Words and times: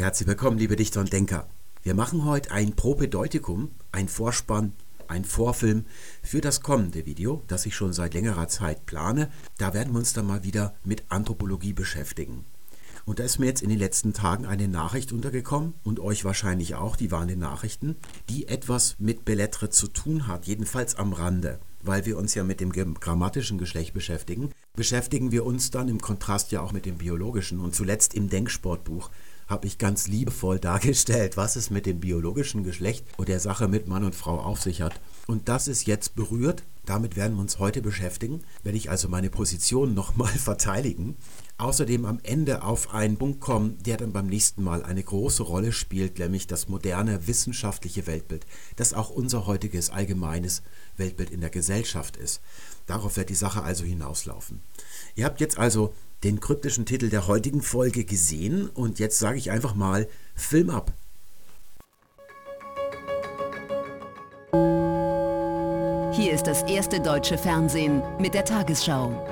Herzlich 0.00 0.28
willkommen, 0.28 0.56
liebe 0.56 0.76
Dichter 0.76 1.00
und 1.00 1.12
Denker. 1.12 1.46
Wir 1.82 1.92
machen 1.92 2.24
heute 2.24 2.52
ein 2.52 2.74
Propedeutikum, 2.74 3.72
ein 3.92 4.08
Vorspann, 4.08 4.72
ein 5.08 5.26
Vorfilm 5.26 5.84
für 6.22 6.40
das 6.40 6.62
kommende 6.62 7.04
Video, 7.04 7.42
das 7.48 7.66
ich 7.66 7.76
schon 7.76 7.92
seit 7.92 8.14
längerer 8.14 8.48
Zeit 8.48 8.86
plane. 8.86 9.30
Da 9.58 9.74
werden 9.74 9.92
wir 9.92 9.98
uns 9.98 10.14
dann 10.14 10.26
mal 10.26 10.42
wieder 10.42 10.74
mit 10.84 11.04
Anthropologie 11.10 11.74
beschäftigen. 11.74 12.46
Und 13.04 13.18
da 13.18 13.24
ist 13.24 13.38
mir 13.38 13.44
jetzt 13.44 13.60
in 13.60 13.68
den 13.68 13.78
letzten 13.78 14.14
Tagen 14.14 14.46
eine 14.46 14.68
Nachricht 14.68 15.12
untergekommen 15.12 15.74
und 15.84 16.00
euch 16.00 16.24
wahrscheinlich 16.24 16.76
auch, 16.76 16.96
die 16.96 17.10
waren 17.10 17.28
die 17.28 17.36
Nachrichten, 17.36 17.96
die 18.30 18.48
etwas 18.48 18.96
mit 18.98 19.26
Bellettre 19.26 19.68
zu 19.68 19.86
tun 19.86 20.26
hat, 20.26 20.46
jedenfalls 20.46 20.94
am 20.94 21.12
Rande. 21.12 21.60
Weil 21.82 22.06
wir 22.06 22.16
uns 22.16 22.34
ja 22.34 22.42
mit 22.42 22.62
dem 22.62 22.72
grammatischen 22.72 23.58
Geschlecht 23.58 23.92
beschäftigen, 23.92 24.48
beschäftigen 24.74 25.30
wir 25.30 25.44
uns 25.44 25.70
dann 25.70 25.88
im 25.88 26.00
Kontrast 26.00 26.52
ja 26.52 26.62
auch 26.62 26.72
mit 26.72 26.86
dem 26.86 26.96
biologischen 26.96 27.60
und 27.60 27.74
zuletzt 27.74 28.14
im 28.14 28.30
Denksportbuch 28.30 29.10
habe 29.50 29.66
ich 29.66 29.78
ganz 29.78 30.06
liebevoll 30.06 30.58
dargestellt, 30.60 31.36
was 31.36 31.56
es 31.56 31.68
mit 31.70 31.84
dem 31.84 32.00
biologischen 32.00 32.62
Geschlecht 32.62 33.04
und 33.16 33.28
der 33.28 33.40
Sache 33.40 33.68
mit 33.68 33.88
Mann 33.88 34.04
und 34.04 34.14
Frau 34.14 34.38
auf 34.38 34.62
sich 34.62 34.80
hat. 34.80 34.98
Und 35.26 35.48
das 35.48 35.68
ist 35.68 35.86
jetzt 35.86 36.14
berührt. 36.14 36.62
Damit 36.86 37.14
werden 37.14 37.36
wir 37.36 37.42
uns 37.42 37.58
heute 37.58 37.82
beschäftigen, 37.82 38.42
werde 38.62 38.78
ich 38.78 38.90
also 38.90 39.08
meine 39.08 39.28
Position 39.28 39.92
nochmal 39.92 40.32
verteidigen. 40.38 41.16
Außerdem 41.58 42.04
am 42.06 42.20
Ende 42.22 42.62
auf 42.62 42.94
einen 42.94 43.18
Punkt 43.18 43.40
kommen, 43.40 43.76
der 43.82 43.96
dann 43.96 44.12
beim 44.12 44.26
nächsten 44.26 44.62
Mal 44.62 44.82
eine 44.82 45.02
große 45.02 45.42
Rolle 45.42 45.72
spielt, 45.72 46.18
nämlich 46.18 46.46
das 46.46 46.68
moderne 46.68 47.26
wissenschaftliche 47.26 48.06
Weltbild, 48.06 48.46
das 48.76 48.94
auch 48.94 49.10
unser 49.10 49.46
heutiges 49.46 49.90
allgemeines 49.90 50.62
Weltbild 50.96 51.30
in 51.30 51.42
der 51.42 51.50
Gesellschaft 51.50 52.16
ist. 52.16 52.40
Darauf 52.86 53.16
wird 53.16 53.28
die 53.28 53.34
Sache 53.34 53.62
also 53.62 53.84
hinauslaufen. 53.84 54.62
Ihr 55.14 55.26
habt 55.26 55.40
jetzt 55.40 55.58
also 55.58 55.92
den 56.24 56.40
kryptischen 56.40 56.86
Titel 56.86 57.08
der 57.08 57.26
heutigen 57.26 57.62
Folge 57.62 58.04
gesehen 58.04 58.68
und 58.68 58.98
jetzt 58.98 59.18
sage 59.18 59.38
ich 59.38 59.50
einfach 59.50 59.74
mal 59.74 60.06
Film 60.34 60.70
ab. 60.70 60.92
Hier 66.12 66.32
ist 66.32 66.46
das 66.46 66.62
erste 66.64 67.00
deutsche 67.00 67.38
Fernsehen 67.38 68.02
mit 68.18 68.34
der 68.34 68.44
Tagesschau. 68.44 69.26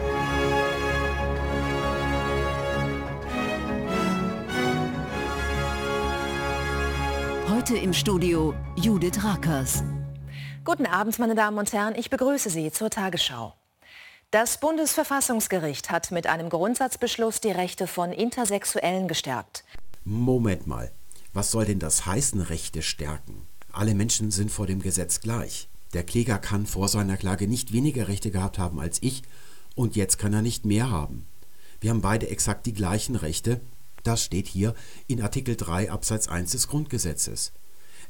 Heute 7.50 7.76
im 7.76 7.92
Studio 7.92 8.54
Judith 8.76 9.22
Rakers. 9.22 9.82
Guten 10.64 10.86
Abend, 10.86 11.18
meine 11.18 11.34
Damen 11.34 11.58
und 11.58 11.72
Herren. 11.72 11.94
Ich 11.96 12.08
begrüße 12.08 12.48
Sie 12.48 12.70
zur 12.70 12.88
Tagesschau. 12.88 13.54
Das 14.30 14.60
Bundesverfassungsgericht 14.60 15.90
hat 15.90 16.10
mit 16.10 16.26
einem 16.26 16.50
Grundsatzbeschluss 16.50 17.40
die 17.40 17.50
Rechte 17.50 17.86
von 17.86 18.12
Intersexuellen 18.12 19.08
gestärkt. 19.08 19.64
Moment 20.04 20.66
mal, 20.66 20.92
was 21.32 21.50
soll 21.50 21.64
denn 21.64 21.78
das 21.78 22.04
heißen, 22.04 22.42
Rechte 22.42 22.82
stärken? 22.82 23.46
Alle 23.72 23.94
Menschen 23.94 24.30
sind 24.30 24.50
vor 24.50 24.66
dem 24.66 24.82
Gesetz 24.82 25.20
gleich. 25.20 25.70
Der 25.94 26.04
Kläger 26.04 26.38
kann 26.38 26.66
vor 26.66 26.88
seiner 26.88 27.16
Klage 27.16 27.48
nicht 27.48 27.72
weniger 27.72 28.08
Rechte 28.08 28.30
gehabt 28.30 28.58
haben 28.58 28.80
als 28.80 28.98
ich 29.00 29.22
und 29.74 29.96
jetzt 29.96 30.18
kann 30.18 30.34
er 30.34 30.42
nicht 30.42 30.66
mehr 30.66 30.90
haben. 30.90 31.26
Wir 31.80 31.88
haben 31.88 32.02
beide 32.02 32.28
exakt 32.28 32.66
die 32.66 32.74
gleichen 32.74 33.16
Rechte. 33.16 33.62
Das 34.02 34.22
steht 34.22 34.46
hier 34.46 34.74
in 35.06 35.22
Artikel 35.22 35.56
3 35.56 35.90
Absatz 35.90 36.28
1 36.28 36.50
des 36.50 36.68
Grundgesetzes. 36.68 37.52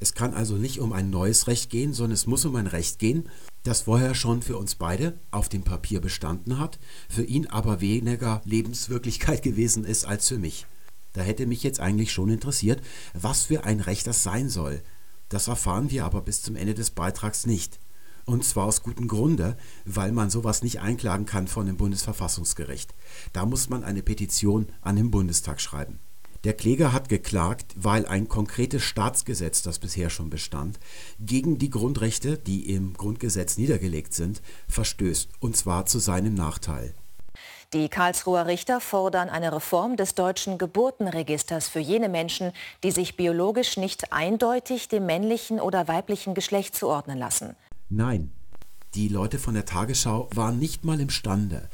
Es 0.00 0.14
kann 0.14 0.34
also 0.34 0.54
nicht 0.54 0.80
um 0.80 0.92
ein 0.92 1.10
neues 1.10 1.46
Recht 1.46 1.70
gehen, 1.70 1.92
sondern 1.92 2.14
es 2.14 2.26
muss 2.26 2.44
um 2.44 2.54
ein 2.56 2.66
Recht 2.68 2.98
gehen, 2.98 3.28
das 3.64 3.82
vorher 3.82 4.14
schon 4.14 4.42
für 4.42 4.56
uns 4.56 4.76
beide 4.76 5.18
auf 5.30 5.48
dem 5.48 5.62
Papier 5.62 6.00
bestanden 6.00 6.58
hat, 6.58 6.78
für 7.08 7.24
ihn 7.24 7.46
aber 7.46 7.80
weniger 7.80 8.40
Lebenswirklichkeit 8.44 9.42
gewesen 9.42 9.84
ist 9.84 10.04
als 10.04 10.28
für 10.28 10.38
mich. 10.38 10.66
Da 11.12 11.22
hätte 11.22 11.46
mich 11.46 11.62
jetzt 11.62 11.80
eigentlich 11.80 12.12
schon 12.12 12.28
interessiert, 12.30 12.80
was 13.12 13.44
für 13.44 13.64
ein 13.64 13.80
Recht 13.80 14.06
das 14.06 14.22
sein 14.22 14.48
soll. 14.48 14.82
Das 15.28 15.48
erfahren 15.48 15.90
wir 15.90 16.04
aber 16.04 16.22
bis 16.22 16.42
zum 16.42 16.54
Ende 16.54 16.74
des 16.74 16.90
Beitrags 16.90 17.46
nicht. 17.46 17.80
Und 18.24 18.44
zwar 18.44 18.66
aus 18.66 18.82
gutem 18.82 19.08
Grunde, 19.08 19.56
weil 19.84 20.12
man 20.12 20.30
sowas 20.30 20.62
nicht 20.62 20.80
einklagen 20.80 21.26
kann 21.26 21.48
von 21.48 21.66
dem 21.66 21.76
Bundesverfassungsgericht. 21.76 22.94
Da 23.32 23.46
muss 23.46 23.68
man 23.68 23.84
eine 23.84 24.02
Petition 24.02 24.66
an 24.82 24.96
den 24.96 25.10
Bundestag 25.10 25.60
schreiben. 25.60 25.98
Der 26.44 26.52
Kläger 26.52 26.92
hat 26.92 27.08
geklagt, 27.08 27.74
weil 27.76 28.06
ein 28.06 28.28
konkretes 28.28 28.84
Staatsgesetz, 28.84 29.62
das 29.62 29.80
bisher 29.80 30.08
schon 30.08 30.30
bestand, 30.30 30.78
gegen 31.18 31.58
die 31.58 31.70
Grundrechte, 31.70 32.38
die 32.38 32.72
im 32.72 32.94
Grundgesetz 32.94 33.58
niedergelegt 33.58 34.14
sind, 34.14 34.40
verstößt, 34.68 35.30
und 35.40 35.56
zwar 35.56 35.86
zu 35.86 35.98
seinem 35.98 36.34
Nachteil. 36.34 36.94
Die 37.74 37.88
Karlsruher 37.88 38.46
Richter 38.46 38.80
fordern 38.80 39.28
eine 39.28 39.52
Reform 39.52 39.96
des 39.96 40.14
deutschen 40.14 40.56
Geburtenregisters 40.56 41.68
für 41.68 41.80
jene 41.80 42.08
Menschen, 42.08 42.52
die 42.82 42.92
sich 42.92 43.16
biologisch 43.16 43.76
nicht 43.76 44.12
eindeutig 44.12 44.88
dem 44.88 45.04
männlichen 45.04 45.60
oder 45.60 45.86
weiblichen 45.86 46.34
Geschlecht 46.34 46.74
zuordnen 46.74 47.18
lassen. 47.18 47.56
Nein, 47.90 48.30
die 48.94 49.08
Leute 49.08 49.38
von 49.38 49.52
der 49.52 49.66
Tagesschau 49.66 50.30
waren 50.32 50.58
nicht 50.58 50.84
mal 50.84 50.98
imstande, 50.98 51.68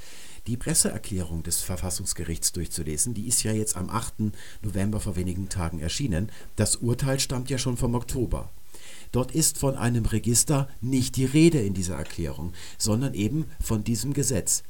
die 0.46 0.56
Presseerklärung 0.56 1.42
des 1.42 1.62
Verfassungsgerichts 1.62 2.52
durchzulesen. 2.52 3.14
Die 3.14 3.26
ist 3.26 3.42
ja 3.42 3.52
jetzt 3.52 3.76
am 3.76 3.88
8. 3.90 4.32
November 4.62 5.00
vor 5.00 5.16
wenigen 5.16 5.48
Tagen 5.48 5.80
erschienen. 5.80 6.30
Das 6.56 6.76
Urteil 6.76 7.18
stammt 7.20 7.50
ja 7.50 7.58
schon 7.58 7.76
vom 7.76 7.94
Oktober. 7.94 8.50
Dort 9.12 9.32
ist 9.32 9.58
von 9.58 9.76
einem 9.76 10.06
Register 10.06 10.68
nicht 10.80 11.16
die 11.16 11.24
Rede 11.24 11.60
in 11.60 11.74
dieser 11.74 11.96
Erklärung, 11.96 12.52
sondern 12.78 13.14
eben 13.14 13.46
von 13.60 13.84
diesem 13.84 14.12
Gesetz. 14.12 14.64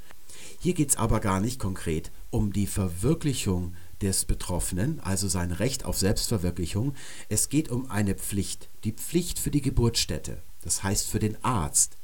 Hier 0.60 0.74
geht 0.74 0.90
es 0.90 0.96
aber 0.96 1.20
gar 1.20 1.40
nicht 1.40 1.58
konkret 1.58 2.10
um 2.30 2.52
die 2.52 2.66
Verwirklichung 2.66 3.74
des 4.00 4.24
Betroffenen, 4.24 5.00
also 5.00 5.28
sein 5.28 5.52
Recht 5.52 5.84
auf 5.84 5.96
Selbstverwirklichung. 5.98 6.94
Es 7.28 7.48
geht 7.48 7.70
um 7.70 7.90
eine 7.90 8.14
Pflicht, 8.14 8.68
die 8.84 8.92
Pflicht 8.92 9.38
für 9.38 9.50
die 9.50 9.62
Geburtsstätte, 9.62 10.42
das 10.62 10.82
heißt 10.82 11.08
für 11.08 11.18
den 11.18 11.42
Arzt. 11.42 11.96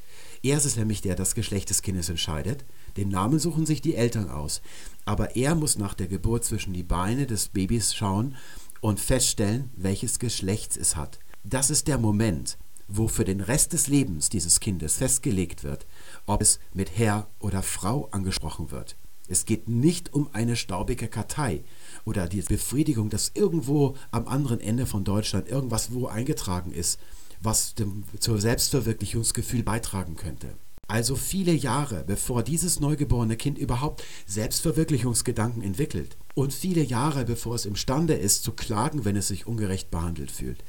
Er 0.42 0.56
ist 0.56 0.64
es 0.64 0.76
nämlich, 0.76 1.02
der 1.02 1.16
das 1.16 1.34
Geschlecht 1.34 1.70
des 1.70 1.82
Kindes 1.82 2.08
entscheidet. 2.08 2.64
Den 2.96 3.08
Namen 3.08 3.38
suchen 3.38 3.66
sich 3.66 3.80
die 3.80 3.94
Eltern 3.94 4.30
aus. 4.30 4.62
Aber 5.04 5.36
er 5.36 5.54
muss 5.54 5.78
nach 5.78 5.94
der 5.94 6.08
Geburt 6.08 6.44
zwischen 6.44 6.72
die 6.72 6.82
Beine 6.82 7.26
des 7.26 7.48
Babys 7.48 7.94
schauen 7.94 8.36
und 8.80 9.00
feststellen, 9.00 9.70
welches 9.76 10.18
Geschlecht 10.18 10.76
es 10.76 10.96
hat. 10.96 11.18
Das 11.44 11.70
ist 11.70 11.88
der 11.88 11.98
Moment, 11.98 12.58
wo 12.88 13.08
für 13.08 13.24
den 13.24 13.40
Rest 13.40 13.72
des 13.72 13.86
Lebens 13.88 14.28
dieses 14.28 14.60
Kindes 14.60 14.96
festgelegt 14.96 15.64
wird, 15.64 15.86
ob 16.26 16.42
es 16.42 16.58
mit 16.74 16.96
Herr 16.98 17.28
oder 17.38 17.62
Frau 17.62 18.08
angesprochen 18.10 18.70
wird. 18.70 18.96
Es 19.28 19.44
geht 19.44 19.68
nicht 19.68 20.12
um 20.12 20.28
eine 20.32 20.56
staubige 20.56 21.06
Kartei 21.06 21.62
oder 22.04 22.26
die 22.26 22.42
Befriedigung, 22.42 23.10
dass 23.10 23.30
irgendwo 23.34 23.94
am 24.10 24.26
anderen 24.26 24.60
Ende 24.60 24.86
von 24.86 25.04
Deutschland 25.04 25.48
irgendwas 25.48 25.92
wo 25.92 26.08
eingetragen 26.08 26.72
ist, 26.72 26.98
was 27.40 27.74
dem, 27.74 28.02
zur 28.18 28.40
Selbstverwirklichungsgefühl 28.40 29.62
beitragen 29.62 30.16
könnte. 30.16 30.54
Also 30.90 31.14
viele 31.14 31.52
Jahre, 31.52 32.02
bevor 32.04 32.42
dieses 32.42 32.80
neugeborene 32.80 33.36
Kind 33.36 33.58
überhaupt 33.58 34.02
Selbstverwirklichungsgedanken 34.26 35.62
entwickelt 35.62 36.16
und 36.34 36.52
viele 36.52 36.82
Jahre, 36.82 37.24
bevor 37.24 37.54
es 37.54 37.64
imstande 37.64 38.14
ist 38.14 38.42
zu 38.42 38.50
klagen, 38.50 39.04
wenn 39.04 39.14
es 39.14 39.28
sich 39.28 39.46
ungerecht 39.46 39.92
behandelt 39.92 40.32
fühlt, 40.32 40.64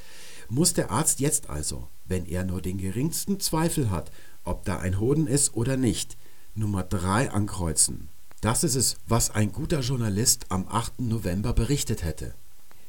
muss 0.47 0.75
der 0.75 0.91
Arzt 0.91 1.21
jetzt 1.21 1.49
also, 1.49 1.87
wenn 2.05 2.27
er 2.27 2.43
nur 2.43 2.61
den 2.61 2.77
geringsten 2.77 3.39
Zweifel 3.39 3.89
hat, 3.89 4.11
ob 4.43 4.63
da 4.63 4.77
ein 4.77 4.99
Hoden 4.99 5.25
ist 5.25 5.55
oder 5.55 5.75
nicht, 5.75 6.17
Nummer 6.53 6.83
3 6.83 7.31
ankreuzen. 7.31 8.07
Das 8.41 8.63
ist 8.63 8.75
es, 8.75 8.97
was 9.07 9.31
ein 9.31 9.51
guter 9.51 9.79
Journalist 9.79 10.45
am 10.49 10.67
8. 10.67 10.99
November 11.01 11.51
berichtet 11.53 12.03
hätte. 12.03 12.35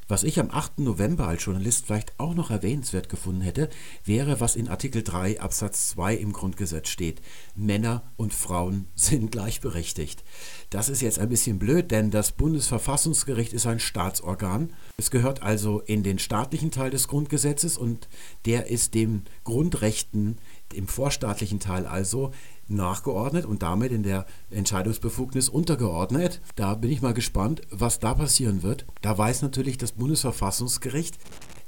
Was 0.07 0.23
ich 0.23 0.39
am 0.39 0.51
8. 0.51 0.79
November 0.79 1.27
als 1.27 1.45
Journalist 1.45 1.85
vielleicht 1.85 2.19
auch 2.19 2.33
noch 2.33 2.51
erwähnenswert 2.51 3.09
gefunden 3.09 3.41
hätte, 3.41 3.69
wäre, 4.03 4.39
was 4.39 4.55
in 4.55 4.67
Artikel 4.67 5.03
3 5.03 5.39
Absatz 5.39 5.89
2 5.89 6.15
im 6.15 6.33
Grundgesetz 6.33 6.89
steht. 6.89 7.21
Männer 7.55 8.11
und 8.15 8.33
Frauen 8.33 8.87
sind 8.95 9.31
gleichberechtigt. 9.31 10.23
Das 10.69 10.89
ist 10.89 11.01
jetzt 11.01 11.19
ein 11.19 11.29
bisschen 11.29 11.59
blöd, 11.59 11.91
denn 11.91 12.11
das 12.11 12.31
Bundesverfassungsgericht 12.31 13.53
ist 13.53 13.67
ein 13.67 13.79
Staatsorgan. 13.79 14.73
Es 14.97 15.11
gehört 15.11 15.43
also 15.43 15.79
in 15.79 16.03
den 16.03 16.19
staatlichen 16.19 16.71
Teil 16.71 16.89
des 16.89 17.07
Grundgesetzes 17.07 17.77
und 17.77 18.09
der 18.45 18.67
ist 18.67 18.93
den 18.93 19.23
Grundrechten 19.43 20.37
im 20.73 20.87
vorstaatlichen 20.87 21.59
Teil 21.59 21.85
also 21.85 22.31
nachgeordnet 22.73 23.45
und 23.45 23.63
damit 23.63 23.91
in 23.91 24.03
der 24.03 24.25
Entscheidungsbefugnis 24.49 25.49
untergeordnet. 25.49 26.41
Da 26.55 26.75
bin 26.75 26.91
ich 26.91 27.01
mal 27.01 27.13
gespannt, 27.13 27.61
was 27.69 27.99
da 27.99 28.13
passieren 28.13 28.63
wird. 28.63 28.85
Da 29.01 29.17
weiß 29.17 29.41
natürlich 29.41 29.77
das 29.77 29.93
Bundesverfassungsgericht, 29.93 31.17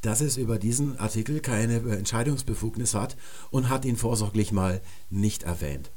dass 0.02 0.22
es 0.22 0.38
über 0.38 0.60
diesen 0.60 1.00
Artikel 1.00 1.40
keine 1.40 1.78
Entscheidungsbefugnis 1.78 2.94
hat 2.94 3.18
und 3.50 3.69
hat 3.69 3.86
ihn 3.86 3.98
vorsorglich 3.98 4.52
mal 4.52 4.81
nicht 5.10 5.44
erwähnt. 5.44 5.92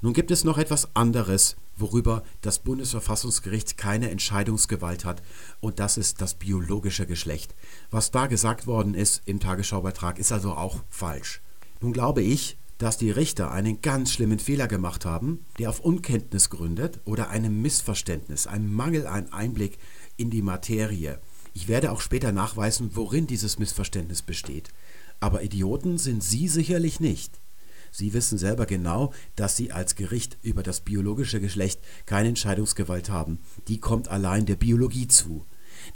Nun 0.00 0.14
gibt 0.14 0.32
es 0.32 0.42
noch 0.42 0.58
etwas 0.58 0.94
anderes, 0.94 1.56
worüber 1.76 2.24
das 2.40 2.58
Bundesverfassungsgericht 2.58 3.78
keine 3.78 4.10
Entscheidungsgewalt 4.10 5.04
hat, 5.04 5.22
und 5.60 5.78
das 5.78 5.96
ist 5.96 6.20
das 6.20 6.34
biologische 6.34 7.06
Geschlecht. 7.06 7.54
Was 7.90 8.10
da 8.10 8.26
gesagt 8.26 8.66
worden 8.66 8.94
ist 8.94 9.22
im 9.26 9.38
Tagesschaubeitrag, 9.38 10.18
ist 10.18 10.32
also 10.32 10.54
auch 10.54 10.80
falsch. 10.90 11.40
Nun 11.80 11.92
glaube 11.92 12.22
ich, 12.22 12.56
dass 12.82 12.98
die 12.98 13.12
Richter 13.12 13.52
einen 13.52 13.80
ganz 13.80 14.10
schlimmen 14.10 14.40
Fehler 14.40 14.66
gemacht 14.66 15.04
haben, 15.04 15.44
der 15.60 15.70
auf 15.70 15.78
Unkenntnis 15.78 16.50
gründet 16.50 16.98
oder 17.04 17.30
einem 17.30 17.62
Missverständnis, 17.62 18.48
einem 18.48 18.74
Mangel 18.74 19.06
an 19.06 19.32
Einblick 19.32 19.78
in 20.16 20.30
die 20.30 20.42
Materie. 20.42 21.20
Ich 21.54 21.68
werde 21.68 21.92
auch 21.92 22.00
später 22.00 22.32
nachweisen, 22.32 22.90
worin 22.94 23.28
dieses 23.28 23.60
Missverständnis 23.60 24.22
besteht. 24.22 24.70
Aber 25.20 25.44
Idioten 25.44 25.96
sind 25.96 26.24
Sie 26.24 26.48
sicherlich 26.48 26.98
nicht. 26.98 27.40
Sie 27.92 28.14
wissen 28.14 28.36
selber 28.36 28.66
genau, 28.66 29.12
dass 29.36 29.56
Sie 29.56 29.70
als 29.70 29.94
Gericht 29.94 30.38
über 30.42 30.64
das 30.64 30.80
biologische 30.80 31.40
Geschlecht 31.40 31.78
keine 32.04 32.30
Entscheidungsgewalt 32.30 33.10
haben. 33.10 33.38
Die 33.68 33.78
kommt 33.78 34.08
allein 34.08 34.44
der 34.44 34.56
Biologie 34.56 35.06
zu. 35.06 35.46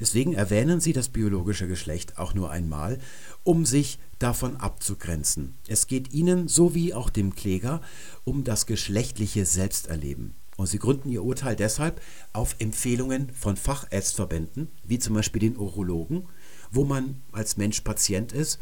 Deswegen 0.00 0.34
erwähnen 0.34 0.80
Sie 0.80 0.92
das 0.92 1.08
biologische 1.08 1.68
Geschlecht 1.68 2.18
auch 2.18 2.34
nur 2.34 2.50
einmal, 2.50 2.98
um 3.44 3.66
sich 3.66 3.98
davon 4.18 4.56
abzugrenzen. 4.56 5.54
Es 5.68 5.86
geht 5.86 6.12
Ihnen, 6.12 6.48
so 6.48 6.74
wie 6.74 6.94
auch 6.94 7.10
dem 7.10 7.34
Kläger, 7.34 7.80
um 8.24 8.44
das 8.44 8.66
geschlechtliche 8.66 9.44
Selbsterleben. 9.44 10.34
Und 10.56 10.66
sie 10.66 10.78
gründen 10.78 11.10
ihr 11.10 11.22
Urteil 11.22 11.54
deshalb 11.54 12.00
auf 12.32 12.56
Empfehlungen 12.58 13.30
von 13.30 13.56
Fachärztverbänden, 13.56 14.68
wie 14.84 14.98
zum 14.98 15.14
Beispiel 15.14 15.40
den 15.40 15.56
Urologen, 15.56 16.26
wo 16.70 16.84
man 16.84 17.20
als 17.32 17.58
Mensch 17.58 17.82
Patient 17.82 18.32
ist, 18.32 18.58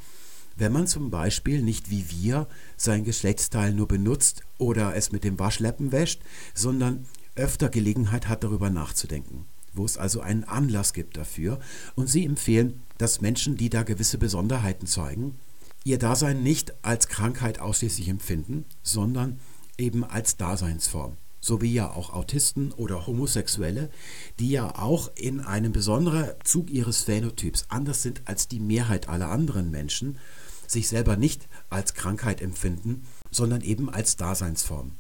wenn 0.56 0.73
man 0.73 0.87
zum 0.87 1.11
Beispiel 1.11 1.62
nicht 1.62 1.91
wie 1.91 2.11
wir 2.11 2.49
sein 2.76 3.05
Geschlechtsteil 3.05 3.73
nur 3.73 3.88
benutzt 3.88 4.43
oder 4.59 4.94
es 4.94 5.12
mit 5.12 5.25
dem 5.25 5.38
Waschlappen 5.38 5.93
wäscht, 5.93 6.23
sondern 6.53 7.06
öfter 7.37 7.69
Gelegenheit 7.69 8.29
hat, 8.29 8.44
darüber 8.44 8.71
nachzudenken, 8.71 9.47
wo 9.75 9.85
es 9.85 9.99
also 9.99 10.21
einen 10.21 10.44
Anlass 10.44 10.93
gibt 10.93 11.17
dafür. 11.17 11.59
Und 11.94 12.09
sie 12.09 12.25
empfehlen, 12.25 12.82
dass 12.99 13.21
Menschen, 13.21 13.56
die 13.56 13.71
da 13.71 13.82
gewisse 13.82 14.19
Besonderheiten 14.19 14.87
zeigen, 14.87 15.38
ihr 15.85 15.99
Dasein 15.99 16.43
nicht 16.43 16.75
als 16.82 17.09
Krankheit 17.09 17.59
ausschließlich 17.59 18.09
empfinden, 18.09 18.65
sondern 18.82 19.41
eben 19.76 20.05
als 20.05 20.37
Daseinsform 20.37 21.17
so 21.44 21.61
wie 21.61 21.75
ja 21.75 21.91
auch 21.91 22.15
Autisten 22.15 22.73
oder 22.73 23.06
Homosexuelle, 23.06 23.91
die 24.38 24.49
ja 24.49 24.79
auch 24.79 25.11
in 25.15 25.41
einem 25.41 25.73
besonderen 25.73 26.31
Zug 26.43 26.71
ihres 26.71 27.03
Phänotyps 27.03 27.67
anders 27.69 28.03
sind 28.03 28.23
als 28.25 28.49
die 28.49 28.61
Mehrheit 28.61 29.09
aller 29.09 29.31
anderen 29.31 29.71
Menschen, 29.71 30.19
sich 30.67 30.88
selber 30.88 31.17
nicht 31.17 31.47
als 31.69 31.93
Krankheit 31.93 32.41
empfinden, 32.41 33.05
sondern 33.31 33.61
eben 33.61 33.91
als 33.91 34.17
Daseinsform. 34.17 34.93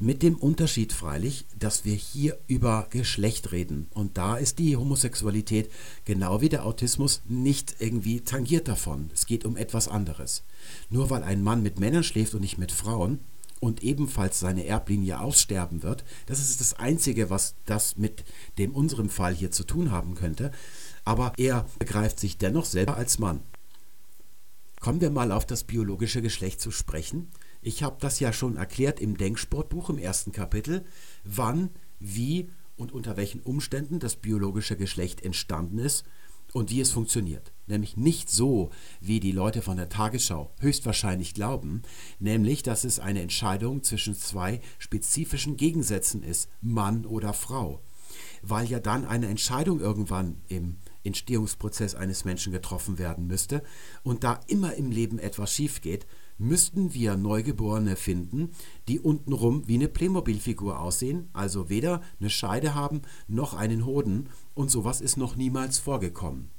Mit 0.00 0.22
dem 0.22 0.36
Unterschied 0.36 0.92
freilich, 0.92 1.46
dass 1.58 1.84
wir 1.84 1.94
hier 1.94 2.38
über 2.46 2.88
Geschlecht 2.90 3.52
reden. 3.52 3.86
Und 3.94 4.18
da 4.18 4.36
ist 4.36 4.58
die 4.58 4.76
Homosexualität 4.76 5.70
genau 6.04 6.40
wie 6.40 6.48
der 6.48 6.66
Autismus 6.66 7.22
nicht 7.28 7.76
irgendwie 7.78 8.20
tangiert 8.20 8.68
davon. 8.68 9.10
Es 9.14 9.26
geht 9.26 9.44
um 9.44 9.56
etwas 9.56 9.88
anderes. 9.88 10.42
Nur 10.90 11.10
weil 11.10 11.22
ein 11.22 11.42
Mann 11.42 11.62
mit 11.62 11.78
Männern 11.78 12.02
schläft 12.02 12.34
und 12.34 12.40
nicht 12.40 12.58
mit 12.58 12.72
Frauen, 12.72 13.20
und 13.64 13.82
ebenfalls 13.82 14.40
seine 14.40 14.66
Erblinie 14.66 15.20
aussterben 15.20 15.82
wird. 15.82 16.04
Das 16.26 16.38
ist 16.38 16.60
das 16.60 16.74
Einzige, 16.74 17.30
was 17.30 17.54
das 17.64 17.96
mit 17.96 18.24
dem 18.58 18.74
unserem 18.74 19.08
Fall 19.08 19.34
hier 19.34 19.50
zu 19.50 19.64
tun 19.64 19.90
haben 19.90 20.14
könnte. 20.14 20.50
Aber 21.06 21.32
er 21.38 21.66
begreift 21.78 22.20
sich 22.20 22.36
dennoch 22.36 22.66
selber 22.66 22.96
als 22.96 23.18
Mann. 23.18 23.40
Kommen 24.80 25.00
wir 25.00 25.10
mal 25.10 25.32
auf 25.32 25.46
das 25.46 25.64
biologische 25.64 26.20
Geschlecht 26.20 26.60
zu 26.60 26.70
sprechen. 26.70 27.30
Ich 27.66 27.82
habe 27.82 27.96
das 27.98 28.20
ja 28.20 28.30
schon 28.34 28.56
erklärt 28.56 29.00
im 29.00 29.16
Denksportbuch 29.16 29.88
im 29.88 29.96
ersten 29.96 30.32
Kapitel, 30.32 30.84
wann, 31.24 31.70
wie 31.98 32.50
und 32.76 32.92
unter 32.92 33.16
welchen 33.16 33.40
Umständen 33.40 34.00
das 34.00 34.16
biologische 34.16 34.76
Geschlecht 34.76 35.22
entstanden 35.24 35.78
ist 35.78 36.04
und 36.52 36.70
wie 36.70 36.82
es 36.82 36.90
funktioniert. 36.90 37.52
Nämlich 37.66 37.96
nicht 37.96 38.28
so, 38.28 38.68
wie 39.00 39.18
die 39.18 39.32
Leute 39.32 39.62
von 39.62 39.78
der 39.78 39.88
Tagesschau 39.88 40.52
höchstwahrscheinlich 40.60 41.32
glauben, 41.32 41.80
nämlich 42.18 42.62
dass 42.62 42.84
es 42.84 43.00
eine 43.00 43.22
Entscheidung 43.22 43.82
zwischen 43.82 44.14
zwei 44.14 44.60
spezifischen 44.78 45.56
Gegensätzen 45.56 46.22
ist, 46.22 46.50
Mann 46.60 47.06
oder 47.06 47.32
Frau. 47.32 47.80
Weil 48.42 48.66
ja 48.66 48.78
dann 48.78 49.06
eine 49.06 49.28
Entscheidung 49.28 49.80
irgendwann 49.80 50.42
im 50.48 50.76
Entstehungsprozess 51.02 51.94
eines 51.94 52.26
Menschen 52.26 52.52
getroffen 52.52 52.98
werden 52.98 53.26
müsste 53.26 53.62
und 54.02 54.22
da 54.22 54.38
immer 54.48 54.74
im 54.74 54.90
Leben 54.90 55.18
etwas 55.18 55.50
schief 55.54 55.80
geht, 55.80 56.06
müssten 56.38 56.94
wir 56.94 57.16
Neugeborene 57.16 57.96
finden, 57.96 58.50
die 58.88 59.00
untenrum 59.00 59.66
wie 59.66 59.74
eine 59.74 59.88
Playmobil-Figur 59.88 60.80
aussehen, 60.80 61.28
also 61.32 61.68
weder 61.68 62.02
eine 62.20 62.30
Scheide 62.30 62.74
haben 62.74 63.02
noch 63.28 63.54
einen 63.54 63.86
Hoden 63.86 64.28
und 64.54 64.70
sowas 64.70 65.00
ist 65.00 65.16
noch 65.16 65.36
niemals 65.36 65.78
vorgekommen. 65.78 66.50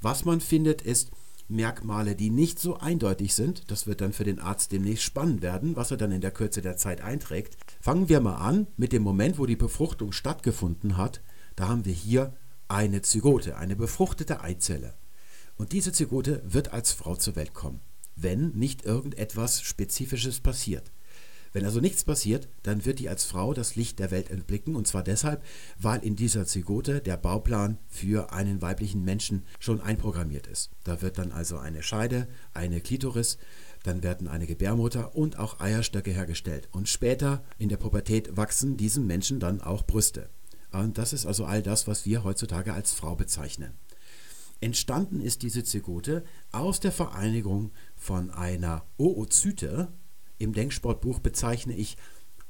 Was 0.00 0.24
man 0.24 0.40
findet, 0.40 0.82
ist 0.82 1.10
Merkmale, 1.48 2.14
die 2.14 2.30
nicht 2.30 2.58
so 2.58 2.76
eindeutig 2.76 3.34
sind. 3.34 3.70
Das 3.70 3.86
wird 3.86 4.02
dann 4.02 4.12
für 4.12 4.24
den 4.24 4.38
Arzt 4.38 4.70
demnächst 4.70 5.04
spannend 5.04 5.40
werden, 5.40 5.76
was 5.76 5.90
er 5.90 5.96
dann 5.96 6.12
in 6.12 6.20
der 6.20 6.30
Kürze 6.30 6.60
der 6.60 6.76
Zeit 6.76 7.00
einträgt. 7.00 7.56
Fangen 7.80 8.08
wir 8.08 8.20
mal 8.20 8.36
an 8.36 8.66
mit 8.76 8.92
dem 8.92 9.02
Moment, 9.02 9.38
wo 9.38 9.46
die 9.46 9.56
Befruchtung 9.56 10.12
stattgefunden 10.12 10.98
hat. 10.98 11.22
Da 11.56 11.68
haben 11.68 11.86
wir 11.86 11.92
hier 11.92 12.34
eine 12.68 13.00
Zygote, 13.00 13.56
eine 13.56 13.76
befruchtete 13.76 14.42
Eizelle. 14.42 14.94
Und 15.56 15.72
diese 15.72 15.90
Zygote 15.90 16.42
wird 16.46 16.72
als 16.72 16.92
Frau 16.92 17.16
zur 17.16 17.34
Welt 17.34 17.54
kommen, 17.54 17.80
wenn 18.20 18.50
nicht 18.50 18.84
irgendetwas 18.84 19.62
Spezifisches 19.62 20.40
passiert. 20.40 20.92
Wenn 21.52 21.64
also 21.64 21.80
nichts 21.80 22.04
passiert, 22.04 22.48
dann 22.62 22.84
wird 22.84 22.98
die 22.98 23.08
als 23.08 23.24
Frau 23.24 23.54
das 23.54 23.74
Licht 23.74 23.98
der 23.98 24.10
Welt 24.10 24.30
entblicken 24.30 24.76
und 24.76 24.86
zwar 24.86 25.02
deshalb, 25.02 25.42
weil 25.78 26.04
in 26.04 26.14
dieser 26.14 26.46
Zygote 26.46 27.00
der 27.00 27.16
Bauplan 27.16 27.78
für 27.88 28.32
einen 28.32 28.60
weiblichen 28.60 29.02
Menschen 29.02 29.44
schon 29.58 29.80
einprogrammiert 29.80 30.46
ist. 30.46 30.70
Da 30.84 31.00
wird 31.00 31.18
dann 31.18 31.32
also 31.32 31.58
eine 31.58 31.82
Scheide, 31.82 32.28
eine 32.52 32.80
Klitoris, 32.80 33.38
dann 33.82 34.02
werden 34.02 34.28
eine 34.28 34.46
Gebärmutter 34.46 35.14
und 35.14 35.38
auch 35.38 35.60
Eierstöcke 35.60 36.10
hergestellt 36.10 36.68
und 36.72 36.88
später 36.88 37.42
in 37.58 37.68
der 37.68 37.76
Pubertät 37.78 38.36
wachsen 38.36 38.76
diesem 38.76 39.06
Menschen 39.06 39.40
dann 39.40 39.60
auch 39.60 39.86
Brüste. 39.86 40.28
Und 40.70 40.98
das 40.98 41.14
ist 41.14 41.24
also 41.24 41.46
all 41.46 41.62
das, 41.62 41.86
was 41.86 42.04
wir 42.04 42.24
heutzutage 42.24 42.74
als 42.74 42.92
Frau 42.92 43.16
bezeichnen. 43.16 43.72
Entstanden 44.60 45.20
ist 45.20 45.42
diese 45.42 45.62
Zygote 45.62 46.24
aus 46.50 46.80
der 46.80 46.92
Vereinigung 46.92 47.70
von 47.94 48.30
einer 48.30 48.84
Oozyte, 48.96 49.92
im 50.38 50.52
Denksportbuch 50.52 51.18
bezeichne 51.20 51.74
ich 51.76 51.96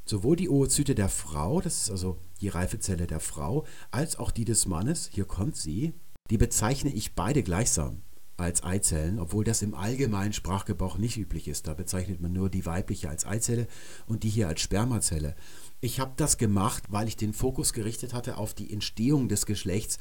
sowohl 0.05 0.37
die 0.37 0.49
Oozyte 0.49 0.95
der 0.95 1.09
Frau, 1.09 1.61
das 1.61 1.83
ist 1.83 1.91
also 1.91 2.19
die 2.41 2.49
Reifezelle 2.49 3.07
der 3.07 3.21
Frau, 3.21 3.67
als 3.91 4.19
auch 4.19 4.31
die 4.31 4.45
des 4.45 4.67
Mannes, 4.67 5.09
hier 5.13 5.25
kommt 5.25 5.57
sie, 5.57 5.95
die 6.31 6.39
bezeichne 6.39 6.91
ich 6.91 7.15
beide 7.15 7.43
gleichsam 7.43 8.03
als 8.39 8.63
Eizellen, 8.63 9.19
obwohl 9.19 9.45
das 9.45 9.63
im 9.63 9.75
allgemeinen 9.75 10.33
Sprachgebrauch 10.33 10.97
nicht 10.97 11.17
üblich 11.17 11.49
ist. 11.49 11.67
Da 11.67 11.75
bezeichnet 11.75 12.21
man 12.21 12.33
nur 12.33 12.49
die 12.49 12.67
weibliche 12.67 13.09
als 13.09 13.27
Eizelle 13.27 13.67
und 14.07 14.23
die 14.23 14.29
hier 14.29 14.47
als 14.47 14.61
Spermazelle. 14.61 15.35
Ich 15.81 15.99
habe 15.99 16.13
das 16.17 16.39
gemacht, 16.39 16.85
weil 16.89 17.09
ich 17.09 17.17
den 17.17 17.33
Fokus 17.33 17.73
gerichtet 17.73 18.15
hatte 18.15 18.37
auf 18.37 18.55
die 18.55 18.73
Entstehung 18.73 19.29
des 19.29 19.45
Geschlechts 19.45 19.99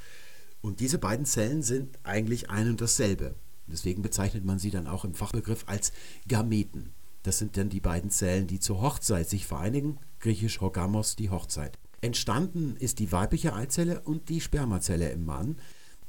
und 0.62 0.80
diese 0.80 0.98
beiden 0.98 1.26
Zellen 1.26 1.62
sind 1.62 2.00
eigentlich 2.04 2.50
ein 2.50 2.70
und 2.70 2.82
dasselbe. 2.82 3.36
Deswegen 3.68 4.02
bezeichnet 4.02 4.46
man 4.46 4.60
sie 4.60 4.72
dann 4.72 4.88
auch 4.88 5.06
im 5.06 5.14
Fachbegriff 5.14 5.66
als 5.68 5.92
Gameten. 6.28 6.94
Das 7.24 7.38
sind 7.38 7.58
dann 7.58 7.70
die 7.70 7.82
beiden 7.82 8.10
Zellen, 8.10 8.48
die 8.48 8.60
zur 8.60 8.82
Hochzeit 8.82 9.30
sich 9.30 9.46
vereinigen, 9.46 10.00
griechisch 10.20 10.62
Horgamos, 10.62 11.16
die 11.16 11.30
Hochzeit. 11.30 11.78
Entstanden 12.00 12.78
ist 12.78 13.00
die 13.00 13.12
weibliche 13.12 13.54
Eizelle 13.54 14.02
und 14.02 14.30
die 14.30 14.40
Spermazelle 14.40 15.10
im 15.10 15.26
Mann 15.26 15.58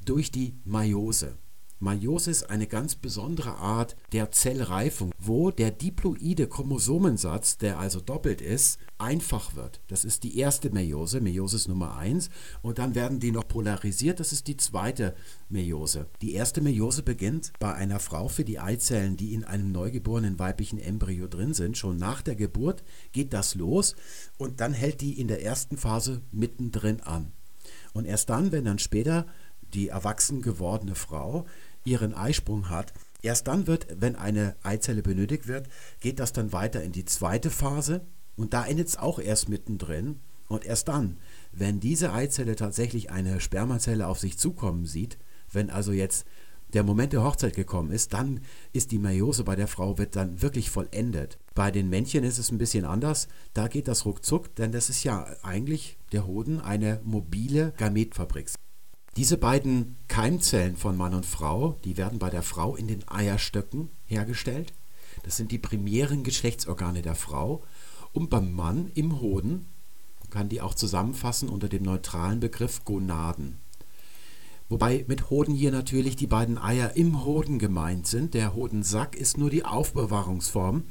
durch 0.05 0.31
die 0.31 0.55
Meiose. 0.65 1.37
Meiose 1.81 2.33
ist 2.33 2.51
eine 2.51 2.67
ganz 2.67 2.97
besondere 2.97 3.57
Art 3.57 3.97
der 4.13 4.33
Zellreifung, 4.33 5.13
wo 5.17 5.53
der 5.53 5.71
diploide 5.71 6.49
Chromosomensatz, 6.49 7.59
der 7.59 7.79
also 7.79 8.01
doppelt 8.01 8.41
ist, 8.41 8.81
einfach 8.99 9.55
wird. 9.55 9.81
Das 9.87 10.05
ist 10.05 10.25
die 10.25 10.39
erste 10.39 10.71
Meiose, 10.71 11.21
Meiosis 11.21 11.69
Nummer 11.69 11.97
1. 11.97 12.31
Und 12.63 12.79
dann 12.79 12.97
werden 12.97 13.21
die 13.21 13.31
noch 13.31 13.47
polarisiert, 13.47 14.19
das 14.19 14.33
ist 14.33 14.49
die 14.49 14.57
zweite 14.57 15.15
Meiose. 15.49 16.09
Die 16.21 16.35
erste 16.35 16.61
Meiose 16.61 17.05
beginnt 17.05 17.53
bei 17.61 17.73
einer 17.73 18.01
Frau 18.01 18.27
für 18.27 18.45
die 18.45 18.59
Eizellen, 18.59 19.17
die 19.17 19.33
in 19.33 19.45
einem 19.45 19.71
neugeborenen 19.71 20.41
weiblichen 20.41 20.81
Embryo 20.81 21.29
drin 21.29 21.55
sind. 21.55 21.79
Schon 21.79 21.97
nach 21.97 22.23
der 22.23 22.35
Geburt 22.35 22.83
geht 23.13 23.33
das 23.33 23.55
los 23.55 23.95
und 24.37 24.61
dann 24.61 24.73
hält 24.73 25.01
die 25.01 25.21
in 25.21 25.29
der 25.29 25.45
ersten 25.45 25.77
Phase 25.77 26.23
mittendrin 26.33 27.01
an. 27.03 27.31
Und 27.93 28.05
erst 28.05 28.31
dann, 28.31 28.51
wenn 28.51 28.65
dann 28.65 28.79
später 28.79 29.27
die 29.75 29.89
erwachsen 29.89 30.43
gewordene 30.43 30.95
Frau 30.95 31.47
ihren 31.89 32.15
Eisprung 32.15 32.69
hat, 32.69 32.93
erst 33.23 33.49
dann 33.49 33.67
wird, 33.67 33.87
wenn 33.99 34.17
eine 34.17 34.57
Eizelle 34.63 35.03
benötigt 35.03 35.49
wird, 35.49 35.69
geht 36.01 36.21
das 36.21 36.33
dann 36.33 36.53
weiter 36.53 36.83
in 36.83 36.93
die 36.93 37.05
zweite 37.05 37.51
Phase 37.51 38.07
und 38.37 38.53
da 38.55 38.65
endet 38.65 38.89
es 38.89 38.97
auch 38.97 39.19
erst 39.19 39.49
mittendrin. 39.49 40.21
Und 40.49 40.65
erst 40.65 40.89
dann, 40.89 41.19
wenn 41.53 41.79
diese 41.79 42.13
Eizelle 42.13 42.57
tatsächlich 42.57 43.11
eine 43.11 43.39
Spermazelle 43.41 44.07
auf 44.07 44.19
sich 44.19 44.39
zukommen 44.39 44.87
sieht, 44.87 45.19
wenn 45.53 45.69
also 45.69 45.93
jetzt 45.93 46.25
der 46.73 46.83
Moment 46.83 47.13
der 47.13 47.25
Hochzeit 47.25 47.55
gekommen 47.55 47.91
ist, 47.91 48.13
dann 48.13 48.41
ist 48.73 48.91
die 48.93 48.99
Meiose 48.99 49.45
bei 49.45 49.57
der 49.57 49.69
Frau 49.69 49.99
wird 49.99 50.17
dann 50.17 50.41
wirklich 50.43 50.71
vollendet. 50.71 51.39
Bei 51.55 51.71
den 51.71 51.89
Männchen 51.89 52.25
ist 52.25 52.39
es 52.39 52.51
ein 52.51 52.59
bisschen 52.59 52.85
anders. 52.85 53.29
Da 53.55 53.69
geht 53.69 53.89
das 53.89 54.05
ruckzuck, 54.05 54.55
denn 54.57 54.73
das 54.73 54.91
ist 54.91 55.05
ja 55.05 55.27
eigentlich 55.43 55.99
der 56.13 56.27
Hoden 56.27 56.61
eine 56.61 57.01
mobile 57.05 57.73
Gametfabrik. 57.77 58.51
Diese 59.19 59.37
beiden 59.37 59.97
Keimzellen 60.07 60.77
von 60.77 60.97
Mann 60.97 61.13
und 61.13 61.27
Frau, 61.27 61.77
die 61.83 61.97
werden 61.97 62.21
bei 62.21 62.31
der 62.31 62.45
Frau 62.45 62.77
in 62.77 62.87
den 62.87 63.03
Eierstöcken 63.09 63.91
hergestellt. 64.07 64.73
Das 65.25 65.37
sind 65.37 65.51
die 65.51 65.59
primären 65.59 66.23
Geschlechtsorgane 66.23 67.03
der 67.03 67.17
Frau. 67.17 67.65
Und 68.13 68.31
beim 68.31 68.53
Mann 68.53 68.93
im 68.95 69.21
Hoden, 69.21 69.67
man 70.21 70.31
kann 70.31 70.49
die 70.49 70.61
auch 70.61 70.73
zusammenfassen 70.73 71.49
unter 71.49 71.69
dem 71.69 71.83
neutralen 71.83 72.39
Begriff 72.39 72.85
Gonaden. 72.85 73.59
Wobei 74.69 75.05
mit 75.09 75.31
Hoden 75.31 75.53
hier 75.53 75.73
natürlich 75.73 76.15
die 76.15 76.29
beiden 76.29 76.57
Eier 76.57 76.95
im 76.95 77.25
Hoden 77.25 77.59
gemeint 77.59 78.07
sind. 78.07 78.35
Der 78.35 78.55
Hodensack 78.55 79.17
ist 79.17 79.37
nur 79.37 79.51
die 79.51 79.65
Aufbewahrungsform. 79.65 80.85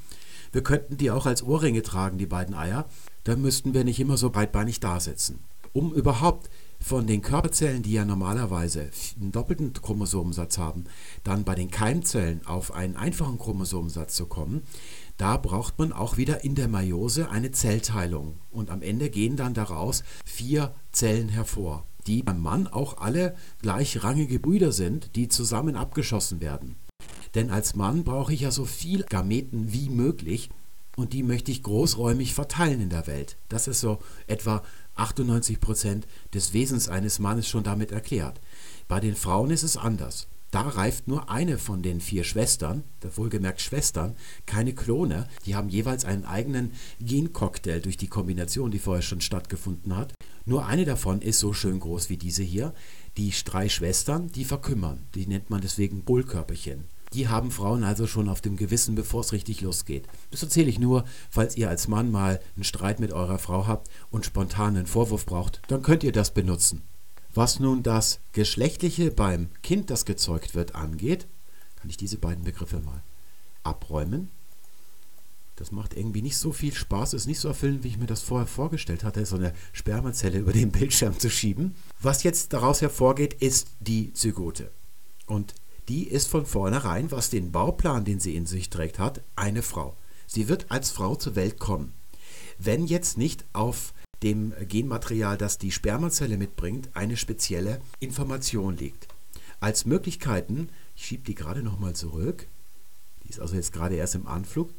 Wir 0.52 0.64
könnten 0.64 0.98
die 0.98 1.12
auch 1.12 1.28
als 1.28 1.44
Ohrringe 1.44 1.82
tragen, 1.82 2.18
die 2.18 2.26
beiden 2.26 2.56
Eier. 2.56 2.90
Dann 3.24 3.42
müssten 3.42 3.74
wir 3.74 3.86
nicht 3.86 4.02
immer 4.02 4.18
so 4.18 4.32
breitbeinig 4.32 4.82
da 4.82 5.00
sitzen. 5.00 5.40
Um 5.72 5.94
überhaupt 5.94 6.50
von 6.80 7.08
den 7.08 7.22
Körperzellen, 7.22 7.84
die 7.84 7.94
ja 7.94 8.06
normalerweise 8.06 8.90
einen 9.20 9.32
doppelten 9.32 9.74
Chromosomensatz 9.74 10.58
haben, 10.58 10.86
dann 11.24 11.44
bei 11.44 11.56
den 11.56 11.72
Keimzellen 11.72 12.46
auf 12.46 12.74
einen 12.74 12.96
einfachen 12.96 13.40
Chromosomensatz 13.40 14.16
zu 14.16 14.26
kommen, 14.26 14.62
da 15.18 15.38
braucht 15.38 15.80
man 15.80 15.92
auch 15.92 16.18
wieder 16.18 16.44
in 16.44 16.56
der 16.56 16.68
Meiose 16.68 17.30
eine 17.30 17.52
Zellteilung. 17.52 18.40
Und 18.52 18.70
am 18.70 18.82
Ende 18.82 19.10
gehen 19.10 19.36
dann 19.36 19.54
daraus 19.54 20.04
vier 20.26 20.76
Zellen 20.92 21.30
hervor 21.30 21.86
die 22.08 22.24
beim 22.24 22.42
Mann 22.42 22.68
auch 22.68 22.98
alle 22.98 23.36
gleichrangige 23.62 24.40
Brüder 24.40 24.72
sind, 24.72 25.16
die 25.16 25.28
zusammen 25.28 25.76
abgeschossen 25.76 26.42
werden. 26.42 26.76
Denn 27.36 27.52
als 27.52 27.76
Mann 27.76 28.04
brauche 28.04 28.34
ich 28.34 28.42
ja 28.42 28.52
so 28.52 28.66
viel 28.66 29.04
Gameten 29.04 29.74
wie 29.74 29.90
möglich 29.90 30.50
und 30.96 31.14
die 31.14 31.22
möchte 31.22 31.52
ich 31.52 31.62
großräumig 31.62 32.34
verteilen 32.34 32.82
in 32.82 32.90
der 32.90 33.06
Welt. 33.06 33.38
Das 33.50 33.68
ist 33.68 33.82
so 33.82 34.00
etwa 34.26 34.64
98 35.00 35.60
Prozent 35.60 36.08
des 36.34 36.54
Wesens 36.54 36.90
eines 36.90 37.20
Mannes 37.20 37.48
schon 37.48 37.64
damit 37.64 37.92
erklärt. 37.92 38.40
Bei 38.88 39.00
den 39.00 39.16
Frauen 39.16 39.52
ist 39.52 39.64
es 39.64 39.78
anders. 39.78 40.28
Da 40.52 40.62
reift 40.62 41.10
nur 41.10 41.30
eine 41.30 41.58
von 41.58 41.84
den 41.84 42.00
vier 42.00 42.24
Schwestern, 42.24 42.84
wohlgemerkt 43.16 43.60
Schwestern, 43.60 44.16
keine 44.46 44.74
Klone. 44.74 45.28
Die 45.46 45.56
haben 45.56 45.68
jeweils 45.68 46.06
einen 46.06 46.24
eigenen 46.24 46.72
Gencocktail 47.02 47.82
durch 47.82 47.98
die 47.98 48.08
Kombination, 48.08 48.72
die 48.72 48.80
vorher 48.80 49.02
schon 49.02 49.20
stattgefunden 49.20 49.98
hat. 49.98 50.14
Nur 50.46 50.66
eine 50.66 50.86
davon 50.86 51.22
ist 51.22 51.40
so 51.40 51.52
schön 51.52 51.82
groß 51.82 52.10
wie 52.10 52.18
diese 52.18 52.44
hier. 52.44 52.74
Die 53.18 53.34
drei 53.44 53.68
Schwestern, 53.68 54.32
die 54.32 54.46
verkümmern. 54.46 55.06
Die 55.16 55.28
nennt 55.28 55.50
man 55.50 55.60
deswegen 55.60 56.04
Bullkörperchen. 56.04 56.86
Die 57.14 57.30
haben 57.30 57.52
Frauen 57.52 57.84
also 57.84 58.06
schon 58.06 58.30
auf 58.30 58.42
dem 58.42 58.58
Gewissen, 58.58 58.96
bevor 58.96 59.22
es 59.22 59.32
richtig 59.32 59.62
losgeht. 59.62 60.08
Das 60.32 60.44
erzähle 60.44 60.70
ich 60.70 60.80
nur, 60.80 61.06
falls 61.30 61.56
ihr 61.56 61.70
als 61.70 61.88
Mann 61.88 62.12
mal 62.12 62.40
einen 62.56 62.64
Streit 62.64 63.00
mit 63.00 63.14
eurer 63.14 63.40
Frau 63.40 63.66
habt 63.66 63.90
und 64.12 64.26
spontan 64.26 64.76
einen 64.76 64.88
Vorwurf 64.88 65.26
braucht, 65.26 65.62
dann 65.68 65.82
könnt 65.82 66.04
ihr 66.04 66.12
das 66.12 66.34
benutzen. 66.34 66.82
Was 67.34 67.60
nun 67.60 67.84
das 67.84 68.20
Geschlechtliche 68.34 69.12
beim 69.12 69.50
Kind, 69.62 69.90
das 69.90 70.06
gezeugt 70.06 70.56
wird, 70.56 70.76
angeht, 70.76 71.28
kann 71.76 71.90
ich 71.90 71.98
diese 71.98 72.18
beiden 72.18 72.44
Begriffe 72.44 72.80
mal 72.80 73.04
abräumen. 73.64 74.30
Das 75.56 75.72
macht 75.72 75.96
irgendwie 75.96 76.22
nicht 76.22 76.38
so 76.38 76.52
viel 76.52 76.74
Spaß, 76.74 77.14
ist 77.14 77.26
nicht 77.26 77.40
so 77.40 77.48
erfüllend, 77.48 77.84
wie 77.84 77.88
ich 77.88 77.98
mir 77.98 78.06
das 78.06 78.22
vorher 78.22 78.48
vorgestellt 78.48 79.04
hatte, 79.04 79.26
so 79.26 79.38
eine 79.38 79.54
Spermazelle 79.74 80.38
über 80.38 80.54
den 80.54 80.72
Bildschirm 80.72 81.18
zu 81.18 81.30
schieben. 81.30 81.76
Was 82.00 82.24
jetzt 82.24 82.54
daraus 82.54 82.82
hervorgeht, 82.82 83.34
ist 83.36 83.70
die 83.80 84.14
Zygote. 84.14 84.72
Und 85.26 85.56
die 85.90 86.08
ist 86.08 86.28
von 86.28 86.46
vornherein, 86.46 87.12
was 87.12 87.30
den 87.30 87.52
Bauplan, 87.52 88.06
den 88.06 88.20
sie 88.20 88.36
in 88.36 88.46
sich 88.46 88.70
trägt, 88.70 89.00
hat, 89.00 89.22
eine 89.36 89.62
Frau. 89.62 89.96
Sie 90.26 90.50
wird 90.50 90.66
als 90.70 90.92
Frau 90.92 91.16
zur 91.16 91.36
Welt 91.36 91.60
kommen. 91.60 91.94
Wenn 92.60 92.86
jetzt 92.86 93.18
nicht 93.18 93.46
auf 93.54 93.94
dem 94.24 94.54
Genmaterial, 94.68 95.38
das 95.38 95.58
die 95.58 95.72
Spermazelle 95.72 96.38
mitbringt, 96.38 96.90
eine 96.94 97.18
spezielle 97.18 97.80
Information 98.00 98.76
liegt. 98.76 99.08
Als 99.60 99.86
Möglichkeiten, 99.86 100.70
ich 100.96 101.06
schiebe 101.06 101.24
die 101.24 101.36
gerade 101.36 101.64
nochmal 101.64 101.94
zurück, 101.94 102.48
die 103.24 103.30
ist 103.30 103.40
also 103.40 103.56
jetzt 103.56 103.74
gerade 103.74 103.96
erst 103.96 104.16
im 104.16 104.28
Anflug, 104.28 104.70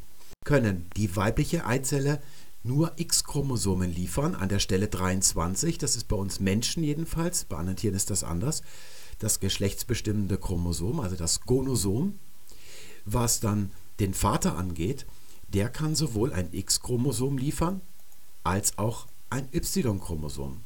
können 0.45 0.91
die 0.97 1.15
weibliche 1.17 1.65
Eizelle 1.67 2.21
nur 2.65 2.93
X-Chromosomen 2.97 3.95
liefern, 3.95 4.35
an 4.35 4.49
der 4.49 4.59
Stelle 4.59 4.89
23, 4.89 5.79
das 5.79 5.97
ist 5.97 6.09
bei 6.09 6.17
uns 6.17 6.41
Menschen 6.41 6.83
jedenfalls, 6.83 7.45
bei 7.45 7.57
anderen 7.57 7.77
Tieren 7.77 7.95
ist 7.95 8.11
das 8.11 8.25
anders, 8.25 8.63
das 9.19 9.41
geschlechtsbestimmende 9.41 10.39
Chromosom, 10.39 11.01
also 11.01 11.17
das 11.17 11.41
Gonosom, 11.41 12.19
was 13.05 13.41
dann 13.41 13.71
den 14.01 14.15
Vater 14.15 14.57
angeht, 14.57 15.07
der 15.49 15.69
kann 15.69 15.95
sowohl 15.95 16.33
ein 16.33 16.49
X-Chromosom 16.53 17.39
liefern, 17.39 17.81
als 18.45 18.79
auch 18.79 19.07
ein 19.31 19.49
Y-Chromosom. 19.53 20.61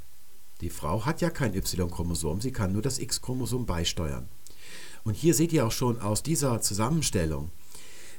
Die 0.61 0.71
Frau 0.71 1.05
hat 1.05 1.21
ja 1.21 1.31
kein 1.31 1.55
Y-Chromosom, 1.55 2.41
sie 2.41 2.53
kann 2.53 2.73
nur 2.73 2.83
das 2.83 2.99
X-Chromosom 2.99 3.67
beisteuern. 3.67 4.29
Und 5.05 5.17
hier 5.17 5.35
seht 5.35 5.53
ihr 5.53 5.67
auch 5.67 5.73
schon 5.73 6.01
aus 6.01 6.23
dieser 6.23 6.61
Zusammenstellung, 6.61 7.51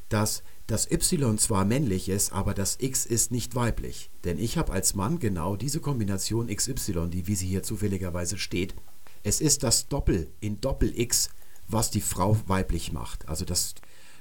dass 0.10 0.44
das 0.68 0.90
Y 0.90 1.38
zwar 1.38 1.66
männlich 1.66 2.10
ist, 2.10 2.32
aber 2.32 2.54
das 2.54 2.78
X 2.80 3.06
ist 3.06 3.32
nicht 3.32 3.56
weiblich. 3.56 4.10
Denn 4.24 4.38
ich 4.38 4.58
habe 4.58 4.72
als 4.72 4.96
Mann 4.96 5.20
genau 5.20 5.56
diese 5.56 5.80
Kombination 5.80 6.48
XY, 6.48 7.10
die 7.10 7.28
wie 7.28 7.36
sie 7.36 7.48
hier 7.48 7.64
zufälligerweise 7.64 8.38
steht. 8.38 8.74
Es 9.24 9.40
ist 9.40 9.64
das 9.64 9.88
Doppel 9.88 10.30
in 10.42 10.60
Doppel-X, 10.60 11.30
was 11.68 11.90
die 11.90 12.02
Frau 12.02 12.38
weiblich 12.48 12.92
macht. 12.92 13.28
Also 13.30 13.46
das, 13.46 13.74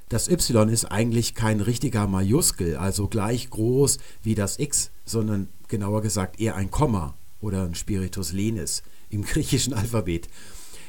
das 0.08 0.28
Y 0.28 0.68
ist 0.68 0.84
eigentlich 0.86 1.34
kein 1.34 1.60
richtiger 1.60 2.06
Majuskel, 2.06 2.76
also 2.76 3.08
gleich 3.08 3.50
groß 3.50 3.98
wie 4.22 4.34
das 4.34 4.58
X, 4.58 4.90
sondern 5.04 5.48
genauer 5.68 6.02
gesagt 6.02 6.40
eher 6.40 6.54
ein 6.54 6.70
Komma 6.70 7.16
oder 7.40 7.64
ein 7.64 7.74
Spiritus 7.74 8.32
lenis 8.32 8.82
im 9.10 9.22
griechischen 9.24 9.74
Alphabet. 9.74 10.28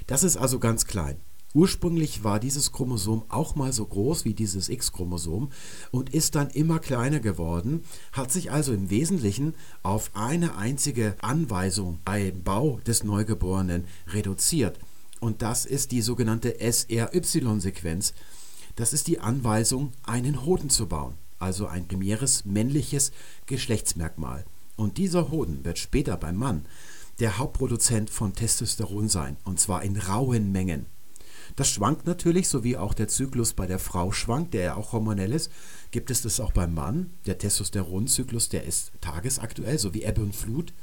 Das 0.07 0.23
ist 0.23 0.37
also 0.37 0.59
ganz 0.59 0.85
klein. 0.85 1.17
Ursprünglich 1.53 2.23
war 2.23 2.39
dieses 2.39 2.71
Chromosom 2.71 3.23
auch 3.29 3.55
mal 3.55 3.71
so 3.71 3.85
groß 3.85 4.25
wie 4.25 4.33
dieses 4.33 4.69
X-Chromosom 4.69 5.51
und 5.91 6.11
ist 6.11 6.33
dann 6.33 6.49
immer 6.49 6.79
kleiner 6.79 7.19
geworden, 7.19 7.83
hat 8.11 8.31
sich 8.31 8.51
also 8.51 8.73
im 8.73 8.89
Wesentlichen 8.89 9.53
auf 9.83 10.09
eine 10.15 10.57
einzige 10.57 11.15
Anweisung 11.21 11.99
beim 12.05 12.41
Bau 12.41 12.79
des 12.87 13.03
Neugeborenen 13.03 13.85
reduziert. 14.07 14.79
Und 15.19 15.43
das 15.43 15.65
ist 15.65 15.91
die 15.91 16.01
sogenannte 16.01 16.55
SRY-Sequenz. 16.59 18.13
Das 18.75 18.91
ist 18.91 19.07
die 19.07 19.19
Anweisung, 19.19 19.91
einen 20.01 20.45
Hoden 20.45 20.71
zu 20.71 20.87
bauen, 20.87 21.13
also 21.37 21.67
ein 21.67 21.87
primäres 21.87 22.45
männliches 22.45 23.11
Geschlechtsmerkmal. 23.45 24.43
Und 24.75 24.97
dieser 24.97 25.29
Hoden 25.29 25.63
wird 25.63 25.77
später 25.77 26.17
beim 26.17 26.35
Mann 26.35 26.65
der 27.19 27.37
Hauptproduzent 27.37 28.09
von 28.09 28.33
Testosteron 28.33 29.07
sein, 29.07 29.37
und 29.43 29.59
zwar 29.59 29.83
in 29.83 29.97
rauen 29.97 30.51
Mengen. 30.51 30.87
Das 31.55 31.69
schwankt 31.69 32.07
natürlich, 32.07 32.47
so 32.47 32.63
wie 32.63 32.77
auch 32.77 32.95
der 32.95 33.07
Zyklus 33.07 33.53
bei 33.53 33.67
der 33.67 33.77
Frau 33.77 34.11
schwankt, 34.11 34.55
der 34.55 34.61
ja 34.63 34.75
auch 34.75 34.91
hormonell 34.91 35.31
ist. 35.31 35.51
Gibt 35.91 36.09
es 36.09 36.23
das 36.23 36.39
auch 36.39 36.51
beim 36.51 36.73
Mann? 36.73 37.11
Der 37.27 37.37
Testosteronzyklus, 37.37 38.49
der 38.49 38.63
ist 38.63 38.91
tagesaktuell, 39.01 39.77
so 39.77 39.93
wie 39.93 40.03
Ebbe 40.03 40.21
und 40.21 40.35
Flut. 40.35 40.73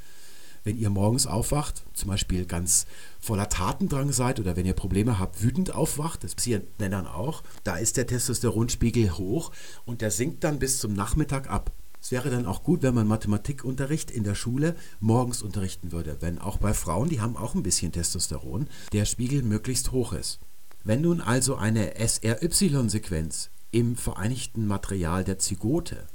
Wenn 0.63 0.77
ihr 0.77 0.89
morgens 0.89 1.27
aufwacht, 1.27 1.83
zum 1.93 2.09
Beispiel 2.09 2.45
ganz 2.45 2.85
voller 3.19 3.49
Tatendrang 3.49 4.11
seid 4.11 4.39
oder 4.39 4.55
wenn 4.55 4.65
ihr 4.65 4.73
Probleme 4.73 5.19
habt, 5.19 5.41
wütend 5.41 5.73
aufwacht, 5.73 6.23
das 6.23 6.35
passiert 6.35 6.79
Männern 6.79 7.07
auch, 7.07 7.43
da 7.63 7.77
ist 7.77 7.97
der 7.97 8.07
Testosteronspiegel 8.07 9.17
hoch 9.17 9.51
und 9.85 10.01
der 10.01 10.11
sinkt 10.11 10.43
dann 10.43 10.59
bis 10.59 10.79
zum 10.79 10.93
Nachmittag 10.93 11.49
ab. 11.49 11.71
Es 11.99 12.11
wäre 12.11 12.29
dann 12.29 12.45
auch 12.45 12.63
gut, 12.63 12.83
wenn 12.83 12.95
man 12.95 13.07
Mathematikunterricht 13.07 14.09
in 14.09 14.23
der 14.23 14.35
Schule 14.35 14.75
morgens 14.99 15.41
unterrichten 15.41 15.91
würde, 15.91 16.17
wenn 16.21 16.39
auch 16.39 16.57
bei 16.57 16.73
Frauen, 16.73 17.09
die 17.09 17.21
haben 17.21 17.37
auch 17.37 17.55
ein 17.55 17.63
bisschen 17.63 17.91
Testosteron, 17.91 18.67
der 18.93 19.05
Spiegel 19.05 19.43
möglichst 19.43 19.91
hoch 19.91 20.13
ist. 20.13 20.39
Wenn 20.83 21.01
nun 21.01 21.21
also 21.21 21.55
eine 21.55 21.93
SRY-Sequenz 21.95 23.49
im 23.69 23.95
vereinigten 23.95 24.65
Material 24.65 25.23
der 25.23 25.37
Zygote 25.37 26.07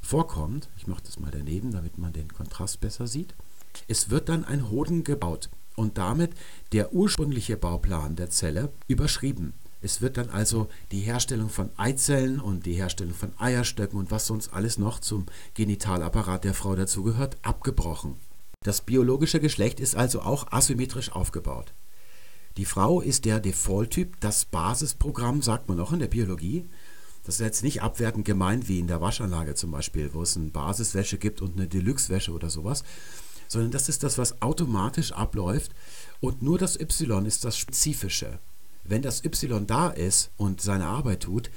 vorkommt, 0.00 0.68
ich 0.76 0.88
mache 0.88 1.02
das 1.04 1.20
mal 1.20 1.30
daneben, 1.30 1.70
damit 1.70 1.98
man 1.98 2.12
den 2.12 2.32
Kontrast 2.32 2.80
besser 2.80 3.06
sieht, 3.06 3.34
es 3.86 4.10
wird 4.10 4.28
dann 4.28 4.44
ein 4.44 4.70
Hoden 4.70 5.04
gebaut 5.04 5.50
und 5.76 5.98
damit 5.98 6.32
der 6.72 6.92
ursprüngliche 6.92 7.56
Bauplan 7.56 8.16
der 8.16 8.28
Zelle 8.30 8.72
überschrieben. 8.88 9.54
Es 9.80 10.02
wird 10.02 10.16
dann 10.16 10.30
also 10.30 10.68
die 10.90 11.00
Herstellung 11.00 11.48
von 11.48 11.70
Eizellen 11.76 12.40
und 12.40 12.66
die 12.66 12.74
Herstellung 12.74 13.14
von 13.14 13.32
Eierstöcken 13.38 13.98
und 13.98 14.10
was 14.10 14.26
sonst 14.26 14.52
alles 14.52 14.78
noch 14.78 14.98
zum 14.98 15.26
Genitalapparat 15.54 16.42
der 16.42 16.54
Frau 16.54 16.74
dazugehört, 16.74 17.36
abgebrochen. 17.42 18.16
Das 18.64 18.80
biologische 18.80 19.38
Geschlecht 19.38 19.78
ist 19.78 19.94
also 19.94 20.22
auch 20.22 20.50
asymmetrisch 20.50 21.12
aufgebaut. 21.12 21.72
Die 22.56 22.64
Frau 22.64 23.00
ist 23.00 23.24
der 23.24 23.40
Default-Typ, 23.40 24.18
das 24.20 24.44
Basisprogramm, 24.44 25.42
sagt 25.42 25.68
man 25.68 25.78
auch 25.80 25.92
in 25.92 26.00
der 26.00 26.08
Biologie. 26.08 26.64
Das 27.24 27.36
ist 27.36 27.40
jetzt 27.40 27.62
nicht 27.62 27.82
abwertend 27.82 28.24
gemeint 28.24 28.68
wie 28.68 28.78
in 28.78 28.86
der 28.86 29.00
Waschanlage 29.00 29.54
zum 29.54 29.70
Beispiel, 29.70 30.14
wo 30.14 30.22
es 30.22 30.36
eine 30.36 30.46
Basiswäsche 30.46 31.18
gibt 31.18 31.42
und 31.42 31.56
eine 31.56 31.68
Deluxe-Wäsche 31.68 32.32
oder 32.32 32.50
sowas, 32.50 32.84
sondern 33.48 33.70
das 33.70 33.88
ist 33.88 34.02
das, 34.02 34.18
was 34.18 34.40
automatisch 34.40 35.12
abläuft 35.12 35.72
und 36.20 36.42
nur 36.42 36.58
das 36.58 36.80
Y 36.80 37.26
ist 37.26 37.44
das 37.44 37.58
Spezifische. 37.58 38.38
Wenn 38.84 39.02
das 39.02 39.24
Y 39.24 39.66
da 39.66 39.88
ist 39.90 40.30
und 40.36 40.60
seine 40.60 40.86
Arbeit 40.86 41.24
tut, 41.24 41.50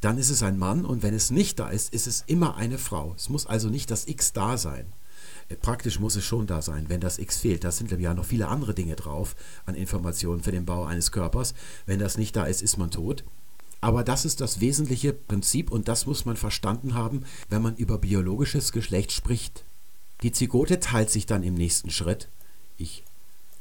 dann 0.00 0.18
ist 0.18 0.30
es 0.30 0.42
ein 0.42 0.58
Mann 0.58 0.84
und 0.84 1.02
wenn 1.02 1.14
es 1.14 1.30
nicht 1.30 1.58
da 1.58 1.70
ist, 1.70 1.92
ist 1.92 2.06
es 2.06 2.22
immer 2.26 2.56
eine 2.56 2.78
Frau. 2.78 3.14
Es 3.16 3.28
muss 3.28 3.46
also 3.46 3.68
nicht 3.68 3.90
das 3.90 4.06
X 4.06 4.32
da 4.32 4.56
sein. 4.56 4.86
Praktisch 5.62 6.00
muss 6.00 6.16
es 6.16 6.24
schon 6.24 6.46
da 6.46 6.60
sein, 6.60 6.86
wenn 6.88 7.00
das 7.00 7.18
X 7.18 7.38
fehlt. 7.38 7.64
Da 7.64 7.70
sind 7.70 7.92
ja 7.92 8.14
noch 8.14 8.24
viele 8.24 8.48
andere 8.48 8.74
Dinge 8.74 8.96
drauf 8.96 9.36
an 9.64 9.74
Informationen 9.74 10.42
für 10.42 10.50
den 10.50 10.64
Bau 10.64 10.84
eines 10.84 11.12
Körpers. 11.12 11.54
Wenn 11.86 11.98
das 11.98 12.18
nicht 12.18 12.34
da 12.34 12.44
ist, 12.44 12.62
ist 12.62 12.78
man 12.78 12.90
tot. 12.90 13.24
Aber 13.80 14.02
das 14.02 14.24
ist 14.24 14.40
das 14.40 14.60
wesentliche 14.60 15.12
Prinzip 15.12 15.70
und 15.70 15.86
das 15.86 16.06
muss 16.06 16.24
man 16.24 16.36
verstanden 16.36 16.94
haben, 16.94 17.24
wenn 17.48 17.62
man 17.62 17.76
über 17.76 17.98
biologisches 17.98 18.72
Geschlecht 18.72 19.12
spricht. 19.12 19.64
Die 20.22 20.32
Zygote 20.32 20.80
teilt 20.80 21.10
sich 21.10 21.26
dann 21.26 21.42
im 21.42 21.54
nächsten 21.54 21.90
Schritt. 21.90 22.28
Ich 22.78 23.04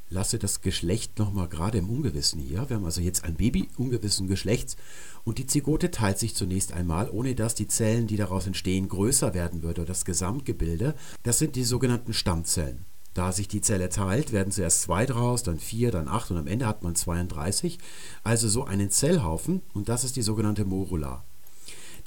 lasse 0.10 0.40
das 0.40 0.62
Geschlecht 0.62 1.18
nochmal 1.20 1.48
gerade 1.48 1.78
im 1.78 1.90
Ungewissen 1.90 2.40
hier. 2.40 2.70
Wir 2.70 2.78
haben 2.78 2.86
also 2.86 3.02
jetzt 3.02 3.24
ein 3.24 3.36
Baby 3.36 3.70
ungewissen 3.78 4.28
Geschlechts 4.28 4.76
und 5.24 5.38
die 5.38 5.48
Zygote 5.48 5.92
teilt 5.92 6.20
sich 6.20 6.36
zunächst 6.36 6.74
einmal, 6.74 7.10
ohne 7.10 7.36
dass 7.36 7.56
die 7.56 7.68
Zellen, 7.68 8.08
die 8.08 8.18
daraus 8.18 8.48
entstehen, 8.48 8.88
größer 8.88 9.34
werden 9.34 9.64
würde 9.64 9.82
oder 9.82 9.88
das 9.88 10.06
Gesamtgebilde. 10.06 10.96
Das 11.24 11.40
sind 11.40 11.56
die 11.56 11.64
sogenannten 11.64 12.14
Stammzellen. 12.14 12.86
Da 13.16 13.32
sich 13.32 13.48
die 13.48 13.62
Zelle 13.62 13.88
teilt, 13.88 14.34
werden 14.34 14.52
zuerst 14.52 14.82
zwei 14.82 15.06
draus, 15.06 15.42
dann 15.42 15.58
vier, 15.58 15.90
dann 15.90 16.10
acht 16.10 16.32
und 16.32 16.38
am 16.38 16.48
Ende 16.48 16.68
hat 16.68 16.84
man 16.84 16.96
32. 16.96 17.80
Also 18.24 18.50
so 18.50 18.66
einen 18.66 18.92
Zellhaufen 18.92 19.62
und 19.74 19.88
das 19.88 20.04
ist 20.04 20.18
die 20.18 20.22
sogenannte 20.22 20.66
Morula. 20.66 21.24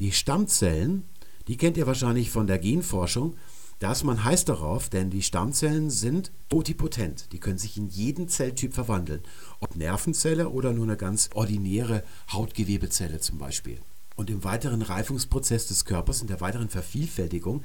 Die 0.00 0.12
Stammzellen, 0.12 1.04
die 1.48 1.56
kennt 1.56 1.78
ihr 1.78 1.86
wahrscheinlich 1.86 2.30
von 2.30 2.46
der 2.46 2.58
Genforschung, 2.58 3.36
da 3.78 3.92
ist 3.92 4.02
man 4.02 4.24
heiß 4.24 4.44
darauf, 4.44 4.88
denn 4.88 5.10
die 5.10 5.22
Stammzellen 5.22 5.90
sind 5.90 6.32
totipotent. 6.48 7.32
Die 7.32 7.38
können 7.38 7.58
sich 7.58 7.76
in 7.76 7.88
jeden 7.88 8.28
Zelltyp 8.28 8.74
verwandeln. 8.74 9.22
Ob 9.60 9.76
Nervenzelle 9.76 10.48
oder 10.48 10.72
nur 10.72 10.84
eine 10.84 10.96
ganz 10.96 11.30
ordinäre 11.34 12.02
Hautgewebezelle 12.32 13.20
zum 13.20 13.38
Beispiel. 13.38 13.78
Und 14.16 14.30
im 14.30 14.42
weiteren 14.42 14.82
Reifungsprozess 14.82 15.68
des 15.68 15.84
Körpers, 15.84 16.22
in 16.22 16.26
der 16.26 16.40
weiteren 16.40 16.68
Vervielfältigung, 16.68 17.62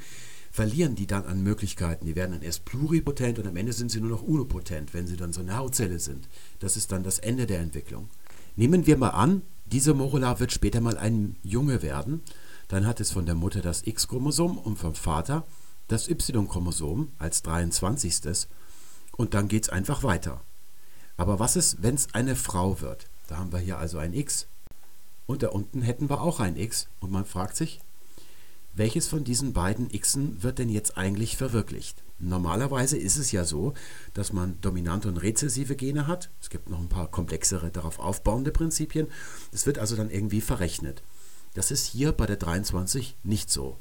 verlieren 0.51 0.93
die 0.93 1.07
dann 1.07 1.25
an 1.25 1.41
Möglichkeiten. 1.41 2.05
Die 2.05 2.15
werden 2.15 2.33
dann 2.33 2.43
erst 2.43 2.63
pluripotent 2.65 3.39
und 3.39 3.47
am 3.47 3.55
Ende 3.55 3.73
sind 3.73 3.89
sie 3.89 3.99
nur 3.99 4.11
noch 4.11 4.21
unopotent, 4.21 4.93
wenn 4.93 5.07
sie 5.07 5.17
dann 5.17 5.33
so 5.33 5.41
eine 5.41 5.57
Hautzelle 5.57 5.97
sind. 5.97 6.29
Das 6.59 6.77
ist 6.77 6.91
dann 6.91 7.01
das 7.01 7.17
Ende 7.17 7.47
der 7.47 7.59
Entwicklung. 7.59 8.07
Nehmen 8.55 8.85
wir 8.85 8.97
mal 8.97 9.09
an, 9.09 9.41
diese 9.65 9.95
Morula 9.95 10.39
wird 10.39 10.51
später 10.51 10.79
mal 10.79 10.99
ein 10.99 11.37
Junge 11.41 11.81
werden. 11.81 12.21
Dann 12.67 12.85
hat 12.85 12.99
es 12.99 13.09
von 13.09 13.25
der 13.25 13.33
Mutter 13.33 13.61
das 13.61 13.87
X-Chromosom 13.87 14.59
und 14.59 14.77
vom 14.77 14.93
Vater 14.93 15.43
das 15.87 16.07
Y-Chromosom 16.07 17.11
als 17.17 17.43
23. 17.43 18.47
Und 19.15 19.33
dann 19.33 19.47
geht 19.47 19.63
es 19.63 19.69
einfach 19.69 20.03
weiter. 20.03 20.41
Aber 21.17 21.39
was 21.39 21.55
ist, 21.55 21.83
wenn 21.83 21.95
es 21.95 22.13
eine 22.13 22.35
Frau 22.35 22.81
wird? 22.81 23.07
Da 23.27 23.37
haben 23.37 23.51
wir 23.51 23.59
hier 23.59 23.77
also 23.77 23.97
ein 23.97 24.13
X. 24.13 24.47
Und 25.25 25.43
da 25.43 25.49
unten 25.49 25.81
hätten 25.81 26.09
wir 26.09 26.21
auch 26.21 26.39
ein 26.39 26.57
X. 26.57 26.87
Und 26.99 27.11
man 27.11 27.25
fragt 27.25 27.55
sich, 27.55 27.79
welches 28.75 29.07
von 29.07 29.23
diesen 29.23 29.53
beiden 29.53 29.89
Xen 29.89 30.41
wird 30.41 30.57
denn 30.57 30.69
jetzt 30.69 30.97
eigentlich 30.97 31.37
verwirklicht? 31.37 32.03
Normalerweise 32.17 32.97
ist 32.97 33.17
es 33.17 33.31
ja 33.31 33.45
so, 33.45 33.73
dass 34.15 34.33
man 34.33 34.59
dominante 34.61 35.07
und 35.07 35.17
rezessive 35.17 35.75
Gene 35.75 36.07
hat. 36.07 36.31
Es 36.41 36.49
gibt 36.49 36.69
noch 36.69 36.79
ein 36.79 36.89
paar 36.89 37.07
komplexere 37.11 37.69
darauf 37.69 37.99
aufbauende 37.99 38.51
Prinzipien. 38.51 39.07
Es 39.51 39.67
wird 39.67 39.77
also 39.77 39.95
dann 39.95 40.09
irgendwie 40.09 40.41
verrechnet. 40.41 41.03
Das 41.53 41.69
ist 41.69 41.85
hier 41.85 42.13
bei 42.13 42.25
der 42.25 42.37
23 42.37 43.15
nicht 43.23 43.51
so. 43.51 43.77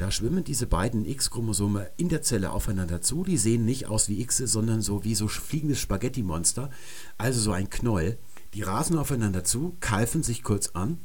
Da 0.00 0.10
schwimmen 0.10 0.44
diese 0.44 0.66
beiden 0.66 1.04
X-Chromosome 1.04 1.90
in 1.98 2.08
der 2.08 2.22
Zelle 2.22 2.52
aufeinander 2.52 3.02
zu. 3.02 3.22
Die 3.22 3.36
sehen 3.36 3.66
nicht 3.66 3.88
aus 3.88 4.08
wie 4.08 4.22
X, 4.22 4.38
sondern 4.38 4.80
so 4.80 5.04
wie 5.04 5.14
so 5.14 5.28
fliegende 5.28 5.76
Spaghetti-Monster, 5.76 6.70
also 7.18 7.38
so 7.38 7.52
ein 7.52 7.68
Knäuel. 7.68 8.16
Die 8.54 8.62
rasen 8.62 8.96
aufeinander 8.96 9.44
zu, 9.44 9.76
kalfen 9.80 10.22
sich 10.22 10.42
kurz 10.42 10.68
an 10.68 10.96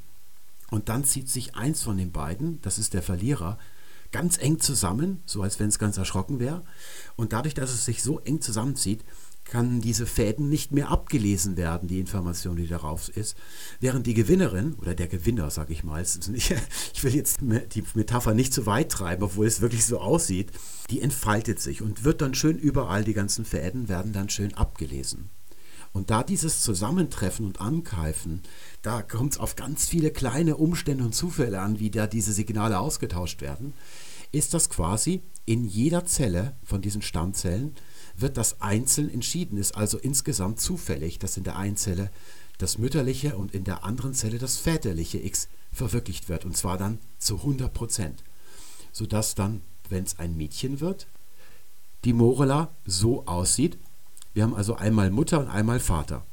und 0.72 0.88
dann 0.88 1.04
zieht 1.04 1.28
sich 1.28 1.56
eins 1.56 1.84
von 1.84 1.98
den 1.98 2.14
beiden, 2.14 2.62
das 2.62 2.80
ist 2.80 2.94
der 2.94 3.02
Verlierer, 3.02 3.58
ganz 4.14 4.38
eng 4.38 4.62
zusammen, 4.62 5.22
so 5.25 5.42
als 5.42 5.60
wenn 5.60 5.68
es 5.68 5.78
ganz 5.78 5.98
erschrocken 5.98 6.40
wäre. 6.40 6.64
Und 7.18 7.34
dadurch, 7.34 7.54
dass 7.54 7.74
es 7.74 7.84
sich 7.84 8.02
so 8.02 8.20
eng 8.20 8.40
zusammenzieht, 8.40 9.04
kann 9.46 9.80
diese 9.80 10.08
Fäden 10.08 10.50
nicht 10.50 10.72
mehr 10.72 10.90
abgelesen 10.90 11.56
werden, 11.56 11.88
die 11.88 12.00
Information, 12.00 12.56
die 12.56 12.68
darauf 12.68 13.10
ist. 13.16 13.38
Während 13.80 14.08
die 14.08 14.16
Gewinnerin 14.16 14.74
oder 14.74 14.96
der 14.96 15.08
Gewinner, 15.08 15.50
sage 15.52 15.72
ich 15.72 15.84
mal, 15.84 16.02
ich 16.34 17.04
will 17.04 17.16
jetzt 17.16 17.40
die 17.42 17.84
Metapher 17.94 18.34
nicht 18.34 18.54
zu 18.54 18.66
weit 18.66 18.92
treiben, 18.92 19.24
obwohl 19.24 19.46
es 19.46 19.62
wirklich 19.62 19.86
so 19.86 20.00
aussieht, 20.00 20.52
die 20.90 21.02
entfaltet 21.02 21.60
sich 21.60 21.82
und 21.82 22.04
wird 22.04 22.22
dann 22.22 22.34
schön 22.34 22.58
überall, 22.58 23.04
die 23.04 23.14
ganzen 23.14 23.46
Fäden 23.46 23.88
werden 23.88 24.14
dann 24.14 24.30
schön 24.30 24.54
abgelesen. 24.56 25.30
Und 25.94 26.10
da 26.10 26.24
dieses 26.24 26.62
Zusammentreffen 26.62 27.46
und 27.46 27.62
Ankeifen, 27.62 28.42
da 28.82 29.02
kommt 29.02 29.34
es 29.34 29.40
auf 29.40 29.56
ganz 29.56 29.88
viele 29.88 30.12
kleine 30.12 30.58
Umstände 30.58 31.06
und 31.06 31.16
Zufälle 31.16 31.62
an, 31.62 31.80
wie 31.80 31.89
da 31.89 32.06
diese 32.06 32.34
Signale 32.34 32.80
ausgetauscht 32.80 33.41
werden, 33.41 33.74
ist 34.34 34.54
das 34.54 34.69
quasi 34.69 35.22
in 35.46 35.63
jeder 35.63 36.04
Zelle 36.04 36.58
von 36.63 36.82
diesen 36.82 37.02
Stammzellen 37.02 37.76
wird 38.17 38.38
das 38.38 38.62
einzeln 38.62 39.13
entschieden, 39.13 39.58
ist 39.58 39.75
also 39.75 39.97
insgesamt 39.97 40.60
zufällig, 40.60 41.19
dass 41.19 41.38
in 41.38 41.43
der 41.43 41.58
einen 41.58 41.78
Zelle 41.78 42.10
das 42.58 42.78
mütterliche 42.78 43.36
und 43.36 43.54
in 43.54 43.63
der 43.63 43.84
anderen 43.84 44.13
Zelle 44.13 44.38
das 44.38 44.58
väterliche 44.58 45.17
X 45.17 45.49
verwirklicht 45.73 46.30
wird, 46.30 46.45
und 46.45 46.56
zwar 46.56 46.78
dann 46.78 46.99
zu 47.17 47.38
100 47.38 47.73
Prozent. 47.73 48.23
Sodass 48.91 49.36
dann, 49.36 49.62
wenn 49.89 50.04
es 50.04 50.19
ein 50.19 50.38
Mädchen 50.38 50.80
wird, 50.80 51.08
die 52.06 52.13
Morula 52.13 52.69
so 52.86 53.25
aussieht. 53.25 53.78
Wir 54.34 54.43
haben 54.43 54.56
also 54.56 54.75
einmal 54.75 55.12
Mutter 55.12 55.39
und 55.39 55.47
einmal 55.47 55.80
Vater. 55.80 56.25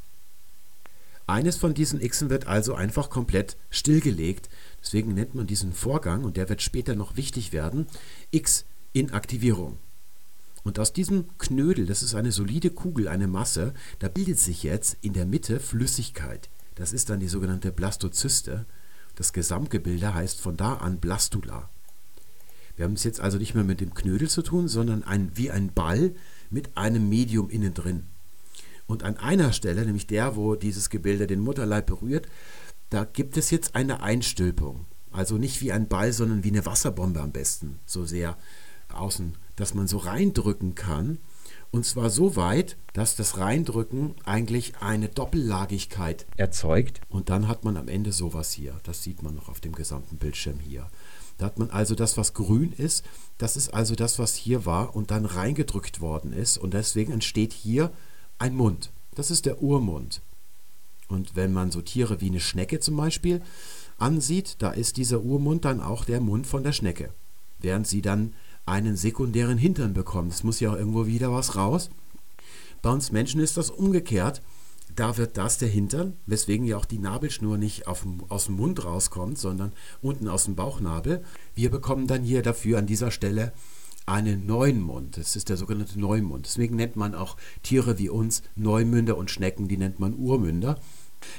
Eines 1.27 1.57
von 1.57 1.73
diesen 1.73 2.01
Xen 2.01 2.31
wird 2.31 2.47
also 2.47 2.75
einfach 2.75 3.09
komplett 3.09 3.57
stillgelegt. 3.71 4.49
Deswegen 4.81 5.15
nennt 5.15 5.35
man 5.35 5.47
diesen 5.47 5.73
Vorgang, 5.73 6.25
und 6.25 6.37
der 6.37 6.49
wird 6.49 6.63
später 6.63 6.95
noch 6.95 7.17
wichtig 7.17 7.53
werden, 7.53 7.87
X-Inaktivierung. 8.33 9.79
Und 10.65 10.79
aus 10.79 10.93
diesem 10.93 11.27
Knödel, 11.39 11.87
das 11.87 12.03
ist 12.03 12.15
eine 12.15 12.33
solide 12.33 12.71
Kugel, 12.71 13.09
eine 13.09 13.27
Masse, 13.27 13.75
da 13.99 14.09
bildet 14.09 14.39
sich 14.39 14.63
jetzt 14.63 14.97
in 15.01 15.13
der 15.13 15.27
Mitte 15.27 15.59
Flüssigkeit. 15.59 16.51
Das 16.77 16.93
ist 16.93 17.11
dann 17.11 17.21
die 17.21 17.29
sogenannte 17.29 17.73
Blastozyste. 17.73 18.65
Das 19.17 19.33
Gesamtgebilde 19.33 20.15
heißt 20.15 20.41
von 20.41 20.57
da 20.57 20.75
an 20.75 21.01
Blastula. 21.01 21.69
Wir 22.77 22.85
haben 22.85 22.95
es 22.95 23.05
jetzt 23.05 23.21
also 23.21 23.39
nicht 23.39 23.55
mehr 23.55 23.65
mit 23.65 23.81
dem 23.81 23.93
Knödel 23.93 24.31
zu 24.31 24.43
tun, 24.43 24.69
sondern 24.69 25.03
ein, 25.03 25.33
wie 25.35 25.51
ein 25.51 25.73
Ball 25.75 26.15
mit 26.49 26.77
einem 26.77 27.09
Medium 27.09 27.51
innen 27.51 27.75
drin. 27.75 28.05
Und 28.87 29.03
an 29.03 29.17
einer 29.17 29.53
Stelle, 29.53 29.85
nämlich 29.85 30.07
der, 30.07 30.37
wo 30.37 30.55
dieses 30.55 30.91
Gebilde 30.91 31.27
den 31.27 31.41
Mutterleib 31.41 31.87
berührt, 31.87 32.29
da 32.89 33.05
gibt 33.05 33.37
es 33.37 33.51
jetzt 33.51 33.75
eine 33.75 34.03
Einstülpung. 34.03 34.87
Also 35.11 35.37
nicht 35.37 35.61
wie 35.61 35.73
ein 35.73 35.89
Ball, 35.89 36.13
sondern 36.13 36.45
wie 36.45 36.51
eine 36.51 36.65
Wasserbombe 36.65 37.21
am 37.21 37.33
besten. 37.33 37.79
So 37.85 38.05
sehr 38.05 38.39
außen 38.93 39.37
dass 39.57 39.75
man 39.75 39.87
so 39.87 39.99
reindrücken 39.99 40.75
kann. 40.75 41.19
Und 41.71 41.87
zwar 41.87 42.11
so 42.11 42.37
weit, 42.37 42.77
dass 42.93 43.17
das 43.17 43.39
Reindrücken 43.39 44.15
eigentlich 44.25 44.75
eine 44.81 45.09
Doppellagigkeit 45.09 46.27
erzeugt. 46.37 47.01
Und 47.09 47.31
dann 47.31 47.49
hat 47.49 47.65
man 47.65 47.77
am 47.77 47.89
Ende 47.89 48.13
sowas 48.13 48.53
hier. 48.53 48.79
Das 48.85 49.03
sieht 49.03 49.23
man 49.23 49.35
noch 49.35 49.49
auf 49.49 49.61
dem 49.61 49.73
gesamten 49.73 50.19
Bildschirm 50.19 50.59
hier. 50.59 50.89
Da 51.39 51.47
hat 51.47 51.59
man 51.59 51.71
also 51.71 51.95
das, 51.95 52.17
was 52.17 52.35
grün 52.35 52.73
ist, 52.73 53.05
das 53.39 53.57
ist 53.57 53.73
also 53.73 53.95
das, 53.95 54.19
was 54.19 54.35
hier 54.35 54.67
war 54.67 54.95
und 54.95 55.11
dann 55.11 55.25
reingedrückt 55.25 56.01
worden 56.01 56.33
ist. 56.33 56.59
Und 56.59 56.75
deswegen 56.75 57.13
entsteht 57.13 57.53
hier 57.53 57.91
ein 58.39 58.55
Mund. 58.55 58.91
Das 59.15 59.31
ist 59.31 59.47
der 59.47 59.63
Urmund. 59.63 60.21
Und 61.09 61.37
wenn 61.37 61.53
man 61.53 61.71
so 61.71 61.83
Tiere 61.83 62.21
wie 62.21 62.29
eine 62.29 62.41
Schnecke 62.41 62.81
zum 62.81 62.97
Beispiel 62.97 63.43
ansieht, 63.99 64.57
da 64.59 64.71
ist 64.71 64.97
dieser 64.97 65.23
Urmund 65.23 65.65
dann 65.65 65.81
auch 65.81 66.05
der 66.05 66.21
Mund 66.21 66.47
von 66.47 66.63
der 66.63 66.73
Schnecke. 66.73 67.11
Während 67.59 67.87
sie 67.87 68.03
dann 68.03 68.35
einen 68.67 68.97
sekundären 68.97 69.59
Hintern 69.59 69.95
bekommt. 69.95 70.33
Es 70.33 70.45
muss 70.45 70.61
ja 70.61 70.71
auch 70.71 70.77
irgendwo 70.77 71.07
wieder 71.07 71.33
was 71.33 71.57
raus. 71.57 71.91
Bei 72.81 72.91
uns 72.91 73.13
Menschen 73.13 73.41
ist 73.41 73.57
das 73.57 73.71
umgekehrt. 73.71 74.43
Da 74.95 75.17
wird 75.17 75.39
das 75.39 75.57
der 75.57 75.69
Hintern, 75.69 76.17
weswegen 76.27 76.67
ja 76.67 76.77
auch 76.77 76.85
die 76.85 76.99
Nabelschnur 76.99 77.57
nicht 77.57 77.87
auf, 77.87 78.07
aus 78.29 78.47
dem 78.47 78.57
Mund 78.57 78.85
rauskommt, 78.85 79.39
sondern 79.39 79.73
unten 80.03 80.29
aus 80.29 80.45
dem 80.45 80.55
Bauchnabel. 80.55 81.25
Wir 81.55 81.71
bekommen 81.71 82.07
dann 82.07 82.23
hier 82.23 82.43
dafür 82.43 82.79
an 82.79 82.87
dieser 82.87 83.11
Stelle 83.11 83.53
einen 84.05 84.47
neuen 84.47 84.81
Mund. 84.81 85.17
Das 85.17 85.37
ist 85.37 85.49
der 85.49 85.57
sogenannte 85.57 85.99
Neumund. 85.99 86.47
Deswegen 86.47 86.77
nennt 86.77 86.97
man 86.97 87.15
auch 87.15 87.37
Tiere 87.63 87.99
wie 87.99 88.09
uns 88.09 88.43
Neumünder 88.57 89.17
und 89.17 89.31
Schnecken, 89.31 89.69
die 89.69 89.77
nennt 89.77 90.01
man 90.01 90.15
Urmünder. 90.15 90.79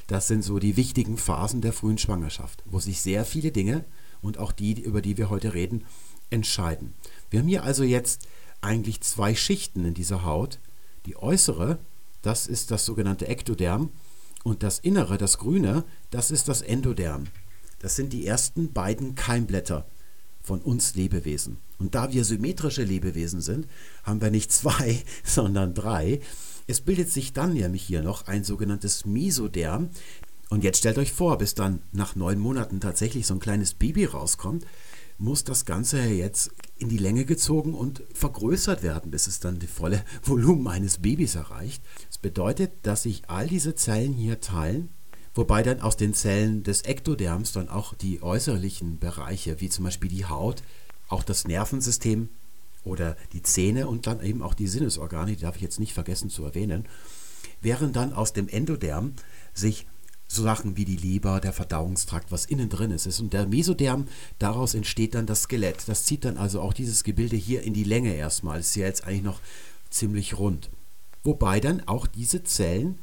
Das 0.07 0.27
sind 0.27 0.43
so 0.43 0.59
die 0.59 0.77
wichtigen 0.77 1.17
Phasen 1.17 1.61
der 1.61 1.73
frühen 1.73 1.97
Schwangerschaft, 1.97 2.63
wo 2.65 2.79
sich 2.79 3.01
sehr 3.01 3.25
viele 3.25 3.51
Dinge 3.51 3.83
und 4.21 4.37
auch 4.37 4.51
die, 4.53 4.81
über 4.81 5.01
die 5.01 5.17
wir 5.17 5.29
heute 5.29 5.53
reden, 5.53 5.83
entscheiden. 6.29 6.93
Wir 7.33 7.39
haben 7.39 7.47
hier 7.47 7.63
also 7.63 7.83
jetzt 7.83 8.27
eigentlich 8.61 9.01
zwei 9.01 9.33
Schichten 9.33 9.85
in 9.85 9.95
dieser 9.95 10.23
Haut. 10.23 10.59
Die 11.07 11.17
äußere, 11.17 11.79
das 12.21 12.45
ist 12.45 12.69
das 12.69 12.85
sogenannte 12.85 13.27
Ektoderm 13.27 13.89
und 14.43 14.61
das 14.61 14.77
innere, 14.77 15.17
das 15.17 15.39
grüne, 15.39 15.83
das 16.11 16.29
ist 16.29 16.47
das 16.47 16.61
Endoderm. 16.61 17.23
Das 17.79 17.95
sind 17.95 18.13
die 18.13 18.27
ersten 18.27 18.71
beiden 18.71 19.15
Keimblätter 19.15 19.87
von 20.43 20.61
uns 20.61 20.93
Lebewesen. 20.93 21.57
Und 21.79 21.95
da 21.95 22.13
wir 22.13 22.23
symmetrische 22.23 22.83
Lebewesen 22.83 23.41
sind, 23.41 23.67
haben 24.03 24.21
wir 24.21 24.29
nicht 24.29 24.51
zwei, 24.51 25.01
sondern 25.23 25.73
drei. 25.73 26.19
Es 26.67 26.81
bildet 26.81 27.09
sich 27.09 27.33
dann 27.33 27.53
nämlich 27.53 27.81
hier 27.81 28.03
noch 28.03 28.27
ein 28.27 28.43
sogenanntes 28.43 29.07
Mesoderm. 29.07 29.89
Und 30.51 30.63
jetzt 30.63 30.77
stellt 30.77 30.99
euch 30.99 31.11
vor, 31.11 31.39
bis 31.39 31.55
dann 31.55 31.81
nach 31.93 32.15
neun 32.15 32.37
Monaten 32.37 32.79
tatsächlich 32.79 33.25
so 33.25 33.33
ein 33.33 33.39
kleines 33.39 33.73
Baby 33.73 34.05
rauskommt, 34.05 34.67
muss 35.23 35.43
das 35.43 35.65
Ganze 35.65 36.01
jetzt 36.03 36.51
in 36.77 36.89
die 36.89 36.97
Länge 36.97 37.25
gezogen 37.25 37.73
und 37.73 38.03
vergrößert 38.13 38.83
werden, 38.83 39.09
bis 39.09 39.27
es 39.27 39.39
dann 39.39 39.57
die 39.57 39.67
volle 39.67 40.03
Volumen 40.23 40.67
eines 40.67 40.99
Babys 40.99 41.35
erreicht. 41.35 41.81
Das 42.07 42.17
bedeutet, 42.17 42.71
dass 42.83 43.03
sich 43.03 43.23
all 43.29 43.47
diese 43.47 43.75
Zellen 43.75 44.13
hier 44.13 44.41
teilen, 44.41 44.89
wobei 45.33 45.63
dann 45.63 45.81
aus 45.81 45.97
den 45.97 46.13
Zellen 46.13 46.63
des 46.63 46.83
Ektoderms 46.83 47.53
dann 47.53 47.69
auch 47.69 47.93
die 47.93 48.21
äußerlichen 48.21 48.99
Bereiche, 48.99 49.61
wie 49.61 49.69
zum 49.69 49.85
Beispiel 49.85 50.09
die 50.09 50.25
Haut, 50.25 50.61
auch 51.07 51.23
das 51.23 51.47
Nervensystem 51.47 52.29
oder 52.83 53.15
die 53.31 53.43
Zähne 53.43 53.87
und 53.87 54.07
dann 54.07 54.21
eben 54.21 54.41
auch 54.41 54.53
die 54.53 54.67
Sinnesorgane, 54.67 55.35
die 55.35 55.41
darf 55.41 55.55
ich 55.55 55.61
jetzt 55.61 55.79
nicht 55.79 55.93
vergessen 55.93 56.29
zu 56.29 56.43
erwähnen, 56.43 56.85
während 57.61 57.95
dann 57.95 58.13
aus 58.13 58.33
dem 58.33 58.49
Endoderm 58.49 59.13
sich 59.53 59.87
so 60.33 60.43
Sachen 60.43 60.77
wie 60.77 60.85
die 60.85 60.97
Leber, 60.97 61.39
der 61.39 61.53
Verdauungstrakt, 61.53 62.31
was 62.31 62.45
innen 62.45 62.69
drin 62.69 62.91
ist, 62.91 63.05
ist. 63.05 63.19
Und 63.19 63.33
der 63.33 63.47
Mesoderm, 63.47 64.07
daraus 64.39 64.73
entsteht 64.73 65.15
dann 65.15 65.25
das 65.25 65.43
Skelett. 65.43 65.87
Das 65.87 66.05
zieht 66.05 66.25
dann 66.25 66.37
also 66.37 66.61
auch 66.61 66.73
dieses 66.73 67.03
Gebilde 67.03 67.35
hier 67.35 67.63
in 67.63 67.73
die 67.73 67.83
Länge 67.83 68.13
erstmal. 68.13 68.59
Ist 68.59 68.75
ja 68.75 68.85
jetzt 68.85 69.05
eigentlich 69.05 69.23
noch 69.23 69.39
ziemlich 69.89 70.37
rund. 70.37 70.69
Wobei 71.23 71.59
dann 71.59 71.87
auch 71.87 72.07
diese 72.07 72.43
Zellen 72.43 72.99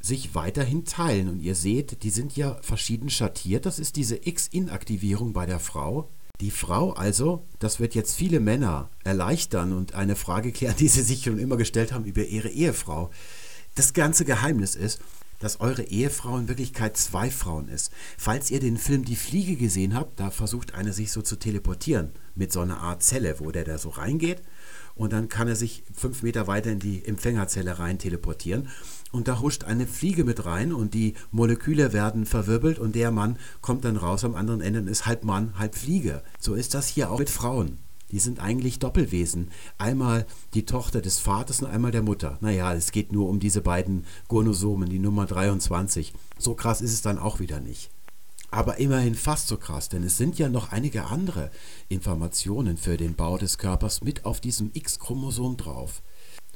sich 0.00 0.34
weiterhin 0.34 0.84
teilen. 0.84 1.28
Und 1.28 1.40
ihr 1.40 1.54
seht, 1.54 2.02
die 2.02 2.10
sind 2.10 2.36
ja 2.36 2.58
verschieden 2.62 3.10
schattiert. 3.10 3.66
Das 3.66 3.78
ist 3.78 3.96
diese 3.96 4.16
X-Inaktivierung 4.16 5.32
bei 5.32 5.46
der 5.46 5.60
Frau. 5.60 6.08
Die 6.40 6.52
Frau 6.52 6.92
also, 6.92 7.44
das 7.58 7.80
wird 7.80 7.96
jetzt 7.96 8.14
viele 8.14 8.38
Männer 8.38 8.90
erleichtern 9.02 9.72
und 9.72 9.94
eine 9.94 10.14
Frage 10.14 10.52
klären, 10.52 10.76
die 10.78 10.88
sie 10.88 11.02
sich 11.02 11.24
schon 11.24 11.38
immer 11.38 11.56
gestellt 11.56 11.92
haben 11.92 12.04
über 12.04 12.24
ihre 12.24 12.48
Ehefrau. 12.48 13.10
Das 13.74 13.92
ganze 13.92 14.24
Geheimnis 14.24 14.76
ist, 14.76 15.00
dass 15.38 15.60
eure 15.60 15.82
Ehefrau 15.82 16.36
in 16.38 16.48
Wirklichkeit 16.48 16.96
zwei 16.96 17.30
Frauen 17.30 17.68
ist. 17.68 17.92
Falls 18.16 18.50
ihr 18.50 18.60
den 18.60 18.76
Film 18.76 19.04
Die 19.04 19.16
Fliege 19.16 19.56
gesehen 19.56 19.94
habt, 19.94 20.18
da 20.20 20.30
versucht 20.30 20.74
eine 20.74 20.92
sich 20.92 21.12
so 21.12 21.22
zu 21.22 21.36
teleportieren 21.36 22.10
mit 22.34 22.52
so 22.52 22.60
einer 22.60 22.80
Art 22.80 23.02
Zelle, 23.02 23.40
wo 23.40 23.50
der 23.50 23.64
da 23.64 23.78
so 23.78 23.90
reingeht 23.90 24.42
und 24.98 25.12
dann 25.12 25.28
kann 25.28 25.48
er 25.48 25.56
sich 25.56 25.84
fünf 25.94 26.22
Meter 26.22 26.46
weiter 26.46 26.70
in 26.70 26.80
die 26.80 27.04
Empfängerzelle 27.04 27.78
rein 27.78 27.98
teleportieren 27.98 28.68
und 29.12 29.28
da 29.28 29.40
huscht 29.40 29.64
eine 29.64 29.86
Fliege 29.86 30.24
mit 30.24 30.44
rein 30.44 30.72
und 30.72 30.92
die 30.92 31.14
Moleküle 31.30 31.92
werden 31.92 32.26
verwirbelt 32.26 32.78
und 32.78 32.94
der 32.94 33.10
Mann 33.10 33.38
kommt 33.62 33.84
dann 33.84 33.96
raus 33.96 34.24
am 34.24 34.34
anderen 34.34 34.60
Ende 34.60 34.80
und 34.80 34.88
ist 34.88 35.06
halb 35.06 35.24
Mann, 35.24 35.58
halb 35.58 35.76
Fliege. 35.76 36.22
So 36.38 36.54
ist 36.54 36.74
das 36.74 36.88
hier 36.88 37.10
auch 37.10 37.18
mit 37.18 37.30
Frauen. 37.30 37.78
Die 38.10 38.18
sind 38.18 38.40
eigentlich 38.40 38.78
Doppelwesen. 38.78 39.50
Einmal 39.76 40.26
die 40.54 40.64
Tochter 40.64 41.00
des 41.00 41.18
Vaters 41.18 41.60
und 41.62 41.68
einmal 41.68 41.90
der 41.90 42.02
Mutter. 42.02 42.38
Naja, 42.40 42.72
es 42.72 42.92
geht 42.92 43.12
nur 43.12 43.28
um 43.28 43.40
diese 43.40 43.60
beiden 43.60 44.06
Gonosomen, 44.28 44.88
die 44.88 44.98
Nummer 44.98 45.26
23. 45.26 46.12
So 46.38 46.54
krass 46.54 46.80
ist 46.80 46.92
es 46.92 47.02
dann 47.02 47.18
auch 47.18 47.38
wieder 47.40 47.60
nicht. 47.60 47.90
Aber 48.50 48.78
immerhin 48.78 49.14
fast 49.14 49.48
so 49.48 49.58
krass, 49.58 49.90
denn 49.90 50.02
es 50.02 50.16
sind 50.16 50.38
ja 50.38 50.48
noch 50.48 50.72
einige 50.72 51.04
andere 51.04 51.50
Informationen 51.90 52.78
für 52.78 52.96
den 52.96 53.14
Bau 53.14 53.36
des 53.36 53.58
Körpers 53.58 54.02
mit 54.02 54.24
auf 54.24 54.40
diesem 54.40 54.70
X-Chromosom 54.72 55.58
drauf. 55.58 56.02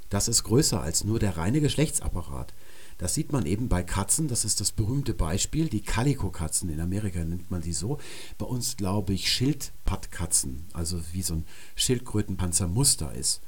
Das 0.09 0.29
ist 0.29 0.45
größer 0.45 0.81
als 0.81 1.05
nur 1.05 1.19
der 1.19 1.37
reine 1.37 1.61
Geschlechtsapparat. 1.61 2.55
Das 3.03 3.15
sieht 3.15 3.33
man 3.33 3.47
eben 3.47 3.69
bei 3.69 3.83
Katzen, 3.83 4.29
das 4.29 4.45
ist 4.45 4.61
das 4.61 4.71
berühmte 4.71 5.13
Beispiel, 5.13 5.69
die 5.69 5.81
Calico-Katzen, 5.81 6.71
in 6.71 6.79
Amerika 6.79 7.25
nennt 7.25 7.51
man 7.51 7.61
sie 7.61 7.73
so. 7.73 7.99
Bei 8.39 8.47
uns 8.47 8.77
glaube 8.77 9.13
ich 9.13 9.29
Schildpattkatzen, 9.29 10.67
also 10.73 11.01
wie 11.11 11.23
so 11.23 11.35
ein 11.35 11.45
Schildkrötenpanzermuster 11.75 13.13
ist. 13.13 13.41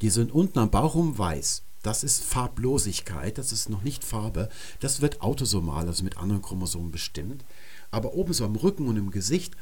Die 0.00 0.08
sind 0.08 0.32
unten 0.32 0.58
am 0.58 0.70
Bauch 0.70 0.94
rum 0.94 1.18
weiß. 1.18 1.64
Das 1.82 2.02
ist 2.02 2.24
Farblosigkeit, 2.24 3.36
das 3.36 3.52
ist 3.52 3.68
noch 3.68 3.82
nicht 3.82 4.04
Farbe. 4.04 4.48
Das 4.80 5.02
wird 5.02 5.20
autosomal, 5.20 5.86
also 5.86 6.02
mit 6.02 6.16
anderen 6.16 6.40
Chromosomen 6.40 6.90
bestimmt. 6.90 7.44
Aber 7.90 8.14
oben 8.14 8.32
so 8.32 8.46
am 8.46 8.56
Rücken 8.56 8.88
und 8.88 8.96
im 8.96 9.10
Gesicht 9.10 9.54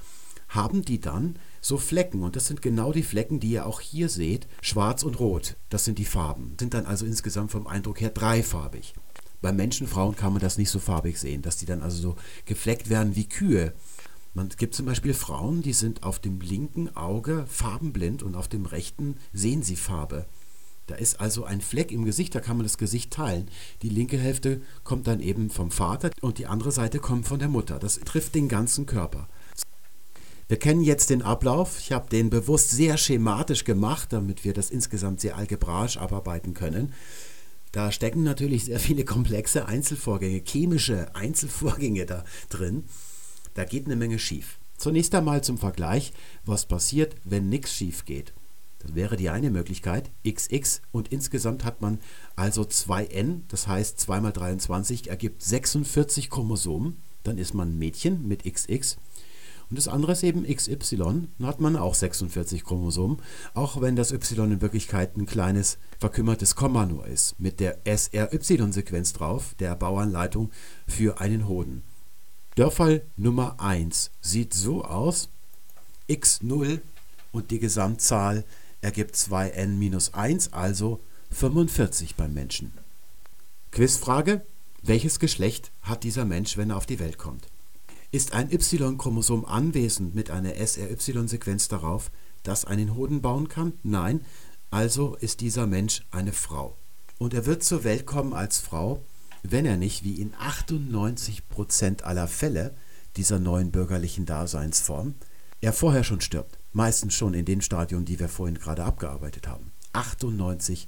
haben 0.50 0.84
die 0.84 1.00
dann 1.00 1.36
so 1.60 1.78
Flecken. 1.78 2.22
Und 2.22 2.36
das 2.36 2.46
sind 2.46 2.62
genau 2.62 2.92
die 2.92 3.02
Flecken, 3.02 3.40
die 3.40 3.50
ihr 3.50 3.66
auch 3.66 3.80
hier 3.80 4.08
seht. 4.08 4.46
Schwarz 4.60 5.02
und 5.02 5.18
Rot, 5.18 5.56
das 5.68 5.84
sind 5.84 5.98
die 5.98 6.04
Farben. 6.04 6.54
Sind 6.60 6.74
dann 6.74 6.86
also 6.86 7.06
insgesamt 7.06 7.50
vom 7.50 7.66
Eindruck 7.66 8.00
her 8.00 8.10
dreifarbig. 8.10 8.94
Bei 9.42 9.52
Menschen, 9.52 9.88
Frauen 9.88 10.14
kann 10.14 10.32
man 10.32 10.40
das 10.40 10.56
nicht 10.56 10.70
so 10.70 10.78
farbig 10.78 11.18
sehen, 11.18 11.42
dass 11.42 11.56
die 11.56 11.66
dann 11.66 11.82
also 11.82 12.00
so 12.00 12.16
gefleckt 12.44 12.88
werden 12.88 13.16
wie 13.16 13.28
Kühe. 13.28 13.74
Man 14.34 14.48
gibt 14.50 14.74
zum 14.74 14.86
Beispiel 14.86 15.12
Frauen, 15.12 15.60
die 15.62 15.72
sind 15.72 16.04
auf 16.04 16.20
dem 16.20 16.40
linken 16.40 16.96
Auge 16.96 17.44
farbenblind 17.48 18.22
und 18.22 18.36
auf 18.36 18.48
dem 18.48 18.64
rechten 18.64 19.16
sehen 19.32 19.62
sie 19.62 19.76
Farbe. 19.76 20.26
Da 20.86 20.94
ist 20.94 21.20
also 21.20 21.44
ein 21.44 21.60
Fleck 21.60 21.90
im 21.92 22.04
Gesicht, 22.04 22.34
da 22.34 22.40
kann 22.40 22.56
man 22.56 22.64
das 22.64 22.78
Gesicht 22.78 23.12
teilen. 23.12 23.48
Die 23.82 23.88
linke 23.88 24.16
Hälfte 24.16 24.62
kommt 24.84 25.06
dann 25.06 25.20
eben 25.20 25.50
vom 25.50 25.70
Vater 25.70 26.10
und 26.20 26.38
die 26.38 26.46
andere 26.46 26.72
Seite 26.72 26.98
kommt 26.98 27.26
von 27.26 27.38
der 27.38 27.48
Mutter. 27.48 27.78
Das 27.78 27.98
trifft 28.00 28.34
den 28.34 28.48
ganzen 28.48 28.86
Körper. 28.86 29.28
Wir 30.48 30.58
kennen 30.58 30.82
jetzt 30.82 31.10
den 31.10 31.22
Ablauf. 31.22 31.78
Ich 31.78 31.92
habe 31.92 32.08
den 32.10 32.30
bewusst 32.30 32.70
sehr 32.70 32.96
schematisch 32.96 33.64
gemacht, 33.64 34.12
damit 34.12 34.44
wir 34.44 34.52
das 34.52 34.70
insgesamt 34.70 35.20
sehr 35.20 35.36
algebraisch 35.36 35.96
abarbeiten 35.96 36.54
können. 36.54 36.92
Da 37.72 37.90
stecken 37.90 38.22
natürlich 38.22 38.66
sehr 38.66 38.78
viele 38.78 39.04
komplexe 39.04 39.66
Einzelvorgänge, 39.66 40.42
chemische 40.44 41.14
Einzelvorgänge 41.16 42.04
da 42.04 42.24
drin. 42.50 42.84
Da 43.54 43.64
geht 43.64 43.86
eine 43.86 43.96
Menge 43.96 44.18
schief. 44.18 44.58
Zunächst 44.76 45.14
einmal 45.14 45.42
zum 45.42 45.56
Vergleich, 45.56 46.12
was 46.44 46.66
passiert, 46.66 47.16
wenn 47.24 47.48
nichts 47.48 47.72
schief 47.72 48.04
geht. 48.04 48.34
Das 48.80 48.94
wäre 48.94 49.16
die 49.16 49.30
eine 49.30 49.50
Möglichkeit, 49.50 50.10
XX 50.26 50.82
und 50.90 51.12
insgesamt 51.12 51.64
hat 51.64 51.80
man 51.80 51.98
also 52.36 52.62
2n, 52.62 53.42
das 53.48 53.68
heißt 53.68 53.98
2 54.00 54.20
mal 54.20 54.32
23 54.32 55.08
ergibt 55.08 55.42
46 55.42 56.28
Chromosomen. 56.28 56.96
Dann 57.22 57.38
ist 57.38 57.54
man 57.54 57.70
ein 57.70 57.78
Mädchen 57.78 58.26
mit 58.26 58.42
XX 58.44 58.98
und 59.72 59.78
das 59.78 59.88
andere 59.88 60.12
ist 60.12 60.22
eben 60.22 60.44
XY, 60.44 60.96
dann 61.38 61.46
hat 61.46 61.58
man 61.58 61.76
auch 61.76 61.94
46 61.94 62.62
Chromosomen, 62.62 63.22
auch 63.54 63.80
wenn 63.80 63.96
das 63.96 64.12
Y 64.12 64.52
in 64.52 64.60
Wirklichkeit 64.60 65.16
ein 65.16 65.24
kleines 65.24 65.78
verkümmertes 65.98 66.56
Komma 66.56 66.84
nur 66.84 67.06
ist, 67.06 67.40
mit 67.40 67.58
der 67.58 67.78
SRY-Sequenz 67.86 69.14
drauf, 69.14 69.54
der 69.60 69.74
Bauanleitung 69.74 70.50
für 70.86 71.22
einen 71.22 71.48
Hoden. 71.48 71.84
Dörfall 72.54 73.00
Nummer 73.16 73.60
1 73.60 74.10
sieht 74.20 74.52
so 74.52 74.84
aus, 74.84 75.30
x0 76.06 76.80
und 77.30 77.50
die 77.50 77.58
Gesamtzahl 77.58 78.44
ergibt 78.82 79.14
2n-1, 79.14 80.52
also 80.52 81.00
45 81.30 82.16
beim 82.16 82.34
Menschen. 82.34 82.74
Quizfrage, 83.70 84.44
welches 84.82 85.18
Geschlecht 85.18 85.72
hat 85.80 86.04
dieser 86.04 86.26
Mensch, 86.26 86.58
wenn 86.58 86.68
er 86.68 86.76
auf 86.76 86.84
die 86.84 86.98
Welt 86.98 87.16
kommt? 87.16 87.46
Ist 88.14 88.34
ein 88.34 88.52
Y-Chromosom 88.52 89.46
anwesend 89.46 90.14
mit 90.14 90.30
einer 90.30 90.52
SRY-Sequenz 90.54 91.68
darauf, 91.68 92.10
das 92.42 92.66
einen 92.66 92.94
Hoden 92.94 93.22
bauen 93.22 93.48
kann? 93.48 93.72
Nein, 93.82 94.20
also 94.70 95.16
ist 95.16 95.40
dieser 95.40 95.66
Mensch 95.66 96.04
eine 96.10 96.34
Frau. 96.34 96.76
Und 97.16 97.32
er 97.32 97.46
wird 97.46 97.64
zur 97.64 97.84
Welt 97.84 98.04
kommen 98.04 98.34
als 98.34 98.58
Frau, 98.58 99.02
wenn 99.42 99.64
er 99.64 99.78
nicht, 99.78 100.04
wie 100.04 100.20
in 100.20 100.34
98% 100.34 102.02
aller 102.02 102.28
Fälle 102.28 102.74
dieser 103.16 103.38
neuen 103.38 103.70
bürgerlichen 103.70 104.26
Daseinsform, 104.26 105.14
er 105.62 105.72
vorher 105.72 106.04
schon 106.04 106.20
stirbt. 106.20 106.58
Meistens 106.72 107.14
schon 107.14 107.32
in 107.32 107.46
den 107.46 107.62
Stadien, 107.62 108.04
die 108.04 108.18
wir 108.18 108.28
vorhin 108.28 108.58
gerade 108.58 108.84
abgearbeitet 108.84 109.48
haben. 109.48 109.72
98% 109.94 110.86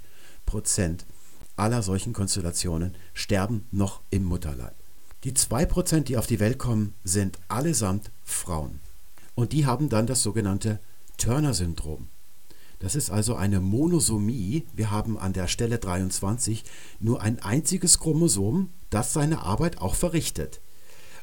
aller 1.56 1.82
solchen 1.82 2.12
Konstellationen 2.12 2.94
sterben 3.14 3.66
noch 3.70 4.02
im 4.10 4.24
Mutterleib. 4.24 4.83
Die 5.24 5.32
2%, 5.32 6.00
die 6.00 6.18
auf 6.18 6.26
die 6.26 6.38
Welt 6.38 6.58
kommen, 6.58 6.92
sind 7.02 7.38
allesamt 7.48 8.10
Frauen. 8.24 8.80
Und 9.34 9.52
die 9.52 9.64
haben 9.64 9.88
dann 9.88 10.06
das 10.06 10.22
sogenannte 10.22 10.78
Turner-Syndrom. 11.16 12.08
Das 12.78 12.94
ist 12.94 13.10
also 13.10 13.34
eine 13.34 13.60
Monosomie. 13.60 14.64
Wir 14.74 14.90
haben 14.90 15.18
an 15.18 15.32
der 15.32 15.48
Stelle 15.48 15.78
23 15.78 16.62
nur 17.00 17.22
ein 17.22 17.40
einziges 17.40 17.98
Chromosom, 17.98 18.68
das 18.90 19.14
seine 19.14 19.40
Arbeit 19.40 19.78
auch 19.78 19.94
verrichtet. 19.94 20.60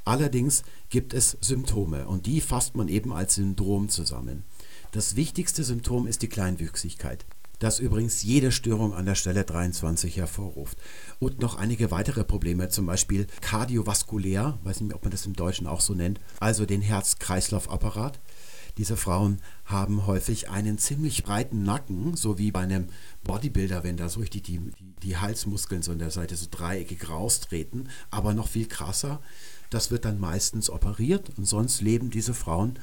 Allerdings 0.03 0.63
gibt 0.89 1.13
es 1.13 1.37
Symptome 1.41 2.07
und 2.07 2.25
die 2.25 2.41
fasst 2.41 2.75
man 2.75 2.87
eben 2.87 3.13
als 3.13 3.35
Syndrom 3.35 3.89
zusammen. 3.89 4.43
Das 4.93 5.15
wichtigste 5.15 5.63
Symptom 5.63 6.07
ist 6.07 6.23
die 6.23 6.27
Kleinwüchsigkeit 6.27 7.23
das 7.61 7.77
übrigens 7.77 8.23
jede 8.23 8.51
Störung 8.51 8.93
an 8.93 9.05
der 9.05 9.13
Stelle 9.13 9.43
23 9.43 10.17
hervorruft. 10.17 10.77
Und 11.21 11.39
noch 11.39 11.53
einige 11.53 11.91
weitere 11.91 12.23
Probleme, 12.23 12.69
zum 12.69 12.87
Beispiel 12.87 13.27
kardiovaskulär, 13.41 14.57
weiß 14.63 14.81
nicht, 14.81 14.95
ob 14.95 15.03
man 15.03 15.11
das 15.11 15.27
im 15.27 15.35
Deutschen 15.35 15.67
auch 15.67 15.79
so 15.79 15.93
nennt, 15.93 16.19
also 16.39 16.65
den 16.65 16.81
Herz-Kreislauf-Apparat. 16.81 18.19
Diese 18.79 18.97
Frauen 18.97 19.37
haben 19.65 20.07
häufig 20.07 20.49
einen 20.49 20.79
ziemlich 20.79 21.23
breiten 21.23 21.61
Nacken, 21.61 22.15
so 22.15 22.39
wie 22.39 22.49
bei 22.49 22.61
einem 22.61 22.87
Bodybuilder, 23.23 23.83
wenn 23.83 23.97
da 23.97 24.09
so 24.09 24.19
richtig 24.19 24.41
die, 24.41 24.57
die, 24.57 24.95
die 25.03 25.17
Halsmuskeln 25.17 25.83
so 25.83 25.91
an 25.91 25.99
der 25.99 26.09
Seite 26.09 26.35
so 26.35 26.47
dreieckig 26.49 27.07
raustreten, 27.07 27.89
aber 28.09 28.33
noch 28.33 28.47
viel 28.47 28.65
krasser. 28.65 29.21
Das 29.69 29.91
wird 29.91 30.05
dann 30.05 30.19
meistens 30.19 30.71
operiert 30.71 31.29
und 31.37 31.45
sonst 31.45 31.81
leben 31.81 32.09
diese 32.09 32.33
Frauen 32.33 32.79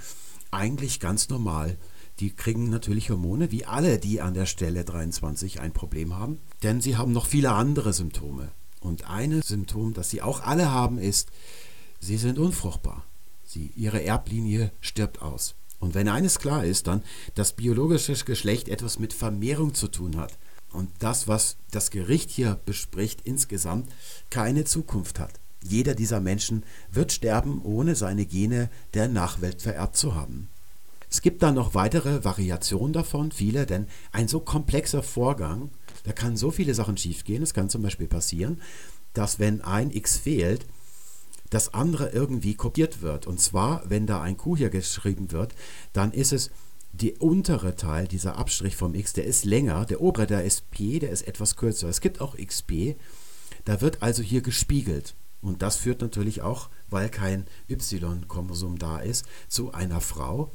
eigentlich 0.53 1.01
ganz 1.01 1.29
normal 1.29 1.77
die 2.21 2.31
kriegen 2.31 2.69
natürlich 2.69 3.11
Hormone, 3.11 3.53
wie 3.53 3.65
alle, 3.65 3.99
die 3.99 4.21
an 4.21 4.35
der 4.35 4.47
Stelle 4.47 4.85
23 4.85 5.61
ein 5.61 5.73
Problem 5.73 6.17
haben, 6.17 6.39
denn 6.63 6.81
sie 6.81 6.97
haben 6.97 7.13
noch 7.13 7.27
viele 7.27 7.53
andere 7.53 7.93
Symptome. 7.93 8.51
Und 8.81 9.09
ein 9.09 9.43
Symptom, 9.43 9.95
das 9.95 10.11
sie 10.11 10.23
auch 10.23 10.43
alle 10.43 10.71
haben, 10.71 10.99
ist, 10.99 11.31
sie 12.01 12.17
sind 12.17 12.39
unfruchtbar. 12.39 13.05
Sie, 13.45 13.73
ihre 13.77 14.03
Erblinie 14.03 14.73
stirbt 14.81 15.23
aus. 15.23 15.55
Und 15.81 15.95
wenn 15.95 16.09
eines 16.09 16.39
klar 16.39 16.65
ist, 16.65 16.87
dann, 16.87 17.03
dass 17.35 17.53
biologisches 17.53 18.25
Geschlecht 18.25 18.69
etwas 18.69 18.99
mit 18.99 19.13
Vermehrung 19.13 19.75
zu 19.75 19.89
tun 19.89 20.17
hat. 20.17 20.39
Und 20.73 20.91
das, 20.99 21.29
was 21.29 21.57
das 21.71 21.91
Gericht 21.91 22.31
hier 22.31 22.61
bespricht, 22.67 23.23
insgesamt 23.25 23.89
keine 24.29 24.65
Zukunft 24.65 25.19
hat. 25.19 25.33
Jeder 25.63 25.95
dieser 25.95 26.21
Menschen 26.21 26.65
wird 26.93 27.13
sterben, 27.13 27.63
ohne 27.63 27.97
seine 27.97 28.27
Gene 28.27 28.71
der 28.95 29.09
Nachwelt 29.09 29.63
vererbt 29.63 29.97
zu 29.97 30.15
haben. 30.15 30.49
Es 31.11 31.23
gibt 31.23 31.43
dann 31.43 31.55
noch 31.55 31.75
weitere 31.75 32.23
Variationen 32.23 32.93
davon, 32.93 33.33
viele, 33.33 33.65
denn 33.65 33.87
ein 34.13 34.29
so 34.29 34.41
komplexer 34.41 35.03
Vorgang, 35.03 35.71
da 36.05 36.13
kann 36.13 36.37
so 36.37 36.51
viele 36.51 36.75
Sachen 36.75 36.97
schiefgehen. 36.97 37.43
Es 37.43 37.55
kann 37.55 37.71
zum 37.71 37.83
Beispiel 37.83 38.09
passieren, 38.09 38.61
dass 39.13 39.39
wenn 39.39 39.61
ein 39.63 39.91
X 39.91 40.17
fehlt, 40.17 40.67
das 41.51 41.75
andere 41.75 42.11
irgendwie 42.11 42.55
kopiert 42.55 43.01
wird. 43.01 43.27
Und 43.27 43.41
zwar, 43.41 43.83
wenn 43.89 44.07
da 44.07 44.21
ein 44.21 44.37
Q 44.37 44.57
hier 44.57 44.71
geschrieben 44.71 45.33
wird, 45.33 45.55
dann 45.93 46.13
ist 46.13 46.33
es 46.33 46.51
der 46.93 47.21
untere 47.23 47.77
Teil, 47.77 48.09
dieser 48.09 48.37
Abstrich 48.37 48.77
vom 48.77 48.95
X, 48.95 49.13
der 49.13 49.25
ist 49.25 49.45
länger, 49.45 49.85
der 49.85 50.01
obere, 50.01 50.27
der 50.27 50.45
ist 50.45 50.71
P, 50.71 50.99
der 50.99 51.11
ist 51.11 51.23
etwas 51.23 51.57
kürzer. 51.57 51.89
Es 51.89 52.01
gibt 52.01 52.21
auch 52.21 52.37
XP, 52.37 52.97
da 53.65 53.81
wird 53.81 54.03
also 54.03 54.23
hier 54.23 54.41
gespiegelt. 54.41 55.15
Und 55.41 55.63
das 55.63 55.77
führt 55.77 56.01
natürlich 56.01 56.43
auch, 56.43 56.69
weil 56.91 57.09
kein 57.09 57.47
Y-Chromosom 57.69 58.79
da 58.79 58.99
ist, 58.99 59.25
zu 59.49 59.73
einer 59.73 60.01
Frau. 60.01 60.51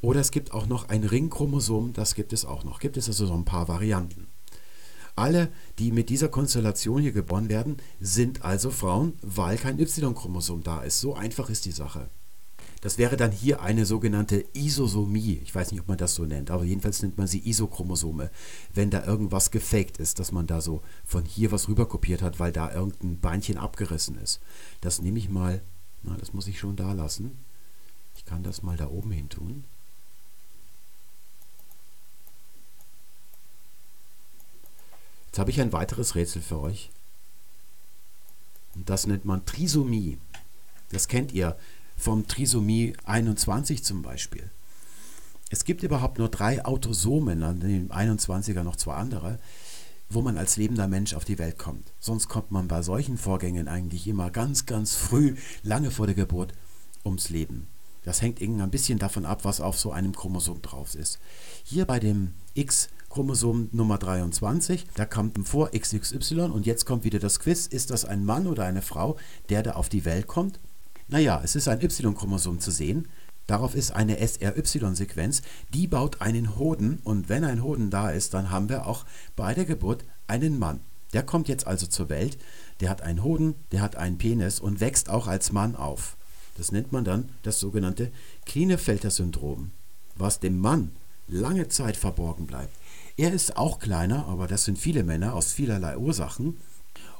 Oder 0.00 0.20
es 0.20 0.30
gibt 0.30 0.52
auch 0.52 0.66
noch 0.66 0.88
ein 0.88 1.04
Ringchromosom, 1.04 1.92
das 1.92 2.14
gibt 2.14 2.32
es 2.32 2.44
auch 2.44 2.64
noch. 2.64 2.80
Gibt 2.80 2.96
es 2.96 3.08
also 3.08 3.26
so 3.26 3.34
ein 3.34 3.44
paar 3.44 3.68
Varianten. 3.68 4.31
Alle, 5.14 5.50
die 5.78 5.92
mit 5.92 6.08
dieser 6.08 6.28
Konstellation 6.28 7.02
hier 7.02 7.12
geboren 7.12 7.48
werden, 7.48 7.76
sind 8.00 8.42
also 8.42 8.70
Frauen, 8.70 9.14
weil 9.22 9.58
kein 9.58 9.78
Y-Chromosom 9.78 10.62
da 10.62 10.82
ist. 10.82 11.00
So 11.00 11.14
einfach 11.14 11.50
ist 11.50 11.66
die 11.66 11.72
Sache. 11.72 12.08
Das 12.82 12.98
wäre 12.98 13.16
dann 13.16 13.30
hier 13.30 13.62
eine 13.62 13.86
sogenannte 13.86 14.44
Isosomie. 14.54 15.40
Ich 15.44 15.54
weiß 15.54 15.70
nicht, 15.70 15.80
ob 15.80 15.86
man 15.88 15.98
das 15.98 16.16
so 16.16 16.24
nennt, 16.24 16.50
aber 16.50 16.64
jedenfalls 16.64 17.00
nennt 17.00 17.16
man 17.16 17.28
sie 17.28 17.48
Isochromosome. 17.48 18.30
Wenn 18.74 18.90
da 18.90 19.04
irgendwas 19.04 19.52
gefaked 19.52 19.98
ist, 19.98 20.18
dass 20.18 20.32
man 20.32 20.48
da 20.48 20.60
so 20.60 20.82
von 21.04 21.24
hier 21.24 21.52
was 21.52 21.68
rüberkopiert 21.68 22.22
hat, 22.22 22.40
weil 22.40 22.50
da 22.50 22.72
irgendein 22.72 23.20
Beinchen 23.20 23.56
abgerissen 23.56 24.18
ist. 24.18 24.40
Das 24.80 25.00
nehme 25.00 25.20
ich 25.20 25.28
mal, 25.28 25.62
na, 26.02 26.16
das 26.16 26.32
muss 26.32 26.48
ich 26.48 26.58
schon 26.58 26.74
da 26.74 26.92
lassen. 26.92 27.38
Ich 28.16 28.24
kann 28.24 28.42
das 28.42 28.64
mal 28.64 28.76
da 28.76 28.88
oben 28.88 29.12
hin 29.12 29.28
tun. 29.28 29.62
Jetzt 35.32 35.38
habe 35.38 35.50
ich 35.50 35.62
ein 35.62 35.72
weiteres 35.72 36.14
Rätsel 36.14 36.42
für 36.42 36.60
euch. 36.60 36.90
Und 38.74 38.90
das 38.90 39.06
nennt 39.06 39.24
man 39.24 39.46
Trisomie. 39.46 40.18
Das 40.90 41.08
kennt 41.08 41.32
ihr 41.32 41.56
vom 41.96 42.28
Trisomie 42.28 42.92
21 43.06 43.82
zum 43.82 44.02
Beispiel. 44.02 44.50
Es 45.48 45.64
gibt 45.64 45.84
überhaupt 45.84 46.18
nur 46.18 46.28
drei 46.28 46.62
Autosomen, 46.62 47.42
an 47.44 47.60
dem 47.60 47.90
21er 47.90 48.62
noch 48.62 48.76
zwei 48.76 48.92
andere, 48.96 49.38
wo 50.10 50.20
man 50.20 50.36
als 50.36 50.58
lebender 50.58 50.86
Mensch 50.86 51.14
auf 51.14 51.24
die 51.24 51.38
Welt 51.38 51.56
kommt. 51.58 51.94
Sonst 51.98 52.28
kommt 52.28 52.50
man 52.50 52.68
bei 52.68 52.82
solchen 52.82 53.16
Vorgängen 53.16 53.68
eigentlich 53.68 54.06
immer 54.06 54.30
ganz, 54.30 54.66
ganz 54.66 54.96
früh, 54.96 55.36
lange 55.62 55.90
vor 55.90 56.04
der 56.04 56.14
Geburt, 56.14 56.52
ums 57.06 57.30
Leben. 57.30 57.68
Das 58.04 58.20
hängt 58.20 58.42
ein 58.42 58.70
bisschen 58.70 58.98
davon 58.98 59.24
ab, 59.24 59.46
was 59.46 59.62
auf 59.62 59.78
so 59.78 59.92
einem 59.92 60.14
Chromosom 60.14 60.60
drauf 60.60 60.94
ist. 60.94 61.18
Hier 61.64 61.86
bei 61.86 62.00
dem 62.00 62.34
X-Chromosom 63.12 63.68
Nummer 63.72 63.98
23, 63.98 64.86
da 64.94 65.04
kommt 65.04 65.46
vor 65.46 65.70
XXY 65.72 66.44
und 66.44 66.64
jetzt 66.64 66.86
kommt 66.86 67.04
wieder 67.04 67.18
das 67.18 67.40
Quiz, 67.40 67.66
ist 67.66 67.90
das 67.90 68.06
ein 68.06 68.24
Mann 68.24 68.46
oder 68.46 68.64
eine 68.64 68.80
Frau, 68.80 69.18
der 69.50 69.62
da 69.62 69.72
auf 69.72 69.90
die 69.90 70.06
Welt 70.06 70.26
kommt? 70.26 70.58
Naja, 71.08 71.38
es 71.44 71.54
ist 71.54 71.68
ein 71.68 71.82
Y-Chromosom 71.82 72.58
zu 72.58 72.70
sehen. 72.70 73.08
Darauf 73.46 73.74
ist 73.74 73.90
eine 73.90 74.16
SRY-Sequenz, 74.26 75.42
die 75.74 75.88
baut 75.88 76.22
einen 76.22 76.56
Hoden 76.56 77.00
und 77.04 77.28
wenn 77.28 77.44
ein 77.44 77.62
Hoden 77.62 77.90
da 77.90 78.08
ist, 78.08 78.32
dann 78.32 78.48
haben 78.48 78.70
wir 78.70 78.86
auch 78.86 79.04
bei 79.36 79.52
der 79.52 79.66
Geburt 79.66 80.06
einen 80.26 80.58
Mann. 80.58 80.80
Der 81.12 81.22
kommt 81.22 81.48
jetzt 81.48 81.66
also 81.66 81.86
zur 81.86 82.08
Welt, 82.08 82.38
der 82.80 82.88
hat 82.88 83.02
einen 83.02 83.22
Hoden, 83.22 83.56
der 83.72 83.82
hat 83.82 83.96
einen 83.96 84.16
Penis 84.16 84.58
und 84.58 84.80
wächst 84.80 85.10
auch 85.10 85.26
als 85.26 85.52
Mann 85.52 85.76
auf. 85.76 86.16
Das 86.56 86.72
nennt 86.72 86.92
man 86.92 87.04
dann 87.04 87.28
das 87.42 87.60
sogenannte 87.60 88.10
Klinefelter-Syndrom, 88.46 89.70
was 90.16 90.40
dem 90.40 90.58
Mann 90.58 90.92
lange 91.28 91.68
Zeit 91.68 91.98
verborgen 91.98 92.46
bleibt. 92.46 92.81
Er 93.16 93.32
ist 93.32 93.56
auch 93.56 93.78
kleiner, 93.78 94.26
aber 94.26 94.46
das 94.46 94.64
sind 94.64 94.78
viele 94.78 95.04
Männer 95.04 95.34
aus 95.34 95.52
vielerlei 95.52 95.96
Ursachen. 95.96 96.56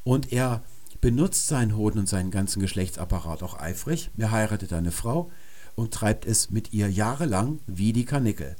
Und 0.04 0.32
er 0.32 0.62
benutzt 1.00 1.48
seinen 1.48 1.76
Hoden 1.76 2.00
und 2.00 2.08
seinen 2.08 2.30
ganzen 2.30 2.60
Geschlechtsapparat 2.60 3.42
auch 3.42 3.58
eifrig. 3.58 4.10
Er 4.16 4.30
heiratet 4.30 4.72
eine 4.72 4.92
Frau 4.92 5.30
und 5.74 5.92
treibt 5.92 6.26
es 6.26 6.50
mit 6.50 6.72
ihr 6.72 6.90
jahrelang 6.90 7.60
wie 7.66 7.92
die 7.92 8.04
Karnickel. 8.04 8.56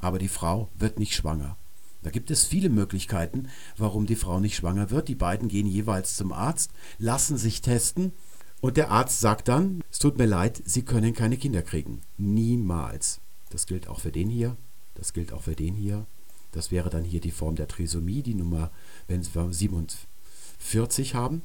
Aber 0.00 0.18
die 0.18 0.28
Frau 0.28 0.68
wird 0.78 0.98
nicht 0.98 1.14
schwanger. 1.14 1.56
Da 2.02 2.10
gibt 2.10 2.30
es 2.30 2.44
viele 2.44 2.68
Möglichkeiten, 2.68 3.48
warum 3.78 4.06
die 4.06 4.16
Frau 4.16 4.38
nicht 4.38 4.56
schwanger 4.56 4.90
wird. 4.90 5.08
Die 5.08 5.14
beiden 5.14 5.48
gehen 5.48 5.66
jeweils 5.66 6.16
zum 6.16 6.32
Arzt, 6.32 6.70
lassen 6.98 7.38
sich 7.38 7.62
testen 7.62 8.12
und 8.60 8.76
der 8.76 8.90
Arzt 8.90 9.20
sagt 9.20 9.48
dann, 9.48 9.82
es 9.90 9.98
tut 9.98 10.18
mir 10.18 10.26
leid, 10.26 10.62
Sie 10.64 10.82
können 10.82 11.14
keine 11.14 11.36
Kinder 11.36 11.62
kriegen. 11.62 12.02
Niemals. 12.18 13.20
Das 13.50 13.66
gilt 13.66 13.88
auch 13.88 14.00
für 14.00 14.12
den 14.12 14.28
hier, 14.28 14.56
das 14.94 15.12
gilt 15.12 15.32
auch 15.32 15.42
für 15.42 15.54
den 15.54 15.74
hier. 15.74 16.06
Das 16.54 16.70
wäre 16.70 16.88
dann 16.88 17.02
hier 17.02 17.20
die 17.20 17.32
Form 17.32 17.56
der 17.56 17.66
Trisomie, 17.66 18.22
die 18.22 18.34
Nummer, 18.34 18.70
wenn 19.08 19.22
wir 19.34 19.52
47 19.52 21.14
haben. 21.14 21.42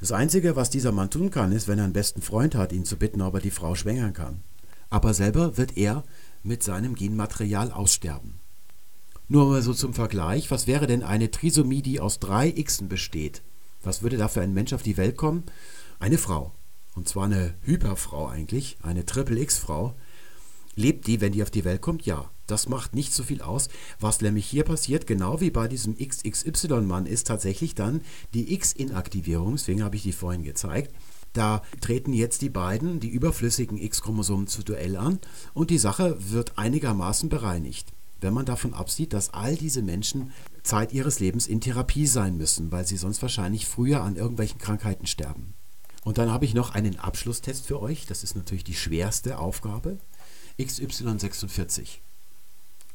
Das 0.00 0.12
Einzige, 0.12 0.56
was 0.56 0.70
dieser 0.70 0.92
Mann 0.92 1.10
tun 1.10 1.30
kann, 1.30 1.52
ist, 1.52 1.68
wenn 1.68 1.78
er 1.78 1.84
einen 1.84 1.92
besten 1.92 2.22
Freund 2.22 2.54
hat, 2.54 2.72
ihn 2.72 2.86
zu 2.86 2.96
bitten, 2.96 3.20
ob 3.20 3.34
er 3.34 3.40
die 3.40 3.50
Frau 3.50 3.74
schwängern 3.74 4.14
kann. 4.14 4.42
Aber 4.88 5.12
selber 5.12 5.58
wird 5.58 5.76
er 5.76 6.04
mit 6.42 6.62
seinem 6.62 6.94
Genmaterial 6.94 7.70
aussterben. 7.70 8.40
Nur 9.28 9.46
mal 9.46 9.62
so 9.62 9.74
zum 9.74 9.92
Vergleich, 9.92 10.50
was 10.50 10.66
wäre 10.66 10.86
denn 10.86 11.02
eine 11.02 11.30
Trisomie, 11.30 11.82
die 11.82 12.00
aus 12.00 12.18
drei 12.18 12.50
Xen 12.52 12.88
besteht? 12.88 13.42
Was 13.82 14.02
würde 14.02 14.16
da 14.16 14.28
für 14.28 14.40
ein 14.40 14.54
Mensch 14.54 14.72
auf 14.72 14.82
die 14.82 14.96
Welt 14.96 15.16
kommen? 15.16 15.44
Eine 15.98 16.18
Frau, 16.18 16.52
und 16.94 17.08
zwar 17.08 17.24
eine 17.24 17.54
Hyperfrau 17.62 18.26
eigentlich, 18.26 18.78
eine 18.82 19.04
Triple-X-Frau, 19.04 19.94
lebt 20.76 21.06
die, 21.06 21.20
wenn 21.20 21.32
die 21.32 21.42
auf 21.42 21.50
die 21.50 21.64
Welt 21.64 21.82
kommt? 21.82 22.06
Ja. 22.06 22.30
Das 22.46 22.68
macht 22.68 22.94
nicht 22.94 23.12
so 23.12 23.22
viel 23.22 23.42
aus. 23.42 23.68
Was 24.00 24.20
nämlich 24.20 24.46
hier 24.46 24.64
passiert, 24.64 25.06
genau 25.06 25.40
wie 25.40 25.50
bei 25.50 25.68
diesem 25.68 25.96
XXY-Mann, 25.96 27.06
ist 27.06 27.26
tatsächlich 27.26 27.74
dann 27.74 28.00
die 28.34 28.54
X-Inaktivierung, 28.54 29.52
deswegen 29.56 29.82
habe 29.82 29.96
ich 29.96 30.02
die 30.02 30.12
vorhin 30.12 30.42
gezeigt. 30.42 30.94
Da 31.32 31.62
treten 31.80 32.12
jetzt 32.12 32.40
die 32.40 32.48
beiden, 32.48 32.98
die 32.98 33.10
überflüssigen 33.10 33.76
X-Chromosomen 33.76 34.46
zu 34.46 34.62
Duell 34.62 34.96
an 34.96 35.18
und 35.52 35.70
die 35.70 35.78
Sache 35.78 36.16
wird 36.18 36.56
einigermaßen 36.56 37.28
bereinigt. 37.28 37.92
Wenn 38.20 38.32
man 38.32 38.46
davon 38.46 38.72
absieht, 38.72 39.12
dass 39.12 39.34
all 39.34 39.56
diese 39.56 39.82
Menschen 39.82 40.32
Zeit 40.62 40.92
ihres 40.92 41.20
Lebens 41.20 41.46
in 41.46 41.60
Therapie 41.60 42.06
sein 42.06 42.38
müssen, 42.38 42.72
weil 42.72 42.86
sie 42.86 42.96
sonst 42.96 43.20
wahrscheinlich 43.20 43.66
früher 43.66 44.02
an 44.02 44.16
irgendwelchen 44.16 44.58
Krankheiten 44.58 45.06
sterben. 45.06 45.52
Und 46.04 46.18
dann 46.18 46.30
habe 46.30 46.44
ich 46.44 46.54
noch 46.54 46.70
einen 46.70 46.98
Abschlusstest 46.98 47.66
für 47.66 47.82
euch. 47.82 48.06
Das 48.06 48.22
ist 48.22 48.36
natürlich 48.36 48.64
die 48.64 48.74
schwerste 48.74 49.38
Aufgabe. 49.38 49.98
XY46. 50.58 51.98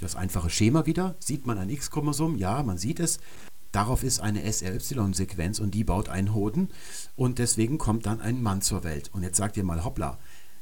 Das 0.01 0.15
einfache 0.15 0.49
Schema 0.49 0.87
wieder. 0.87 1.15
Sieht 1.19 1.45
man 1.45 1.59
ein 1.59 1.69
X-Chromosom? 1.69 2.35
Ja, 2.35 2.63
man 2.63 2.79
sieht 2.79 2.99
es. 2.99 3.19
Darauf 3.71 4.03
ist 4.03 4.19
eine 4.19 4.51
SRY-Sequenz 4.51 5.59
und 5.59 5.71
die 5.75 5.83
baut 5.83 6.09
einen 6.09 6.33
Hoden 6.33 6.69
und 7.15 7.39
deswegen 7.39 7.77
kommt 7.77 8.05
dann 8.05 8.19
ein 8.19 8.41
Mann 8.41 8.61
zur 8.61 8.83
Welt. 8.83 9.11
Und 9.13 9.23
jetzt 9.23 9.37
sagt 9.37 9.55
ihr 9.55 9.63
mal, 9.63 9.85
hoppla, 9.85 10.17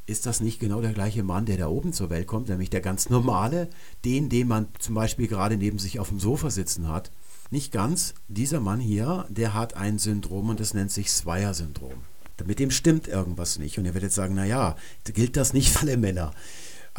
ist 0.05 0.25
das 0.25 0.41
nicht 0.41 0.59
genau 0.59 0.81
der 0.81 0.93
gleiche 0.93 1.23
Mann, 1.23 1.45
der 1.45 1.57
da 1.57 1.67
oben 1.69 1.93
zur 1.93 2.09
Welt 2.09 2.27
kommt, 2.27 2.49
nämlich 2.49 2.69
der 2.69 2.81
ganz 2.81 3.09
normale, 3.09 3.69
den, 4.05 4.29
den 4.29 4.47
man 4.47 4.67
zum 4.77 4.93
Beispiel 4.93 5.27
gerade 5.27 5.57
neben 5.57 5.79
sich 5.79 5.99
auf 5.99 6.09
dem 6.09 6.19
Sofa 6.19 6.51
sitzen 6.51 6.87
hat? 6.87 7.11
Nicht 7.49 7.71
ganz. 7.71 8.13
Dieser 8.27 8.59
Mann 8.59 8.79
hier, 8.79 9.25
der 9.29 9.53
hat 9.53 9.75
ein 9.75 9.97
Syndrom 9.97 10.49
und 10.49 10.59
das 10.59 10.73
nennt 10.73 10.91
sich 10.91 11.11
Swire-Syndrom. 11.11 12.03
Mit 12.45 12.59
dem 12.59 12.71
stimmt 12.71 13.07
irgendwas 13.07 13.59
nicht. 13.59 13.77
Und 13.77 13.85
ihr 13.85 13.93
werdet 13.93 14.13
sagen, 14.13 14.35
naja, 14.35 14.75
gilt 15.03 15.35
das 15.35 15.53
nicht 15.53 15.71
für 15.71 15.81
alle 15.81 15.97
Männer. 15.97 16.31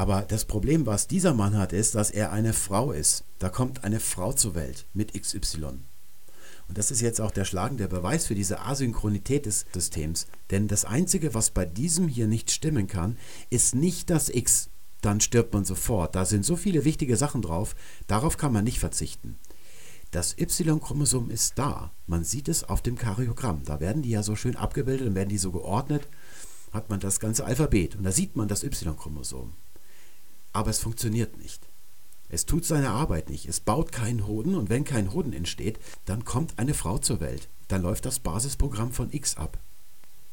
Aber 0.00 0.22
das 0.22 0.46
Problem, 0.46 0.86
was 0.86 1.08
dieser 1.08 1.34
Mann 1.34 1.58
hat, 1.58 1.74
ist, 1.74 1.94
dass 1.94 2.10
er 2.10 2.32
eine 2.32 2.54
Frau 2.54 2.90
ist. 2.90 3.24
Da 3.38 3.50
kommt 3.50 3.84
eine 3.84 4.00
Frau 4.00 4.32
zur 4.32 4.54
Welt 4.54 4.86
mit 4.94 5.12
XY. 5.12 5.80
Und 6.68 6.78
das 6.78 6.90
ist 6.90 7.02
jetzt 7.02 7.20
auch 7.20 7.30
der 7.30 7.44
schlagende 7.44 7.86
Beweis 7.86 8.24
für 8.24 8.34
diese 8.34 8.60
Asynchronität 8.60 9.44
des 9.44 9.66
Systems. 9.74 10.26
Denn 10.50 10.68
das 10.68 10.86
Einzige, 10.86 11.34
was 11.34 11.50
bei 11.50 11.66
diesem 11.66 12.08
hier 12.08 12.28
nicht 12.28 12.50
stimmen 12.50 12.86
kann, 12.86 13.18
ist 13.50 13.74
nicht 13.74 14.08
das 14.08 14.30
X. 14.30 14.70
Dann 15.02 15.20
stirbt 15.20 15.52
man 15.52 15.66
sofort. 15.66 16.14
Da 16.14 16.24
sind 16.24 16.46
so 16.46 16.56
viele 16.56 16.86
wichtige 16.86 17.18
Sachen 17.18 17.42
drauf, 17.42 17.76
darauf 18.06 18.38
kann 18.38 18.54
man 18.54 18.64
nicht 18.64 18.78
verzichten. 18.78 19.36
Das 20.12 20.34
Y-Chromosom 20.38 21.28
ist 21.28 21.58
da. 21.58 21.92
Man 22.06 22.24
sieht 22.24 22.48
es 22.48 22.64
auf 22.64 22.80
dem 22.80 22.96
Karyogramm. 22.96 23.64
Da 23.66 23.80
werden 23.80 24.00
die 24.00 24.08
ja 24.08 24.22
so 24.22 24.34
schön 24.34 24.56
abgebildet 24.56 25.08
und 25.08 25.14
werden 25.14 25.28
die 25.28 25.36
so 25.36 25.52
geordnet. 25.52 26.08
Hat 26.72 26.88
man 26.88 27.00
das 27.00 27.20
ganze 27.20 27.44
Alphabet 27.44 27.96
und 27.96 28.04
da 28.04 28.12
sieht 28.12 28.34
man 28.34 28.48
das 28.48 28.64
Y-Chromosom. 28.64 29.52
Aber 30.52 30.70
es 30.70 30.80
funktioniert 30.80 31.38
nicht. 31.38 31.68
Es 32.28 32.46
tut 32.46 32.64
seine 32.64 32.90
Arbeit 32.90 33.28
nicht. 33.28 33.46
Es 33.46 33.60
baut 33.60 33.92
keinen 33.92 34.26
Hoden 34.26 34.54
und 34.54 34.68
wenn 34.70 34.84
kein 34.84 35.12
Hoden 35.12 35.32
entsteht, 35.32 35.78
dann 36.04 36.24
kommt 36.24 36.58
eine 36.58 36.74
Frau 36.74 36.98
zur 36.98 37.20
Welt. 37.20 37.48
Dann 37.68 37.82
läuft 37.82 38.06
das 38.06 38.20
Basisprogramm 38.20 38.92
von 38.92 39.12
X 39.12 39.36
ab. 39.36 39.58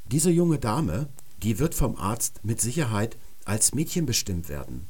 Diese 0.05 0.29
junge 0.29 0.59
Dame, 0.59 1.09
die 1.41 1.59
wird 1.59 1.75
vom 1.75 1.95
Arzt 1.97 2.39
mit 2.43 2.61
Sicherheit 2.61 3.17
als 3.45 3.73
Mädchen 3.73 4.05
bestimmt 4.05 4.47
werden. 4.47 4.87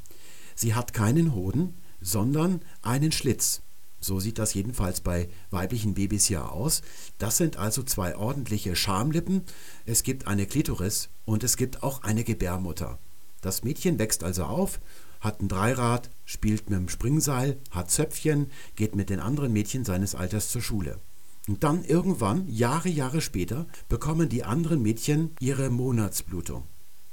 Sie 0.56 0.74
hat 0.74 0.94
keinen 0.94 1.34
Hoden, 1.34 1.76
sondern 2.02 2.62
einen 2.82 3.12
Schlitz. 3.12 3.62
So 4.00 4.20
sieht 4.20 4.38
das 4.38 4.54
jedenfalls 4.54 5.02
bei 5.02 5.30
weiblichen 5.50 5.94
Babys 5.94 6.26
hier 6.26 6.52
aus. 6.52 6.82
Das 7.18 7.38
sind 7.38 7.58
also 7.58 7.84
zwei 7.84 8.16
ordentliche 8.16 8.76
Schamlippen. 8.76 9.44
Es 9.86 10.04
gibt 10.04 10.28
eine 10.28 10.46
Klitoris 10.46 11.10
und 11.26 11.44
es 11.44 11.58
gibt 11.58 11.84
auch 11.84 12.04
eine 12.04 12.24
Gebärmutter. 12.24 13.00
Das 13.42 13.64
Mädchen 13.64 13.98
wächst 13.98 14.24
also 14.24 14.44
auf 14.44 14.80
hat 15.20 15.42
ein 15.42 15.48
Dreirad, 15.48 16.10
spielt 16.26 16.70
mit 16.70 16.80
dem 16.80 16.90
Springseil, 16.90 17.58
hat 17.72 17.92
Zöpfchen, 17.92 18.52
geht 18.76 18.96
mit 18.96 19.10
den 19.10 19.20
anderen 19.20 19.54
Mädchen 19.54 19.86
seines 19.86 20.16
Alters 20.16 20.50
zur 20.50 20.62
Schule. 20.62 21.00
Und 21.48 21.64
dann 21.64 21.84
irgendwann, 21.84 22.48
Jahre, 22.48 22.90
Jahre 22.90 23.22
später, 23.22 23.68
bekommen 23.88 24.30
die 24.30 24.44
anderen 24.44 24.82
Mädchen 24.82 25.36
ihre 25.40 25.70
Monatsblutung. 25.70 26.64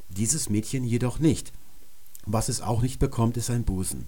Dieses 0.08 0.48
Mädchen 0.50 0.84
jedoch 0.84 1.18
nicht. 1.18 1.52
Was 2.26 2.48
es 2.48 2.60
auch 2.60 2.82
nicht 2.82 2.98
bekommt, 2.98 3.36
ist 3.36 3.50
ein 3.50 3.64
Busen. 3.64 4.06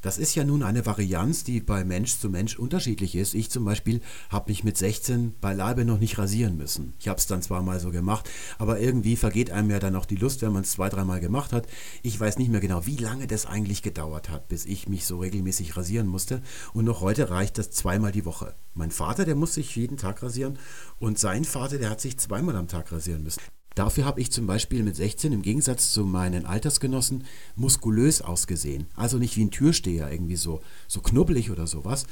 Das 0.00 0.16
ist 0.16 0.36
ja 0.36 0.44
nun 0.44 0.62
eine 0.62 0.86
Varianz, 0.86 1.42
die 1.42 1.60
bei 1.60 1.84
Mensch 1.84 2.18
zu 2.18 2.30
Mensch 2.30 2.56
unterschiedlich 2.56 3.16
ist. 3.16 3.34
Ich 3.34 3.50
zum 3.50 3.64
Beispiel 3.64 4.00
habe 4.30 4.50
mich 4.50 4.62
mit 4.62 4.76
16 4.76 5.34
beileibe 5.40 5.84
noch 5.84 5.98
nicht 5.98 6.18
rasieren 6.18 6.56
müssen. 6.56 6.92
Ich 7.00 7.08
habe 7.08 7.18
es 7.18 7.26
dann 7.26 7.42
zwar 7.42 7.62
mal 7.62 7.80
so 7.80 7.90
gemacht, 7.90 8.30
aber 8.58 8.78
irgendwie 8.78 9.16
vergeht 9.16 9.50
einem 9.50 9.70
ja 9.70 9.80
dann 9.80 9.96
auch 9.96 10.06
die 10.06 10.14
Lust, 10.14 10.40
wenn 10.42 10.52
man 10.52 10.62
es 10.62 10.70
zwei, 10.70 10.88
dreimal 10.88 11.18
gemacht 11.18 11.52
hat. 11.52 11.66
Ich 12.02 12.18
weiß 12.18 12.38
nicht 12.38 12.50
mehr 12.50 12.60
genau, 12.60 12.86
wie 12.86 12.96
lange 12.96 13.26
das 13.26 13.46
eigentlich 13.46 13.82
gedauert 13.82 14.28
hat, 14.30 14.46
bis 14.48 14.66
ich 14.66 14.88
mich 14.88 15.04
so 15.04 15.18
regelmäßig 15.18 15.76
rasieren 15.76 16.06
musste. 16.06 16.42
Und 16.74 16.84
noch 16.84 17.00
heute 17.00 17.30
reicht 17.30 17.58
das 17.58 17.72
zweimal 17.72 18.12
die 18.12 18.24
Woche. 18.24 18.54
Mein 18.74 18.92
Vater, 18.92 19.24
der 19.24 19.34
muss 19.34 19.54
sich 19.54 19.74
jeden 19.74 19.96
Tag 19.96 20.22
rasieren 20.22 20.60
und 21.00 21.18
sein 21.18 21.44
Vater, 21.44 21.78
der 21.78 21.90
hat 21.90 22.00
sich 22.00 22.18
zweimal 22.18 22.54
am 22.54 22.68
Tag 22.68 22.92
rasieren 22.92 23.24
müssen. 23.24 23.40
Dafür 23.78 24.06
habe 24.06 24.20
ich 24.20 24.32
zum 24.32 24.48
Beispiel 24.48 24.82
mit 24.82 24.96
16 24.96 25.32
im 25.32 25.42
Gegensatz 25.42 25.92
zu 25.92 26.02
meinen 26.04 26.46
Altersgenossen 26.46 27.22
muskulös 27.54 28.20
ausgesehen. 28.20 28.88
Also 28.96 29.18
nicht 29.18 29.36
wie 29.36 29.44
ein 29.44 29.52
Türsteher 29.52 30.10
irgendwie 30.10 30.34
so, 30.34 30.60
so 30.88 31.00
knubbelig 31.00 31.52
oder 31.52 31.68
sowas, 31.68 32.08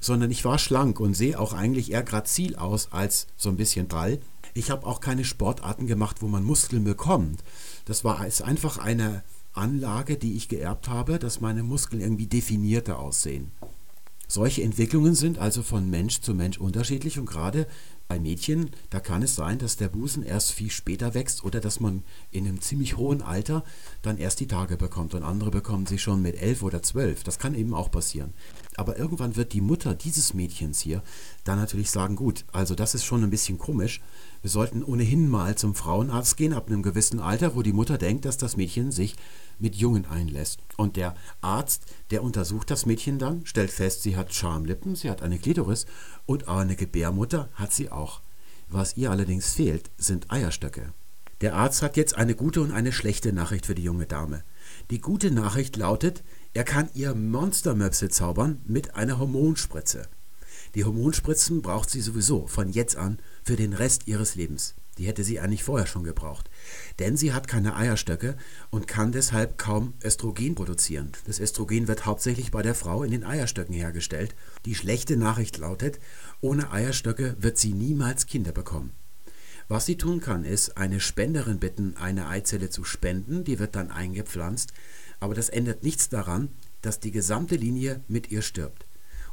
sondern 0.00 0.30
ich 0.30 0.46
war 0.46 0.58
schlank 0.58 0.98
und 0.98 1.12
sehe 1.12 1.38
auch 1.38 1.52
eigentlich 1.52 1.92
eher 1.92 2.04
grazil 2.04 2.56
aus 2.56 2.90
als 2.90 3.26
so 3.36 3.50
ein 3.50 3.58
bisschen 3.58 3.86
prall. 3.86 4.20
Ich 4.54 4.70
habe 4.70 4.86
auch 4.86 5.02
keine 5.02 5.26
Sportarten 5.26 5.86
gemacht, 5.86 6.22
wo 6.22 6.26
man 6.26 6.42
Muskeln 6.42 6.84
bekommt. 6.84 7.44
Das 7.84 8.02
war 8.02 8.26
ist 8.26 8.40
einfach 8.40 8.78
eine 8.78 9.22
Anlage, 9.52 10.16
die 10.16 10.36
ich 10.38 10.48
geerbt 10.48 10.88
habe, 10.88 11.18
dass 11.18 11.42
meine 11.42 11.62
Muskeln 11.62 12.00
irgendwie 12.00 12.28
definierter 12.28 12.98
aussehen. 12.98 13.52
Solche 14.32 14.62
Entwicklungen 14.62 15.16
sind 15.16 15.38
also 15.40 15.64
von 15.64 15.90
Mensch 15.90 16.20
zu 16.20 16.34
Mensch 16.34 16.56
unterschiedlich 16.56 17.18
und 17.18 17.26
gerade 17.26 17.66
bei 18.10 18.18
Mädchen, 18.18 18.70
da 18.90 18.98
kann 18.98 19.22
es 19.22 19.36
sein, 19.36 19.58
dass 19.58 19.76
der 19.76 19.88
Busen 19.88 20.24
erst 20.24 20.50
viel 20.50 20.72
später 20.72 21.14
wächst 21.14 21.44
oder 21.44 21.60
dass 21.60 21.78
man 21.78 22.02
in 22.32 22.44
einem 22.44 22.60
ziemlich 22.60 22.96
hohen 22.96 23.22
Alter 23.22 23.62
dann 24.02 24.18
erst 24.18 24.40
die 24.40 24.48
Tage 24.48 24.76
bekommt 24.76 25.14
und 25.14 25.22
andere 25.22 25.52
bekommen 25.52 25.86
sie 25.86 25.98
schon 25.98 26.20
mit 26.20 26.42
elf 26.42 26.64
oder 26.64 26.82
zwölf. 26.82 27.22
Das 27.22 27.38
kann 27.38 27.54
eben 27.54 27.72
auch 27.72 27.88
passieren. 27.92 28.34
Aber 28.74 28.98
irgendwann 28.98 29.36
wird 29.36 29.52
die 29.52 29.60
Mutter 29.60 29.94
dieses 29.94 30.34
Mädchens 30.34 30.80
hier 30.80 31.04
dann 31.44 31.60
natürlich 31.60 31.92
sagen, 31.92 32.16
gut, 32.16 32.44
also 32.50 32.74
das 32.74 32.96
ist 32.96 33.04
schon 33.04 33.22
ein 33.22 33.30
bisschen 33.30 33.58
komisch. 33.58 34.00
Wir 34.42 34.50
sollten 34.50 34.82
ohnehin 34.82 35.28
mal 35.28 35.54
zum 35.56 35.76
Frauenarzt 35.76 36.36
gehen 36.36 36.52
ab 36.52 36.66
einem 36.66 36.82
gewissen 36.82 37.20
Alter, 37.20 37.54
wo 37.54 37.62
die 37.62 37.72
Mutter 37.72 37.96
denkt, 37.96 38.24
dass 38.24 38.38
das 38.38 38.56
Mädchen 38.56 38.90
sich 38.90 39.14
mit 39.60 39.76
Jungen 39.76 40.06
einlässt. 40.06 40.60
Und 40.76 40.96
der 40.96 41.14
Arzt, 41.42 41.84
der 42.10 42.22
untersucht 42.24 42.70
das 42.70 42.86
Mädchen 42.86 43.18
dann, 43.18 43.44
stellt 43.44 43.70
fest, 43.70 44.02
sie 44.02 44.16
hat 44.16 44.34
Schamlippen, 44.34 44.96
sie 44.96 45.10
hat 45.10 45.22
eine 45.22 45.38
Klitoris 45.38 45.86
und 46.30 46.46
eine 46.46 46.76
Gebärmutter 46.76 47.48
hat 47.54 47.72
sie 47.72 47.90
auch. 47.90 48.20
Was 48.68 48.96
ihr 48.96 49.10
allerdings 49.10 49.52
fehlt, 49.52 49.90
sind 49.98 50.30
Eierstöcke. 50.30 50.92
Der 51.40 51.56
Arzt 51.56 51.82
hat 51.82 51.96
jetzt 51.96 52.16
eine 52.16 52.36
gute 52.36 52.60
und 52.60 52.70
eine 52.70 52.92
schlechte 52.92 53.32
Nachricht 53.32 53.66
für 53.66 53.74
die 53.74 53.82
junge 53.82 54.06
Dame. 54.06 54.44
Die 54.90 55.00
gute 55.00 55.32
Nachricht 55.32 55.76
lautet, 55.76 56.22
er 56.54 56.62
kann 56.62 56.88
ihr 56.94 57.16
Monstermöpse 57.16 58.10
zaubern 58.10 58.60
mit 58.64 58.94
einer 58.94 59.18
Hormonspritze. 59.18 60.06
Die 60.76 60.84
Hormonspritzen 60.84 61.62
braucht 61.62 61.90
sie 61.90 62.00
sowieso 62.00 62.46
von 62.46 62.70
jetzt 62.70 62.94
an 62.94 63.18
für 63.42 63.56
den 63.56 63.72
Rest 63.72 64.06
ihres 64.06 64.36
Lebens. 64.36 64.74
Die 64.98 65.06
hätte 65.06 65.24
sie 65.24 65.40
eigentlich 65.40 65.64
vorher 65.64 65.88
schon 65.88 66.04
gebraucht. 66.04 66.48
Denn 66.98 67.16
sie 67.16 67.32
hat 67.32 67.48
keine 67.48 67.76
Eierstöcke 67.76 68.36
und 68.70 68.86
kann 68.86 69.12
deshalb 69.12 69.58
kaum 69.58 69.94
Östrogen 70.04 70.54
produzieren. 70.54 71.12
Das 71.26 71.40
Östrogen 71.40 71.88
wird 71.88 72.06
hauptsächlich 72.06 72.50
bei 72.50 72.62
der 72.62 72.74
Frau 72.74 73.02
in 73.02 73.10
den 73.10 73.24
Eierstöcken 73.24 73.74
hergestellt. 73.74 74.34
Die 74.64 74.74
schlechte 74.74 75.16
Nachricht 75.16 75.58
lautet, 75.58 75.98
ohne 76.40 76.70
Eierstöcke 76.70 77.36
wird 77.38 77.58
sie 77.58 77.72
niemals 77.72 78.26
Kinder 78.26 78.52
bekommen. 78.52 78.92
Was 79.68 79.86
sie 79.86 79.96
tun 79.96 80.20
kann, 80.20 80.44
ist, 80.44 80.76
eine 80.76 80.98
Spenderin 80.98 81.60
bitten, 81.60 81.96
eine 81.96 82.26
Eizelle 82.26 82.70
zu 82.70 82.82
spenden, 82.82 83.44
die 83.44 83.60
wird 83.60 83.76
dann 83.76 83.92
eingepflanzt, 83.92 84.72
aber 85.20 85.34
das 85.34 85.48
ändert 85.48 85.84
nichts 85.84 86.08
daran, 86.08 86.48
dass 86.82 86.98
die 86.98 87.12
gesamte 87.12 87.54
Linie 87.54 88.00
mit 88.08 88.32
ihr 88.32 88.42
stirbt. 88.42 88.84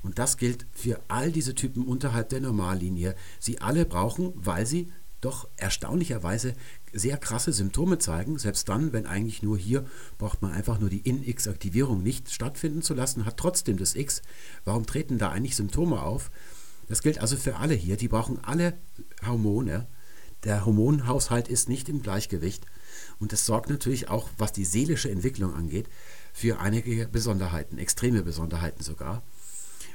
Und 0.03 0.19
das 0.19 0.37
gilt 0.37 0.67
für 0.73 1.01
all 1.07 1.31
diese 1.31 1.55
Typen 1.55 1.85
unterhalb 1.85 2.29
der 2.29 2.41
Normallinie. 2.41 3.15
Sie 3.39 3.61
alle 3.61 3.85
brauchen, 3.85 4.31
weil 4.35 4.65
sie 4.65 4.91
doch 5.21 5.47
erstaunlicherweise 5.57 6.53
sehr 6.93 7.17
krasse 7.17 7.53
Symptome 7.53 7.97
zeigen. 7.99 8.37
Selbst 8.37 8.69
dann, 8.69 8.93
wenn 8.93 9.05
eigentlich 9.05 9.43
nur 9.43 9.57
hier 9.57 9.85
braucht 10.17 10.41
man 10.41 10.51
einfach 10.51 10.79
nur 10.79 10.89
die 10.89 11.01
In-X-Aktivierung 11.01 12.01
nicht 12.03 12.31
stattfinden 12.31 12.81
zu 12.81 12.93
lassen, 12.93 13.25
hat 13.25 13.37
trotzdem 13.37 13.77
das 13.77 13.95
X. 13.95 14.21
Warum 14.65 14.85
treten 14.85 15.17
da 15.17 15.29
eigentlich 15.29 15.55
Symptome 15.55 16.01
auf? 16.01 16.31
Das 16.87 17.01
gilt 17.01 17.19
also 17.19 17.35
für 17.35 17.57
alle 17.57 17.73
hier. 17.73 17.97
Die 17.97 18.07
brauchen 18.07 18.43
alle 18.43 18.77
Hormone. 19.25 19.87
Der 20.43 20.65
Hormonhaushalt 20.65 21.47
ist 21.47 21.67
nicht 21.67 21.89
im 21.89 22.01
Gleichgewicht. 22.01 22.65
Und 23.19 23.33
das 23.33 23.45
sorgt 23.45 23.69
natürlich 23.69 24.09
auch, 24.09 24.29
was 24.37 24.53
die 24.53 24.65
seelische 24.65 25.09
Entwicklung 25.09 25.53
angeht, 25.53 25.89
für 26.33 26.59
einige 26.59 27.07
Besonderheiten, 27.07 27.77
extreme 27.77 28.23
Besonderheiten 28.23 28.83
sogar. 28.83 29.23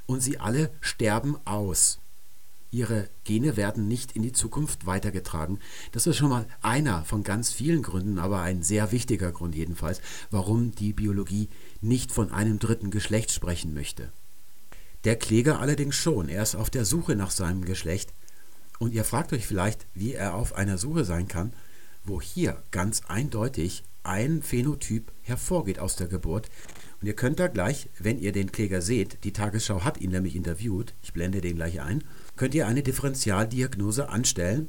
Und 0.06 0.20
sie 0.20 0.38
alle 0.38 0.70
sterben 0.80 1.36
aus. 1.46 2.01
Ihre 2.72 3.10
Gene 3.24 3.58
werden 3.58 3.86
nicht 3.86 4.12
in 4.12 4.22
die 4.22 4.32
Zukunft 4.32 4.86
weitergetragen. 4.86 5.60
Das 5.92 6.06
ist 6.06 6.16
schon 6.16 6.30
mal 6.30 6.46
einer 6.62 7.04
von 7.04 7.22
ganz 7.22 7.52
vielen 7.52 7.82
Gründen, 7.82 8.18
aber 8.18 8.40
ein 8.40 8.62
sehr 8.62 8.92
wichtiger 8.92 9.30
Grund 9.30 9.54
jedenfalls, 9.54 10.00
warum 10.30 10.74
die 10.74 10.94
Biologie 10.94 11.50
nicht 11.82 12.12
von 12.12 12.32
einem 12.32 12.58
dritten 12.58 12.90
Geschlecht 12.90 13.30
sprechen 13.30 13.74
möchte. 13.74 14.10
Der 15.04 15.16
Kläger 15.16 15.60
allerdings 15.60 15.96
schon. 15.96 16.30
Er 16.30 16.42
ist 16.42 16.54
auf 16.54 16.70
der 16.70 16.86
Suche 16.86 17.14
nach 17.14 17.30
seinem 17.30 17.66
Geschlecht. 17.66 18.14
Und 18.78 18.94
ihr 18.94 19.04
fragt 19.04 19.34
euch 19.34 19.46
vielleicht, 19.46 19.86
wie 19.92 20.14
er 20.14 20.34
auf 20.34 20.54
einer 20.54 20.78
Suche 20.78 21.04
sein 21.04 21.28
kann, 21.28 21.52
wo 22.04 22.22
hier 22.22 22.62
ganz 22.70 23.02
eindeutig 23.06 23.84
ein 24.02 24.42
Phänotyp 24.42 25.12
hervorgeht 25.20 25.78
aus 25.78 25.96
der 25.96 26.08
Geburt. 26.08 26.48
Und 27.02 27.08
ihr 27.08 27.16
könnt 27.16 27.40
da 27.40 27.48
gleich, 27.48 27.88
wenn 27.98 28.20
ihr 28.20 28.30
den 28.30 28.52
Kläger 28.52 28.80
seht, 28.80 29.24
die 29.24 29.32
Tagesschau 29.32 29.82
hat 29.82 30.00
ihn 30.00 30.12
nämlich 30.12 30.36
interviewt, 30.36 30.94
ich 31.02 31.12
blende 31.12 31.40
den 31.40 31.56
gleich 31.56 31.80
ein, 31.80 32.04
könnt 32.36 32.54
ihr 32.54 32.68
eine 32.68 32.84
Differentialdiagnose 32.84 34.08
anstellen, 34.08 34.68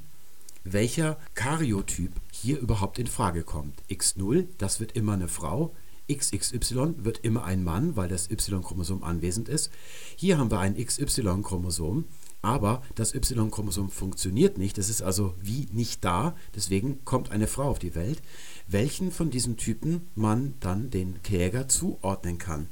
welcher 0.63 1.19
Karyotyp 1.35 2.11
hier 2.31 2.57
überhaupt 2.57 2.97
in 2.97 3.05
Frage 3.05 3.43
kommt. 3.43 3.83
X0, 3.87 4.47
das 4.57 4.79
wird 4.79 4.93
immer 4.93 5.13
eine 5.13 5.27
Frau, 5.27 5.75
XXY 6.11 6.95
wird 6.97 7.19
immer 7.19 7.43
ein 7.43 7.63
Mann, 7.63 7.95
weil 7.95 8.09
das 8.09 8.31
Y-Chromosom 8.31 9.03
anwesend 9.03 9.47
ist. 9.47 9.69
Hier 10.15 10.39
haben 10.39 10.49
wir 10.49 10.59
ein 10.59 10.75
XY-Chromosom, 10.75 12.05
aber 12.41 12.81
das 12.95 13.13
Y-Chromosom 13.13 13.89
funktioniert 13.91 14.57
nicht, 14.57 14.79
es 14.79 14.89
ist 14.89 15.03
also 15.03 15.35
wie 15.39 15.67
nicht 15.71 16.03
da, 16.03 16.35
deswegen 16.55 17.05
kommt 17.05 17.31
eine 17.31 17.47
Frau 17.47 17.69
auf 17.69 17.79
die 17.79 17.93
Welt, 17.93 18.23
welchen 18.67 19.11
von 19.11 19.29
diesen 19.29 19.57
Typen 19.57 20.09
man 20.15 20.55
dann 20.59 20.89
den 20.89 21.21
Kläger 21.23 21.67
zuordnen 21.67 22.37
kann. 22.37 22.67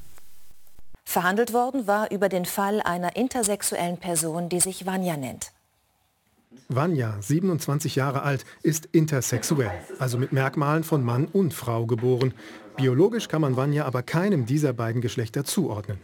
Verhandelt 1.03 1.53
worden 1.53 1.87
war 1.87 2.09
über 2.11 2.29
den 2.29 2.45
Fall 2.45 2.81
einer 2.81 3.15
intersexuellen 3.15 3.97
Person, 3.97 4.49
die 4.49 4.59
sich 4.59 4.85
Vanya 4.85 5.17
nennt. 5.17 5.51
Vanya, 6.67 7.17
27 7.19 7.95
Jahre 7.95 8.23
alt, 8.23 8.45
ist 8.63 8.87
intersexuell, 8.91 9.71
also 9.99 10.17
mit 10.17 10.31
Merkmalen 10.31 10.83
von 10.83 11.03
Mann 11.03 11.25
und 11.25 11.53
Frau 11.53 11.85
geboren. 11.85 12.33
Biologisch 12.77 13.27
kann 13.27 13.41
man 13.41 13.57
Vanya 13.57 13.85
aber 13.85 14.03
keinem 14.03 14.45
dieser 14.45 14.73
beiden 14.73 15.01
Geschlechter 15.01 15.43
zuordnen. 15.43 15.97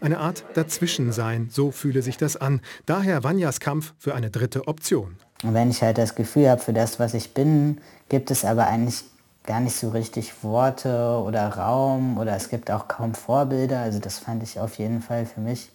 Eine 0.00 0.18
Art 0.18 0.44
Dazwischensein, 0.54 1.48
so 1.50 1.72
fühle 1.72 2.02
sich 2.02 2.16
das 2.16 2.36
an. 2.36 2.60
Daher 2.86 3.24
Vanyas 3.24 3.58
Kampf 3.58 3.94
für 3.98 4.14
eine 4.14 4.30
dritte 4.30 4.68
Option. 4.68 5.16
Wenn 5.42 5.70
ich 5.70 5.82
halt 5.82 5.98
das 5.98 6.14
Gefühl 6.14 6.48
habe, 6.48 6.60
für 6.60 6.72
das, 6.72 7.00
was 7.00 7.14
ich 7.14 7.34
bin, 7.34 7.80
gibt 8.08 8.30
es 8.30 8.44
aber 8.44 8.68
eigentlich 8.68 9.02
gar 9.44 9.60
nicht 9.60 9.76
so 9.76 9.90
richtig 9.90 10.42
Worte 10.42 11.22
oder 11.24 11.48
Raum 11.48 12.18
oder 12.18 12.36
es 12.36 12.48
gibt 12.48 12.70
auch 12.70 12.88
kaum 12.88 13.14
Vorbilder. 13.14 13.80
Also 13.80 13.98
das 13.98 14.18
fand 14.18 14.42
ich 14.42 14.60
auf 14.60 14.78
jeden 14.78 15.02
Fall 15.02 15.26
für 15.26 15.40
mich 15.40 15.70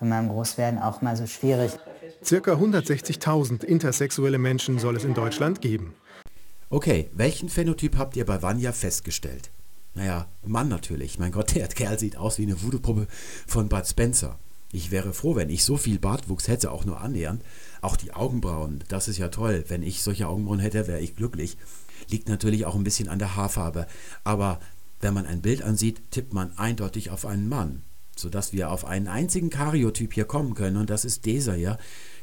in 0.00 0.08
meinem 0.08 0.28
Großwerden 0.28 0.80
auch 0.80 1.00
mal 1.00 1.16
so 1.16 1.26
schwierig. 1.26 1.72
Circa 2.24 2.52
160.000 2.54 3.64
intersexuelle 3.64 4.38
Menschen 4.38 4.78
soll 4.78 4.96
es 4.96 5.04
in 5.04 5.14
Deutschland 5.14 5.60
geben. 5.60 5.94
Okay, 6.70 7.10
welchen 7.12 7.48
Phänotyp 7.48 7.96
habt 7.96 8.16
ihr 8.16 8.24
bei 8.24 8.42
Vanya 8.42 8.72
festgestellt? 8.72 9.50
Naja, 9.94 10.26
Mann 10.44 10.68
natürlich. 10.68 11.18
Mein 11.18 11.32
Gott, 11.32 11.54
der 11.54 11.68
Kerl 11.68 11.98
sieht 11.98 12.16
aus 12.16 12.38
wie 12.38 12.42
eine 12.42 12.62
Voodoo-Puppe 12.62 13.06
von 13.46 13.68
Bud 13.68 13.86
Spencer. 13.86 14.38
Ich 14.72 14.90
wäre 14.90 15.12
froh, 15.12 15.36
wenn 15.36 15.50
ich 15.50 15.64
so 15.64 15.76
viel 15.76 15.98
Bartwuchs 15.98 16.48
hätte, 16.48 16.70
auch 16.70 16.86
nur 16.86 17.00
annähernd. 17.00 17.42
Auch 17.82 17.96
die 17.96 18.14
Augenbrauen, 18.14 18.82
das 18.88 19.06
ist 19.06 19.18
ja 19.18 19.28
toll. 19.28 19.64
Wenn 19.68 19.82
ich 19.82 20.02
solche 20.02 20.26
Augenbrauen 20.26 20.60
hätte, 20.60 20.86
wäre 20.86 21.00
ich 21.00 21.14
glücklich. 21.14 21.58
Liegt 22.10 22.28
natürlich 22.28 22.66
auch 22.66 22.74
ein 22.74 22.84
bisschen 22.84 23.08
an 23.08 23.18
der 23.18 23.36
Haarfarbe. 23.36 23.86
Aber 24.24 24.60
wenn 25.00 25.14
man 25.14 25.26
ein 25.26 25.42
Bild 25.42 25.62
ansieht, 25.62 26.02
tippt 26.10 26.32
man 26.32 26.56
eindeutig 26.58 27.10
auf 27.10 27.26
einen 27.26 27.48
Mann. 27.48 27.82
Sodass 28.16 28.52
wir 28.52 28.70
auf 28.70 28.84
einen 28.84 29.08
einzigen 29.08 29.50
Karyotyp 29.50 30.12
hier 30.12 30.26
kommen 30.26 30.54
können. 30.54 30.76
Und 30.76 30.90
das 30.90 31.04
ist 31.04 31.24
dieser 31.24 31.54
hier, 31.54 31.78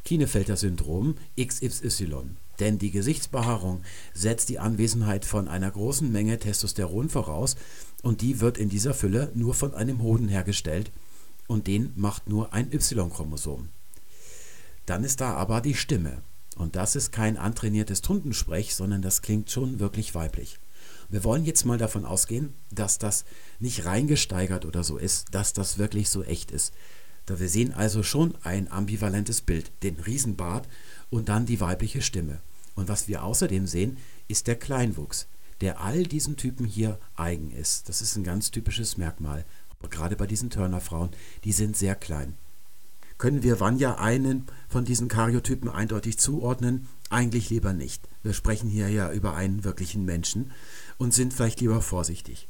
Kienefelter 0.05 0.55
Syndrom 0.55 1.15
XY. 1.39 2.35
Denn 2.59 2.77
die 2.77 2.91
Gesichtsbehaarung 2.91 3.81
setzt 4.13 4.49
die 4.49 4.59
Anwesenheit 4.59 5.25
von 5.25 5.47
einer 5.47 5.71
großen 5.71 6.11
Menge 6.11 6.39
Testosteron 6.39 7.09
voraus. 7.09 7.55
und 8.01 8.21
die 8.21 8.39
wird 8.39 8.57
in 8.57 8.69
dieser 8.69 8.93
Fülle 8.93 9.29
nur 9.33 9.53
von 9.53 9.73
einem 9.73 10.01
Hoden 10.01 10.29
hergestellt 10.29 10.89
und 11.47 11.67
den 11.67 11.91
macht 11.95 12.29
nur 12.29 12.53
ein 12.53 12.71
Y-Chromosom. 12.71 13.67
Dann 14.85 15.03
ist 15.03 15.19
da 15.19 15.33
aber 15.33 15.59
die 15.59 15.75
Stimme 15.75 16.21
und 16.59 16.75
das 16.75 16.97
ist 16.97 17.13
kein 17.13 17.37
antrainiertes 17.37 18.01
Tundensprech, 18.01 18.75
sondern 18.75 19.01
das 19.01 19.21
klingt 19.21 19.49
schon 19.49 19.79
wirklich 19.79 20.13
weiblich. 20.13 20.59
Wir 21.07 21.23
wollen 21.23 21.45
jetzt 21.45 21.63
mal 21.63 21.77
davon 21.77 22.05
ausgehen, 22.05 22.53
dass 22.69 22.97
das 22.99 23.23
nicht 23.59 23.85
reingesteigert 23.85 24.65
oder 24.65 24.83
so 24.83 24.97
ist, 24.97 25.33
dass 25.33 25.53
das 25.53 25.77
wirklich 25.77 26.09
so 26.09 26.21
echt 26.21 26.51
ist. 26.51 26.73
Da 27.25 27.39
wir 27.39 27.47
sehen 27.47 27.73
also 27.73 28.03
schon 28.03 28.35
ein 28.43 28.69
ambivalentes 28.69 29.41
Bild, 29.41 29.71
den 29.83 29.95
Riesenbart 30.01 30.67
und 31.09 31.29
dann 31.29 31.45
die 31.45 31.61
weibliche 31.61 32.01
Stimme. 32.01 32.41
Und 32.75 32.89
was 32.89 33.07
wir 33.07 33.23
außerdem 33.23 33.65
sehen, 33.65 33.97
ist 34.27 34.47
der 34.47 34.57
Kleinwuchs, 34.57 35.27
der 35.61 35.79
all 35.79 36.03
diesen 36.03 36.35
Typen 36.35 36.65
hier 36.65 36.99
eigen 37.15 37.51
ist. 37.51 37.87
Das 37.87 38.01
ist 38.01 38.17
ein 38.17 38.25
ganz 38.25 38.51
typisches 38.51 38.97
Merkmal. 38.97 39.45
Gerade 39.89 40.17
bei 40.17 40.27
diesen 40.27 40.49
Turner-Frauen, 40.49 41.11
die 41.45 41.53
sind 41.53 41.77
sehr 41.77 41.95
klein. 41.95 42.35
Können 43.19 43.43
wir 43.43 43.59
Vanya 43.59 43.97
einen 43.97 44.45
von 44.69 44.85
diesen 44.85 45.09
Karyotypen 45.09 45.69
eindeutig 45.69 46.17
zuordnen? 46.17 46.87
Eigentlich 47.09 47.49
lieber 47.49 47.73
nicht. 47.73 48.07
Wir 48.23 48.31
sprechen 48.31 48.69
hier 48.69 48.87
ja 48.87 49.11
über 49.11 49.35
einen 49.35 49.65
wirklichen 49.65 50.05
Menschen 50.05 50.51
und 50.97 51.13
sind 51.13 51.33
vielleicht 51.33 51.59
lieber 51.59 51.81
vorsichtig. 51.81 52.47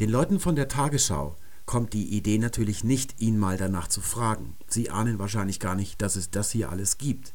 Den 0.00 0.08
Leuten 0.08 0.40
von 0.40 0.56
der 0.56 0.68
Tagesschau 0.68 1.36
kommt 1.66 1.92
die 1.92 2.16
Idee 2.16 2.38
natürlich 2.38 2.84
nicht, 2.84 3.20
ihn 3.20 3.38
mal 3.38 3.58
danach 3.58 3.88
zu 3.88 4.00
fragen. 4.00 4.56
Sie 4.66 4.88
ahnen 4.88 5.18
wahrscheinlich 5.18 5.60
gar 5.60 5.74
nicht, 5.74 6.00
dass 6.00 6.16
es 6.16 6.30
das 6.30 6.50
hier 6.50 6.70
alles 6.70 6.96
gibt. 6.96 7.34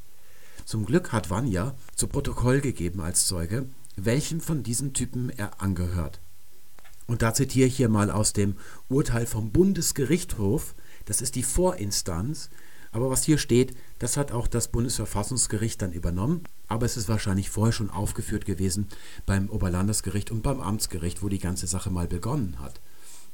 Zum 0.65 0.87
Glück 0.87 1.11
hat 1.11 1.29
Vanya 1.29 1.75
zu 1.95 2.07
Protokoll 2.07 2.59
gegeben 2.59 3.01
als 3.01 3.27
Zeuge, 3.27 3.69
welchem 3.97 4.41
von 4.41 4.63
diesen 4.63 4.93
Typen 4.93 5.29
er 5.29 5.61
angehört. 5.61 6.19
Und 7.05 7.21
da 7.21 7.35
zitiere 7.35 7.67
ich 7.67 7.77
hier 7.77 7.89
mal 7.89 8.09
aus 8.09 8.33
dem 8.33 8.55
Urteil 8.89 9.27
vom 9.27 9.51
Bundesgerichtshof, 9.51 10.73
das 11.05 11.21
ist 11.21 11.35
die 11.35 11.43
Vorinstanz, 11.43 12.49
aber 12.91 13.09
was 13.09 13.23
hier 13.23 13.37
steht, 13.37 13.75
das 13.99 14.15
hat 14.15 14.31
auch 14.31 14.47
das 14.47 14.69
Bundesverfassungsgericht 14.69 15.81
dann 15.81 15.91
übernommen, 15.91 16.43
aber 16.67 16.85
es 16.85 16.95
ist 16.95 17.09
wahrscheinlich 17.09 17.49
vorher 17.49 17.73
schon 17.73 17.89
aufgeführt 17.89 18.45
gewesen 18.45 18.87
beim 19.25 19.49
Oberlandesgericht 19.49 20.31
und 20.31 20.43
beim 20.43 20.61
Amtsgericht, 20.61 21.21
wo 21.21 21.27
die 21.27 21.39
ganze 21.39 21.67
Sache 21.67 21.89
mal 21.89 22.07
begonnen 22.07 22.57
hat. 22.59 22.79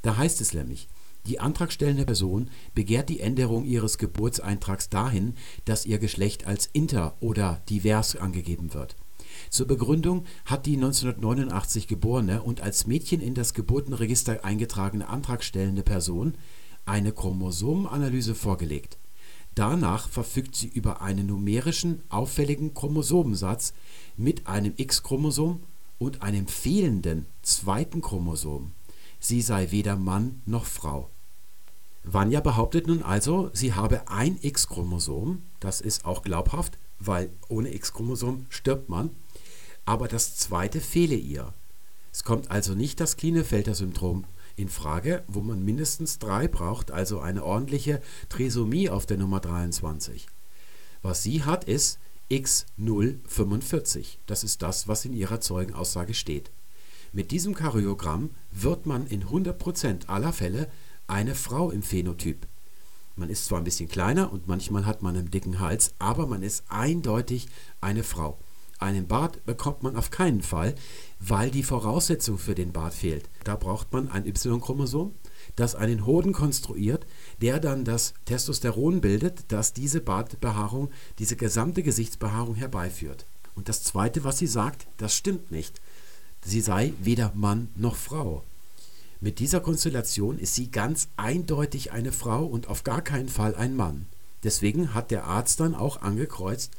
Da 0.01 0.17
heißt 0.17 0.41
es 0.41 0.53
nämlich, 0.53 0.87
die 1.27 1.39
antragstellende 1.39 2.05
Person 2.05 2.49
begehrt 2.73 3.09
die 3.09 3.19
Änderung 3.19 3.63
ihres 3.63 3.99
Geburtseintrags 3.99 4.89
dahin, 4.89 5.35
dass 5.65 5.85
ihr 5.85 5.99
Geschlecht 5.99 6.47
als 6.47 6.67
inter 6.73 7.15
oder 7.19 7.61
divers 7.69 8.15
angegeben 8.15 8.73
wird. 8.73 8.95
Zur 9.49 9.67
Begründung 9.67 10.25
hat 10.45 10.65
die 10.65 10.75
1989 10.75 11.87
geborene 11.87 12.41
und 12.41 12.61
als 12.61 12.87
Mädchen 12.87 13.21
in 13.21 13.35
das 13.35 13.53
Geburtenregister 13.53 14.43
eingetragene 14.43 15.07
antragstellende 15.07 15.83
Person 15.83 16.35
eine 16.85 17.11
Chromosomenanalyse 17.11 18.35
vorgelegt. 18.35 18.97
Danach 19.55 20.09
verfügt 20.09 20.55
sie 20.55 20.67
über 20.67 21.01
einen 21.01 21.27
numerischen 21.27 22.01
auffälligen 22.09 22.73
Chromosomensatz 22.73 23.73
mit 24.17 24.47
einem 24.47 24.73
X-Chromosom 24.77 25.61
und 25.99 26.21
einem 26.21 26.47
fehlenden 26.47 27.25
zweiten 27.41 28.01
Chromosom 28.01 28.71
sie 29.21 29.41
sei 29.41 29.71
weder 29.71 29.95
Mann 29.95 30.41
noch 30.45 30.65
Frau. 30.65 31.09
Vanya 32.03 32.41
behauptet 32.41 32.87
nun 32.87 33.03
also, 33.03 33.51
sie 33.53 33.73
habe 33.73 34.09
ein 34.09 34.37
X-Chromosom, 34.41 35.43
das 35.59 35.79
ist 35.79 36.03
auch 36.03 36.23
glaubhaft, 36.23 36.77
weil 36.99 37.31
ohne 37.47 37.73
X-Chromosom 37.73 38.47
stirbt 38.49 38.89
man, 38.89 39.11
aber 39.85 40.07
das 40.07 40.35
zweite 40.35 40.81
fehle 40.81 41.15
ihr. 41.15 41.53
Es 42.11 42.23
kommt 42.23 42.49
also 42.49 42.73
nicht 42.73 42.99
das 42.99 43.15
Klinefelter-Syndrom 43.17 44.25
in 44.61 44.69
Frage, 44.69 45.23
wo 45.27 45.41
man 45.41 45.65
mindestens 45.65 46.19
drei 46.19 46.47
braucht, 46.47 46.91
also 46.91 47.19
eine 47.19 47.43
ordentliche 47.43 48.01
Trisomie 48.29 48.89
auf 48.89 49.05
der 49.05 49.17
Nummer 49.17 49.39
23. 49.39 50.27
Was 51.01 51.23
sie 51.23 51.43
hat, 51.43 51.63
ist 51.65 51.99
X045. 52.29 54.17
Das 54.25 54.43
ist 54.43 54.61
das, 54.61 54.87
was 54.87 55.03
in 55.05 55.13
ihrer 55.13 55.41
Zeugenaussage 55.41 56.13
steht. 56.13 56.51
Mit 57.11 57.31
diesem 57.31 57.55
Karyogramm 57.55 58.29
wird 58.51 58.85
man 58.85 59.05
in 59.07 59.25
100% 59.25 60.07
aller 60.07 60.31
Fälle 60.31 60.69
eine 61.07 61.35
Frau 61.35 61.71
im 61.71 61.83
Phänotyp. 61.83 62.47
Man 63.17 63.29
ist 63.29 63.45
zwar 63.45 63.57
ein 63.57 63.65
bisschen 63.65 63.89
kleiner 63.89 64.31
und 64.31 64.47
manchmal 64.47 64.85
hat 64.85 65.01
man 65.01 65.17
einen 65.17 65.31
dicken 65.31 65.59
Hals, 65.59 65.93
aber 65.99 66.25
man 66.25 66.41
ist 66.41 66.63
eindeutig 66.69 67.47
eine 67.81 68.03
Frau. 68.03 68.39
Einen 68.79 69.07
Bart 69.07 69.45
bekommt 69.45 69.83
man 69.83 69.95
auf 69.95 70.09
keinen 70.09 70.41
Fall, 70.41 70.73
weil 71.25 71.51
die 71.51 71.63
Voraussetzung 71.63 72.37
für 72.37 72.55
den 72.55 72.73
Bart 72.73 72.93
fehlt. 72.93 73.29
Da 73.43 73.55
braucht 73.55 73.93
man 73.93 74.09
ein 74.09 74.25
Y-Chromosom, 74.25 75.13
das 75.55 75.75
einen 75.75 76.05
Hoden 76.05 76.33
konstruiert, 76.33 77.05
der 77.41 77.59
dann 77.59 77.85
das 77.85 78.13
Testosteron 78.25 79.01
bildet, 79.01 79.45
das 79.49 79.73
diese 79.73 80.01
Bartbehaarung, 80.01 80.89
diese 81.19 81.35
gesamte 81.35 81.83
Gesichtsbehaarung 81.83 82.55
herbeiführt. 82.55 83.25
Und 83.55 83.69
das 83.69 83.83
Zweite, 83.83 84.23
was 84.23 84.37
sie 84.39 84.47
sagt, 84.47 84.87
das 84.97 85.15
stimmt 85.15 85.51
nicht 85.51 85.79
sie 86.45 86.61
sei 86.61 86.93
weder 87.01 87.31
Mann 87.35 87.69
noch 87.75 87.95
Frau. 87.95 88.43
Mit 89.19 89.39
dieser 89.39 89.59
Konstellation 89.59 90.39
ist 90.39 90.55
sie 90.55 90.71
ganz 90.71 91.09
eindeutig 91.15 91.91
eine 91.91 92.11
Frau 92.11 92.45
und 92.45 92.67
auf 92.67 92.83
gar 92.83 93.01
keinen 93.01 93.29
Fall 93.29 93.55
ein 93.55 93.75
Mann. 93.75 94.07
Deswegen 94.43 94.93
hat 94.93 95.11
der 95.11 95.25
Arzt 95.25 95.59
dann 95.59 95.75
auch 95.75 96.01
angekreuzt, 96.01 96.71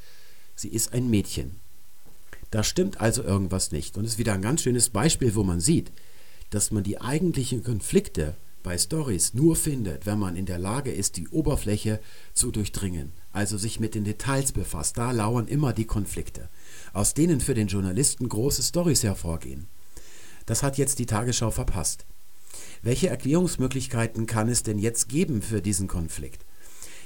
sie 0.56 0.68
ist 0.68 0.92
ein 0.92 1.08
Mädchen. 1.08 1.60
Da 2.52 2.62
stimmt 2.62 3.00
also 3.00 3.24
irgendwas 3.24 3.72
nicht. 3.72 3.96
Und 3.98 4.04
es 4.04 4.12
ist 4.12 4.18
wieder 4.18 4.34
ein 4.34 4.42
ganz 4.42 4.62
schönes 4.62 4.90
Beispiel, 4.90 5.34
wo 5.34 5.42
man 5.42 5.60
sieht, 5.60 5.90
dass 6.50 6.70
man 6.70 6.84
die 6.84 7.00
eigentlichen 7.00 7.64
Konflikte 7.64 8.36
bei 8.62 8.78
Stories 8.78 9.34
nur 9.34 9.56
findet, 9.56 10.06
wenn 10.06 10.20
man 10.20 10.36
in 10.36 10.46
der 10.46 10.58
Lage 10.58 10.92
ist, 10.92 11.16
die 11.16 11.26
Oberfläche 11.28 11.98
zu 12.32 12.52
durchdringen, 12.52 13.10
also 13.32 13.58
sich 13.58 13.80
mit 13.80 13.96
den 13.96 14.04
Details 14.04 14.52
befasst. 14.52 14.96
Da 14.98 15.10
lauern 15.10 15.48
immer 15.48 15.72
die 15.72 15.86
Konflikte 15.86 16.48
aus 16.92 17.14
denen 17.14 17.40
für 17.40 17.54
den 17.54 17.68
Journalisten 17.68 18.28
große 18.28 18.62
Stories 18.62 19.02
hervorgehen. 19.02 19.66
Das 20.46 20.62
hat 20.62 20.78
jetzt 20.78 20.98
die 20.98 21.06
Tagesschau 21.06 21.50
verpasst. 21.50 22.04
Welche 22.82 23.08
Erklärungsmöglichkeiten 23.08 24.26
kann 24.26 24.48
es 24.48 24.62
denn 24.62 24.78
jetzt 24.78 25.08
geben 25.08 25.40
für 25.40 25.62
diesen 25.62 25.88
Konflikt? 25.88 26.44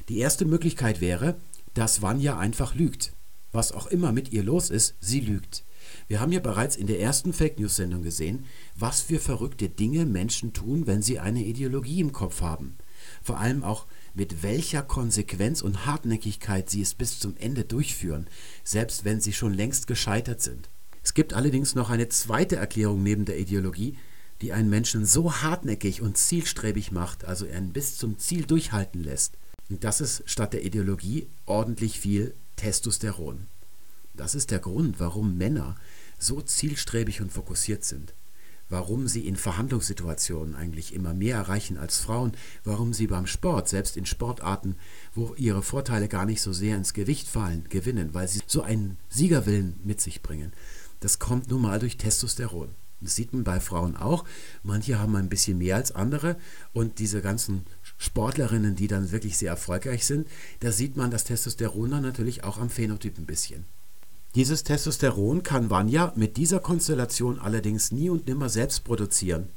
Die 0.09 0.18
erste 0.18 0.44
Möglichkeit 0.44 1.01
wäre, 1.01 1.36
dass 1.74 2.03
Vanya 2.03 2.38
einfach 2.38 2.74
lügt. 2.74 3.12
Was 3.57 3.72
auch 3.72 3.86
immer 3.86 4.12
mit 4.12 4.34
ihr 4.34 4.42
los 4.42 4.68
ist, 4.68 4.96
sie 5.00 5.20
lügt. 5.20 5.64
Wir 6.09 6.20
haben 6.20 6.30
ja 6.30 6.40
bereits 6.40 6.76
in 6.76 6.86
der 6.86 7.00
ersten 7.00 7.32
Fake 7.32 7.59
News 7.59 7.76
Sendung 7.76 8.02
gesehen, 8.02 8.44
was 8.74 9.00
für 9.00 9.18
verrückte 9.18 9.70
Dinge 9.70 10.04
Menschen 10.04 10.52
tun, 10.52 10.86
wenn 10.86 11.00
sie 11.00 11.20
eine 11.20 11.42
Ideologie 11.42 12.00
im 12.00 12.12
Kopf 12.12 12.42
haben. 12.42 12.76
Vor 13.22 13.40
allem 13.40 13.64
auch 13.64 13.86
mit 14.12 14.42
welcher 14.42 14.82
Konsequenz 14.82 15.62
und 15.62 15.86
Hartnäckigkeit 15.86 16.68
sie 16.68 16.82
es 16.82 16.92
bis 16.92 17.18
zum 17.18 17.34
Ende 17.38 17.64
durchführen, 17.64 18.26
selbst 18.62 19.07
wenn 19.07 19.22
sie 19.22 19.32
schon 19.32 19.54
längst 19.54 19.86
gescheitert 19.86 20.42
sind. 20.42 20.68
Es 21.02 21.14
gibt 21.14 21.32
allerdings 21.32 21.74
noch 21.74 21.88
eine 21.88 22.11
zweite 22.11 22.57
Erklärung 22.57 23.02
neben 23.02 23.24
der 23.24 23.38
Ideologie, 23.38 23.96
die 24.42 24.52
einen 24.52 24.68
Menschen 24.68 25.07
so 25.07 25.32
hartnäckig 25.32 26.02
und 26.02 26.18
zielstrebig 26.18 26.92
macht, 26.92 27.24
also 27.24 27.46
ihn 27.46 27.72
bis 27.72 27.96
zum 27.96 28.18
Ziel 28.18 28.44
durchhalten 28.44 29.02
lässt. 29.02 29.38
Und 29.70 29.82
das 29.82 30.02
ist 30.02 30.24
statt 30.26 30.52
der 30.52 30.62
Ideologie 30.62 31.28
ordentlich 31.46 31.98
viel 31.98 32.34
Testosteron. 32.57 33.46
Das 34.14 34.34
ist 34.34 34.50
der 34.50 34.59
Grund, 34.59 34.98
warum 34.98 35.36
Männer 35.36 35.76
so 36.18 36.40
zielstrebig 36.40 37.20
und 37.20 37.32
fokussiert 37.32 37.84
sind 37.84 38.14
warum 38.68 39.07
sie 39.07 39.26
in 39.26 39.36
Verhandlungssituationen 39.36 40.54
eigentlich 40.54 40.94
immer 40.94 41.14
mehr 41.14 41.36
erreichen 41.36 41.76
als 41.78 41.98
Frauen, 41.98 42.32
warum 42.64 42.92
sie 42.92 43.07
beim 43.07 43.26
Sport, 43.26 43.68
selbst 43.68 43.96
in 43.96 44.07
Sportarten, 44.07 44.76
wo 45.14 45.34
ihre 45.36 45.62
Vorteile 45.62 46.09
gar 46.09 46.26
nicht 46.26 46.42
so 46.42 46.52
sehr 46.52 46.76
ins 46.76 46.94
Gewicht 46.94 47.28
fallen, 47.28 47.66
gewinnen, 47.68 48.12
weil 48.12 48.28
sie 48.28 48.40
so 48.46 48.62
einen 48.62 48.96
Siegerwillen 49.09 49.78
mit 49.84 50.00
sich 50.00 50.22
bringen. 50.22 50.52
Das 51.00 51.18
kommt 51.18 51.50
nun 51.50 51.62
mal 51.62 51.78
durch 51.78 51.96
Testosteron. 51.96 52.70
Das 53.00 53.14
sieht 53.14 53.34
man 53.34 53.44
bei 53.44 53.61
Frauen 53.61 53.94
auch. 53.94 54.24
Manche 54.62 54.98
haben 54.98 55.16
ein 55.16 55.28
bisschen 55.28 55.59
mehr 55.59 55.76
als 55.76 55.92
andere 55.94 56.36
und 56.72 56.98
diese 56.98 57.20
ganzen 57.20 57.66
Sportlerinnen, 57.99 58.76
die 58.76 58.88
dann 58.88 59.11
wirklich 59.11 59.38
sehr 59.38 59.51
erfolgreich 59.51 60.05
sind, 60.05 60.28
da 60.61 60.72
sieht 60.72 60.97
man 60.97 61.11
das 61.11 61.24
Testosteron 61.24 61.90
dann 61.90 62.03
natürlich 62.03 62.44
auch 62.44 62.59
am 62.59 62.70
Phänotyp 62.70 63.18
ein 63.18 63.26
bisschen. 63.26 63.64
Dieses 64.34 64.64
Testosteron 64.64 65.42
kann 65.42 65.70
Vanya 65.70 66.12
mit 66.14 66.36
dieser 66.36 66.61
Konstellation 66.61 67.38
allerdings 67.38 67.90
nie 67.90 68.11
und 68.11 68.26
nimmer 68.26 68.51
selbst 68.51 68.84
produzieren. 68.84 69.49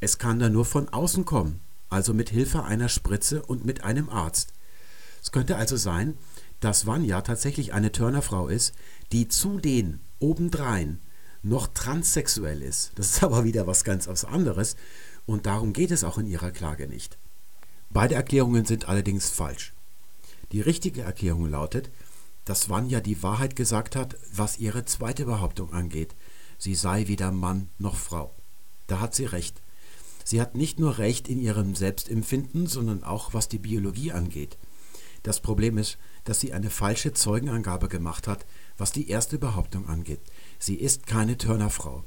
Es 0.00 0.18
kann 0.18 0.38
da 0.38 0.50
nur 0.50 0.66
von 0.66 0.90
außen 0.90 1.24
kommen, 1.24 1.60
also 1.88 2.12
mit 2.12 2.28
Hilfe 2.28 2.64
einer 2.64 2.90
Spritze 2.90 3.42
und 3.42 3.64
mit 3.64 3.82
einem 3.82 4.10
Arzt. 4.10 4.52
Es 5.22 5.32
könnte 5.32 5.56
also 5.56 5.76
sein, 5.76 6.18
dass 6.60 6.86
Vanya 6.86 7.22
tatsächlich 7.22 7.72
eine 7.72 7.92
Turnerfrau 7.92 8.48
ist, 8.48 8.74
die 9.10 9.28
zu 9.28 9.58
den 9.58 10.00
obendrein 10.18 11.00
noch 11.42 11.68
transsexuell 11.68 12.60
ist. 12.60 12.92
Das 12.96 13.10
ist 13.10 13.22
aber 13.22 13.44
wieder 13.44 13.66
was 13.66 13.84
ganz 13.84 14.06
anderes 14.24 14.76
und 15.24 15.46
darum 15.46 15.72
geht 15.72 15.90
es 15.90 16.04
auch 16.04 16.18
in 16.18 16.26
ihrer 16.26 16.50
Klage 16.50 16.88
nicht. 16.88 17.18
Beide 17.96 18.14
Erklärungen 18.14 18.66
sind 18.66 18.90
allerdings 18.90 19.30
falsch. 19.30 19.72
Die 20.52 20.60
richtige 20.60 21.00
Erklärung 21.00 21.48
lautet, 21.48 21.90
dass 22.44 22.68
Vanya 22.68 23.00
die 23.00 23.22
Wahrheit 23.22 23.56
gesagt 23.56 23.96
hat, 23.96 24.18
was 24.34 24.58
ihre 24.58 24.84
zweite 24.84 25.24
Behauptung 25.24 25.72
angeht. 25.72 26.14
Sie 26.58 26.74
sei 26.74 27.08
weder 27.08 27.32
Mann 27.32 27.70
noch 27.78 27.96
Frau. 27.96 28.34
Da 28.86 29.00
hat 29.00 29.14
sie 29.14 29.24
recht. 29.24 29.62
Sie 30.24 30.42
hat 30.42 30.56
nicht 30.56 30.78
nur 30.78 30.98
Recht 30.98 31.26
in 31.26 31.40
ihrem 31.40 31.74
Selbstempfinden, 31.74 32.66
sondern 32.66 33.02
auch 33.02 33.32
was 33.32 33.48
die 33.48 33.58
Biologie 33.58 34.12
angeht. 34.12 34.58
Das 35.22 35.40
Problem 35.40 35.78
ist, 35.78 35.96
dass 36.24 36.38
sie 36.38 36.52
eine 36.52 36.68
falsche 36.68 37.14
Zeugenangabe 37.14 37.88
gemacht 37.88 38.28
hat, 38.28 38.44
was 38.76 38.92
die 38.92 39.08
erste 39.08 39.38
Behauptung 39.38 39.88
angeht. 39.88 40.20
Sie 40.58 40.74
ist 40.74 41.06
keine 41.06 41.38
Turnerfrau. 41.38 42.04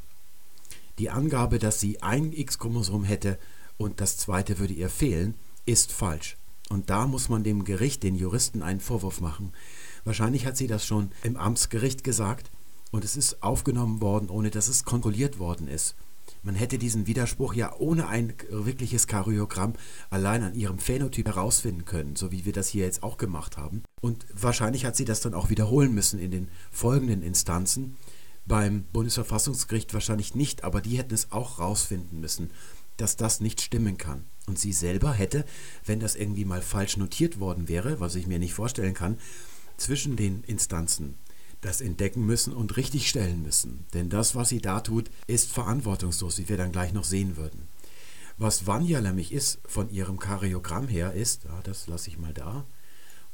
Die 0.99 1.09
Angabe, 1.09 1.57
dass 1.57 1.79
sie 1.79 2.03
ein 2.03 2.31
X-Chromosom 2.31 3.05
hätte 3.05 3.39
und 3.77 4.01
das 4.01 4.17
zweite 4.17 4.59
würde 4.59 4.73
ihr 4.73 4.89
fehlen, 4.89 5.33
ist 5.65 5.91
falsch. 5.91 6.37
Und 6.69 6.89
da 6.89 7.07
muss 7.07 7.29
man 7.29 7.43
dem 7.43 7.63
Gericht, 7.63 8.03
den 8.03 8.15
Juristen, 8.15 8.61
einen 8.61 8.79
Vorwurf 8.79 9.21
machen. 9.21 9.53
Wahrscheinlich 10.03 10.45
hat 10.45 10.55
sie 10.55 10.67
das 10.67 10.85
schon 10.85 11.11
im 11.23 11.35
Amtsgericht 11.35 12.03
gesagt 12.03 12.51
und 12.91 13.03
es 13.03 13.15
ist 13.15 13.43
aufgenommen 13.43 14.01
worden, 14.01 14.29
ohne 14.29 14.49
dass 14.51 14.67
es 14.67 14.85
kontrolliert 14.85 15.39
worden 15.39 15.67
ist. 15.67 15.95
Man 16.41 16.55
hätte 16.55 16.77
diesen 16.77 17.05
Widerspruch 17.05 17.53
ja 17.53 17.75
ohne 17.77 18.07
ein 18.07 18.33
wirkliches 18.49 19.07
Karyogramm 19.07 19.73
allein 20.09 20.43
an 20.43 20.55
ihrem 20.55 20.79
Phänotyp 20.79 21.27
herausfinden 21.27 21.85
können, 21.85 22.15
so 22.15 22.31
wie 22.31 22.45
wir 22.45 22.53
das 22.53 22.69
hier 22.69 22.85
jetzt 22.85 23.03
auch 23.03 23.17
gemacht 23.17 23.57
haben. 23.57 23.83
Und 23.99 24.25
wahrscheinlich 24.33 24.85
hat 24.85 24.95
sie 24.95 25.05
das 25.05 25.21
dann 25.21 25.33
auch 25.33 25.49
wiederholen 25.49 25.93
müssen 25.93 26.19
in 26.19 26.31
den 26.31 26.47
folgenden 26.71 27.23
Instanzen. 27.23 27.97
Beim 28.45 28.83
Bundesverfassungsgericht 28.93 29.93
wahrscheinlich 29.93 30.33
nicht, 30.33 30.63
aber 30.63 30.81
die 30.81 30.97
hätten 30.97 31.13
es 31.13 31.31
auch 31.31 31.59
rausfinden 31.59 32.19
müssen, 32.19 32.51
dass 32.97 33.17
das 33.17 33.41
nicht 33.41 33.61
stimmen 33.61 33.97
kann. 33.97 34.25
Und 34.49 34.57
sie 34.57 34.73
selber 34.73 35.13
hätte, 35.13 35.45
wenn 35.85 35.99
das 35.99 36.15
irgendwie 36.15 36.43
mal 36.43 36.63
falsch 36.63 36.97
notiert 36.97 37.39
worden 37.39 37.69
wäre, 37.69 37.99
was 37.99 38.15
ich 38.15 38.25
mir 38.25 38.39
nicht 38.39 38.55
vorstellen 38.55 38.95
kann, 38.95 39.19
zwischen 39.77 40.15
den 40.15 40.43
Instanzen 40.47 41.13
das 41.61 41.81
entdecken 41.81 42.25
müssen 42.25 42.51
und 42.53 42.75
richtigstellen 42.75 43.43
müssen. 43.43 43.85
Denn 43.93 44.09
das, 44.09 44.33
was 44.33 44.49
sie 44.49 44.59
da 44.59 44.79
tut, 44.79 45.11
ist 45.27 45.51
verantwortungslos, 45.51 46.39
wie 46.39 46.49
wir 46.49 46.57
dann 46.57 46.71
gleich 46.71 46.93
noch 46.93 47.03
sehen 47.03 47.37
würden. 47.37 47.67
Was 48.39 48.65
Vanya 48.65 49.01
nämlich 49.01 49.31
ist, 49.31 49.59
von 49.67 49.91
ihrem 49.91 50.17
Kariogramm 50.17 50.87
her, 50.87 51.13
ist, 51.13 51.43
ja, 51.43 51.59
das 51.61 51.85
lasse 51.85 52.09
ich 52.09 52.17
mal 52.17 52.33
da, 52.33 52.65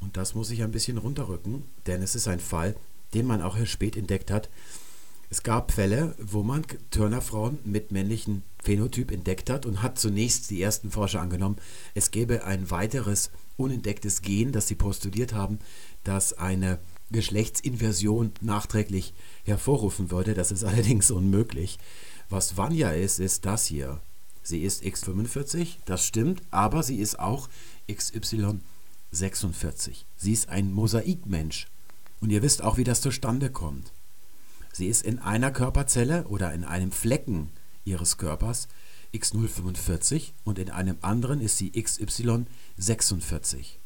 und 0.00 0.18
das 0.18 0.34
muss 0.34 0.50
ich 0.50 0.62
ein 0.62 0.72
bisschen 0.72 0.98
runterrücken, 0.98 1.62
denn 1.86 2.02
es 2.02 2.14
ist 2.14 2.28
ein 2.28 2.40
Fall, 2.40 2.76
den 3.14 3.24
man 3.24 3.40
auch 3.40 3.56
erst 3.56 3.72
spät 3.72 3.96
entdeckt 3.96 4.30
hat. 4.30 4.50
Es 5.28 5.42
gab 5.42 5.72
Fälle, 5.72 6.14
wo 6.18 6.42
man 6.42 6.64
Turnerfrauen 6.90 7.58
mit 7.64 7.90
männlichem 7.90 8.42
Phänotyp 8.62 9.10
entdeckt 9.10 9.50
hat 9.50 9.66
und 9.66 9.82
hat 9.82 9.98
zunächst 9.98 10.50
die 10.50 10.62
ersten 10.62 10.90
Forscher 10.90 11.20
angenommen, 11.20 11.56
es 11.94 12.10
gäbe 12.10 12.44
ein 12.44 12.70
weiteres 12.70 13.30
unentdecktes 13.56 14.22
Gen, 14.22 14.52
das 14.52 14.68
sie 14.68 14.76
postuliert 14.76 15.32
haben, 15.32 15.58
das 16.04 16.32
eine 16.32 16.78
Geschlechtsinversion 17.10 18.32
nachträglich 18.40 19.14
hervorrufen 19.44 20.10
würde. 20.10 20.34
Das 20.34 20.52
ist 20.52 20.64
allerdings 20.64 21.10
unmöglich. 21.10 21.78
Was 22.28 22.56
Vanya 22.56 22.92
ist, 22.92 23.18
ist 23.18 23.46
das 23.46 23.66
hier. 23.66 24.00
Sie 24.42 24.62
ist 24.62 24.84
X45, 24.84 25.78
das 25.86 26.06
stimmt, 26.06 26.42
aber 26.52 26.84
sie 26.84 26.98
ist 26.98 27.18
auch 27.18 27.48
XY46. 27.88 30.04
Sie 30.16 30.32
ist 30.32 30.48
ein 30.48 30.72
Mosaikmensch. 30.72 31.66
Und 32.20 32.30
ihr 32.30 32.42
wisst 32.42 32.62
auch, 32.62 32.76
wie 32.76 32.84
das 32.84 33.00
zustande 33.00 33.50
kommt. 33.50 33.92
Sie 34.76 34.88
ist 34.88 35.06
in 35.06 35.20
einer 35.20 35.52
Körperzelle 35.52 36.26
oder 36.28 36.52
in 36.52 36.62
einem 36.62 36.92
Flecken 36.92 37.48
ihres 37.86 38.18
Körpers 38.18 38.68
X045 39.14 40.32
und 40.44 40.58
in 40.58 40.68
einem 40.68 40.98
anderen 41.00 41.40
ist 41.40 41.56
sie 41.56 41.70
XY46. 41.70 43.78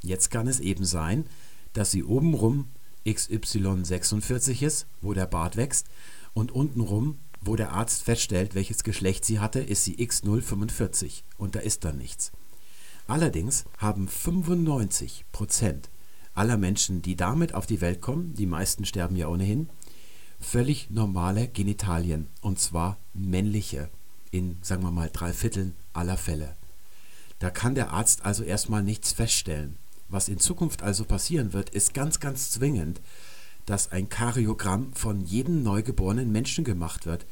Jetzt 0.00 0.30
kann 0.30 0.48
es 0.48 0.60
eben 0.60 0.86
sein, 0.86 1.26
dass 1.74 1.90
sie 1.90 2.04
obenrum 2.04 2.70
XY46 3.04 4.62
ist, 4.62 4.86
wo 5.02 5.12
der 5.12 5.26
Bart 5.26 5.58
wächst, 5.58 5.88
und 6.32 6.52
untenrum, 6.52 7.18
wo 7.42 7.54
der 7.54 7.72
Arzt 7.72 8.02
feststellt, 8.02 8.54
welches 8.54 8.82
Geschlecht 8.82 9.26
sie 9.26 9.40
hatte, 9.40 9.60
ist 9.60 9.84
sie 9.84 9.96
X045 9.96 11.24
und 11.36 11.54
da 11.54 11.60
ist 11.60 11.84
dann 11.84 11.98
nichts. 11.98 12.32
Allerdings 13.06 13.66
haben 13.76 14.08
95% 14.08 15.82
aller 16.32 16.56
Menschen, 16.56 17.02
die 17.02 17.14
damit 17.14 17.54
auf 17.54 17.66
die 17.66 17.82
Welt 17.82 18.00
kommen, 18.00 18.34
die 18.34 18.46
meisten 18.46 18.86
sterben 18.86 19.16
ja 19.16 19.28
ohnehin, 19.28 19.68
völlig 20.44 20.90
normale 20.90 21.48
Genitalien 21.48 22.28
und 22.40 22.60
zwar 22.60 22.98
männliche 23.14 23.88
in, 24.30 24.58
sagen 24.62 24.82
wir 24.82 24.90
mal, 24.90 25.10
drei 25.12 25.32
Vierteln 25.32 25.74
aller 25.92 26.16
Fälle. 26.16 26.56
Da 27.38 27.50
kann 27.50 27.74
der 27.74 27.90
Arzt 27.90 28.24
also 28.24 28.42
erstmal 28.42 28.82
nichts 28.82 29.12
feststellen. 29.12 29.76
Was 30.08 30.28
in 30.28 30.38
Zukunft 30.38 30.82
also 30.82 31.04
passieren 31.04 31.52
wird, 31.52 31.70
ist 31.70 31.94
ganz, 31.94 32.20
ganz 32.20 32.50
zwingend, 32.50 33.00
dass 33.66 33.90
ein 33.90 34.08
Kariogramm 34.08 34.92
von 34.92 35.24
jedem 35.24 35.62
neugeborenen 35.62 36.30
Menschen 36.30 36.64
gemacht 36.64 37.06
wird. 37.06 37.26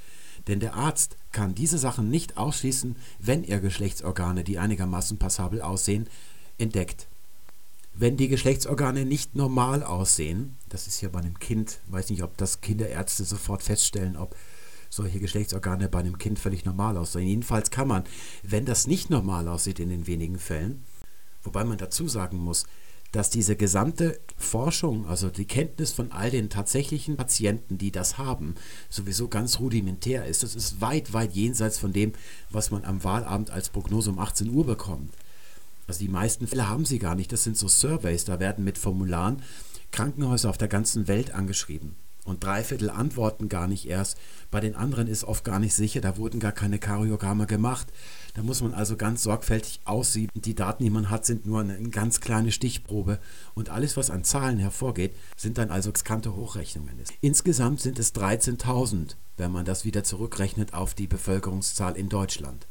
Denn 0.49 0.61
der 0.61 0.75
Arzt 0.75 1.17
kann 1.31 1.55
diese 1.55 1.79
Sachen 1.79 2.11
nicht 2.11 2.37
ausschließen, 2.37 2.97
wenn 3.21 3.45
er 3.45 3.61
Geschlechtsorgane, 3.61 4.43
die 4.43 4.59
einigermaßen 4.59 5.19
passabel 5.19 5.61
aussehen, 5.61 6.09
entdeckt. 6.59 7.07
Wenn 8.03 8.17
die 8.17 8.27
Geschlechtsorgane 8.27 9.05
nicht 9.05 9.37
normal 9.37 9.85
aussehen, 9.85 10.57
das 10.69 10.89
ist 10.89 11.01
ja 11.03 11.09
bei 11.09 11.21
einem 11.21 11.39
Kind, 11.39 11.79
weiß 11.87 12.11
nicht, 12.11 12.25
ob 12.25 12.37
das 12.37 12.61
Kinderärzte 12.61 13.23
sofort 13.23 13.63
feststellen, 13.63 14.17
ob 14.17 14.35
solche 14.91 15.21
Geschlechtsorgane 15.21 15.89
bei 15.89 16.01
einem 16.01 16.19
Kind 16.19 16.41
völlig 16.41 16.65
normal 16.65 16.97
aussehen. 16.97 17.29
Jedenfalls 17.29 17.71
kann 17.71 17.87
man, 17.87 18.03
wenn 18.43 18.67
das 18.67 18.89
nicht 18.89 19.09
normal 19.09 19.47
aussieht 19.47 19.79
in 19.79 19.89
den 19.89 20.09
wenigen 20.09 20.41
Fällen, 20.41 20.83
Wobei 21.45 21.65
man 21.65 21.79
dazu 21.79 22.09
sagen 22.09 22.39
muss, 22.39 22.65
dass 23.11 23.31
diese 23.31 23.57
gesamte 23.57 24.19
Forschung, 24.37 25.07
also 25.07 25.29
die 25.29 25.45
Kenntnis 25.45 25.93
von 25.93 26.13
all 26.13 26.31
den 26.31 26.49
tatsächlichen 26.49 27.17
Patienten, 27.17 27.77
die 27.77 27.93
das 27.93 28.17
haben, 28.17 28.55
sowieso 28.89 29.29
ganz 29.29 29.61
rudimentär 29.61 30.25
ist. 30.25 30.43
Das 30.43 30.55
ist 30.55 30.81
weit, 30.81 31.13
weit 31.13 31.35
jenseits 31.35 31.79
von 31.79 31.93
dem, 31.93 32.13
was 32.51 32.71
man 32.71 32.85
am 32.85 33.05
Wahlabend 33.05 33.51
als 33.51 33.69
Prognose 33.69 34.11
um 34.11 34.19
18 34.19 34.51
Uhr 34.51 34.65
bekommt. 34.65 35.13
Also 35.93 36.07
die 36.07 36.11
meisten 36.11 36.47
Fälle 36.47 36.71
haben 36.71 36.87
sie 36.87 36.99
gar 36.99 37.15
nicht. 37.15 37.33
Das 37.33 37.45
sind 37.45 37.59
so 37.59 37.69
Surveys, 37.69 38.25
da 38.25 38.41
werden 38.41 38.65
mit 38.65 38.79
Formularen 38.79 39.43
Krankenhäuser 39.91 40.49
auf 40.49 40.57
der 40.57 40.69
ganzen 40.69 41.07
Welt 41.07 41.35
angeschrieben. 41.35 41.97
Und 42.25 42.43
drei 42.43 42.65
Viertel 42.65 42.89
antworten 42.89 43.51
gar 43.51 43.69
nicht 43.69 43.87
erst. 43.87 44.17
Bei 44.51 44.61
den 44.61 44.75
anderen 44.75 45.07
ist 45.07 45.25
oft 45.25 45.45
gar 45.45 45.59
nicht 45.59 45.75
sicher, 45.75 46.01
da 46.01 46.17
wurden 46.17 46.41
gar 46.41 46.53
keine 46.53 46.79
Kariogramme 46.79 47.47
gemacht. 47.47 47.89
Da 48.33 48.43
muss 48.43 48.63
man 48.63 48.73
also 48.73 48.97
ganz 48.97 49.23
sorgfältig 49.23 49.81
aussehen. 49.85 50.31
Die 50.35 50.55
Daten, 50.55 50.83
die 50.83 50.89
man 50.89 51.11
hat, 51.11 51.27
sind 51.27 51.45
nur 51.45 51.61
eine 51.61 51.79
ganz 51.91 52.23
kleine 52.23 52.53
Stichprobe. 52.53 53.19
Und 53.53 53.69
alles, 53.69 53.99
was 53.99 54.09
an 54.09 54.25
Zahlen 54.25 54.61
hervorgeht, 54.61 55.15
sind 55.37 55.59
dann 55.59 55.71
also 55.71 55.93
skante 55.95 56.35
Hochrechnungen. 56.35 56.97
Insgesamt 57.21 57.83
sind 57.83 57.99
es 57.99 58.15
13.000, 58.15 59.17
wenn 59.37 59.53
man 59.53 59.67
das 59.67 59.85
wieder 59.85 60.05
zurückrechnet 60.05 60.73
auf 60.73 60.95
die 60.95 61.07
Bevölkerungszahl 61.07 61.99
in 61.99 62.09
Deutschland. 62.09 62.67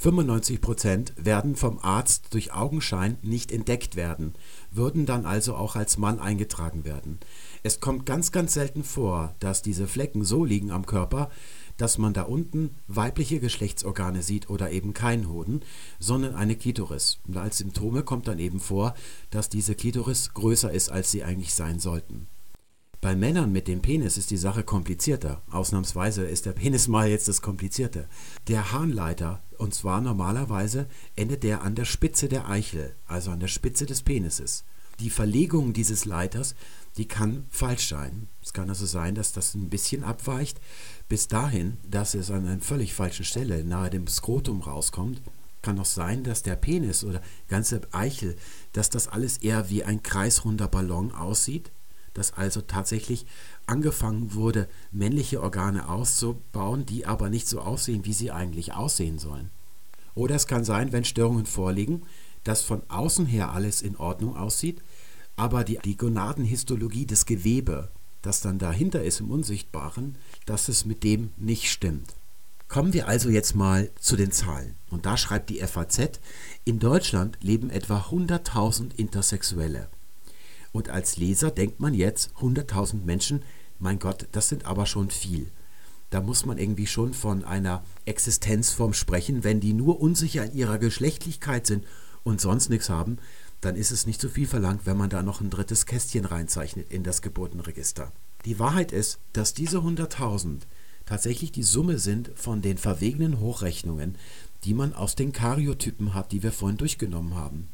95 0.00 0.62
Prozent 0.62 1.12
werden 1.18 1.56
vom 1.56 1.78
Arzt 1.78 2.32
durch 2.32 2.54
Augenschein 2.54 3.18
nicht 3.20 3.52
entdeckt 3.52 3.96
werden, 3.96 4.32
würden 4.70 5.04
dann 5.04 5.26
also 5.26 5.54
auch 5.54 5.76
als 5.76 5.98
Mann 5.98 6.18
eingetragen 6.18 6.86
werden. 6.86 7.18
Es 7.62 7.80
kommt 7.80 8.06
ganz, 8.06 8.32
ganz 8.32 8.54
selten 8.54 8.82
vor, 8.82 9.34
dass 9.40 9.60
diese 9.60 9.86
Flecken 9.86 10.24
so 10.24 10.42
liegen 10.42 10.70
am 10.70 10.86
Körper, 10.86 11.28
dass 11.76 11.98
man 11.98 12.14
da 12.14 12.22
unten 12.22 12.76
weibliche 12.88 13.40
Geschlechtsorgane 13.40 14.22
sieht 14.22 14.48
oder 14.48 14.70
eben 14.70 14.94
kein 14.94 15.28
Hoden, 15.28 15.60
sondern 15.98 16.34
eine 16.34 16.56
Klitoris. 16.56 17.18
Und 17.28 17.36
als 17.36 17.58
Symptome 17.58 18.02
kommt 18.02 18.26
dann 18.26 18.38
eben 18.38 18.58
vor, 18.58 18.94
dass 19.30 19.50
diese 19.50 19.74
Klitoris 19.74 20.32
größer 20.32 20.72
ist, 20.72 20.90
als 20.90 21.10
sie 21.10 21.24
eigentlich 21.24 21.52
sein 21.52 21.78
sollten. 21.78 22.26
Bei 23.00 23.16
Männern 23.16 23.50
mit 23.50 23.66
dem 23.66 23.80
Penis 23.80 24.18
ist 24.18 24.30
die 24.30 24.36
Sache 24.36 24.62
komplizierter. 24.62 25.40
Ausnahmsweise 25.50 26.24
ist 26.24 26.44
der 26.44 26.52
Penis 26.52 26.86
mal 26.86 27.08
jetzt 27.08 27.28
das 27.28 27.40
Komplizierte. 27.40 28.06
Der 28.46 28.72
Harnleiter, 28.72 29.42
und 29.56 29.72
zwar 29.72 30.02
normalerweise 30.02 30.86
endet 31.16 31.42
der 31.42 31.62
an 31.62 31.74
der 31.74 31.86
Spitze 31.86 32.28
der 32.28 32.50
Eichel, 32.50 32.94
also 33.06 33.30
an 33.30 33.40
der 33.40 33.48
Spitze 33.48 33.86
des 33.86 34.02
Penises. 34.02 34.64
Die 34.98 35.08
Verlegung 35.08 35.72
dieses 35.72 36.04
Leiters, 36.04 36.54
die 36.98 37.08
kann 37.08 37.46
falsch 37.48 37.88
sein. 37.88 38.28
Es 38.42 38.52
kann 38.52 38.68
also 38.68 38.84
sein, 38.84 39.14
dass 39.14 39.32
das 39.32 39.54
ein 39.54 39.70
bisschen 39.70 40.04
abweicht, 40.04 40.60
bis 41.08 41.26
dahin, 41.26 41.78
dass 41.88 42.12
es 42.12 42.30
an 42.30 42.46
einer 42.46 42.60
völlig 42.60 42.92
falschen 42.92 43.24
Stelle 43.24 43.64
nahe 43.64 43.88
dem 43.88 44.06
Skrotum 44.08 44.60
rauskommt. 44.60 45.22
Kann 45.62 45.78
auch 45.78 45.86
sein, 45.86 46.22
dass 46.22 46.42
der 46.42 46.56
Penis 46.56 47.02
oder 47.02 47.22
ganze 47.48 47.80
Eichel, 47.92 48.36
dass 48.74 48.90
das 48.90 49.08
alles 49.08 49.38
eher 49.38 49.70
wie 49.70 49.84
ein 49.84 50.02
kreisrunder 50.02 50.68
Ballon 50.68 51.12
aussieht 51.12 51.72
dass 52.14 52.32
also 52.32 52.60
tatsächlich 52.60 53.26
angefangen 53.66 54.34
wurde, 54.34 54.68
männliche 54.90 55.42
Organe 55.42 55.88
auszubauen, 55.88 56.86
die 56.86 57.06
aber 57.06 57.30
nicht 57.30 57.48
so 57.48 57.60
aussehen, 57.60 58.04
wie 58.04 58.12
sie 58.12 58.30
eigentlich 58.30 58.72
aussehen 58.72 59.18
sollen. 59.18 59.50
Oder 60.14 60.34
es 60.34 60.46
kann 60.46 60.64
sein, 60.64 60.92
wenn 60.92 61.04
Störungen 61.04 61.46
vorliegen, 61.46 62.02
dass 62.44 62.62
von 62.62 62.82
außen 62.88 63.26
her 63.26 63.52
alles 63.52 63.82
in 63.82 63.96
Ordnung 63.96 64.36
aussieht, 64.36 64.82
aber 65.36 65.64
die, 65.64 65.78
die 65.84 65.96
Gonadenhistologie 65.96 67.06
des 67.06 67.26
Gewebe, 67.26 67.90
das 68.22 68.40
dann 68.40 68.58
dahinter 68.58 69.02
ist 69.02 69.20
im 69.20 69.30
Unsichtbaren, 69.30 70.16
dass 70.46 70.68
es 70.68 70.84
mit 70.84 71.04
dem 71.04 71.32
nicht 71.36 71.70
stimmt. 71.70 72.14
Kommen 72.68 72.92
wir 72.92 73.08
also 73.08 73.30
jetzt 73.30 73.56
mal 73.56 73.90
zu 73.98 74.16
den 74.16 74.30
Zahlen. 74.30 74.76
Und 74.90 75.06
da 75.06 75.16
schreibt 75.16 75.50
die 75.50 75.58
FAZ, 75.58 76.20
in 76.64 76.78
Deutschland 76.78 77.36
leben 77.40 77.68
etwa 77.68 77.98
100.000 78.10 78.94
Intersexuelle. 78.96 79.88
Und 80.72 80.88
als 80.88 81.16
Leser 81.16 81.50
denkt 81.50 81.80
man 81.80 81.94
jetzt, 81.94 82.30
100.000 82.40 83.04
Menschen, 83.04 83.42
mein 83.78 83.98
Gott, 83.98 84.28
das 84.32 84.48
sind 84.48 84.66
aber 84.66 84.86
schon 84.86 85.10
viel. 85.10 85.50
da 86.10 86.20
muss 86.20 86.44
man 86.44 86.58
irgendwie 86.58 86.88
schon 86.88 87.14
von 87.14 87.44
einer 87.44 87.84
Existenzform 88.04 88.92
sprechen. 88.92 89.44
Wenn 89.44 89.60
die 89.60 89.72
nur 89.72 90.00
unsicher 90.00 90.44
in 90.44 90.54
ihrer 90.54 90.78
Geschlechtlichkeit 90.78 91.66
sind 91.66 91.86
und 92.24 92.40
sonst 92.40 92.68
nichts 92.68 92.90
haben, 92.90 93.18
dann 93.60 93.76
ist 93.76 93.92
es 93.92 94.06
nicht 94.06 94.20
zu 94.20 94.28
so 94.28 94.34
viel 94.34 94.46
verlangt, 94.46 94.86
wenn 94.86 94.96
man 94.96 95.10
da 95.10 95.22
noch 95.22 95.40
ein 95.40 95.50
drittes 95.50 95.86
Kästchen 95.86 96.24
reinzeichnet 96.24 96.90
in 96.90 97.04
das 97.04 97.22
Geburtenregister. 97.22 98.12
Die 98.44 98.58
Wahrheit 98.58 98.90
ist, 98.90 99.18
dass 99.32 99.54
diese 99.54 99.78
100.000 99.78 100.62
tatsächlich 101.06 101.52
die 101.52 101.62
Summe 101.62 101.98
sind 101.98 102.30
von 102.34 102.62
den 102.62 102.78
verwegenen 102.78 103.38
Hochrechnungen, 103.38 104.16
die 104.64 104.74
man 104.74 104.94
aus 104.94 105.14
den 105.14 105.32
Karyotypen 105.32 106.14
hat, 106.14 106.32
die 106.32 106.42
wir 106.42 106.52
vorhin 106.52 106.78
durchgenommen 106.78 107.34
haben. 107.34 107.68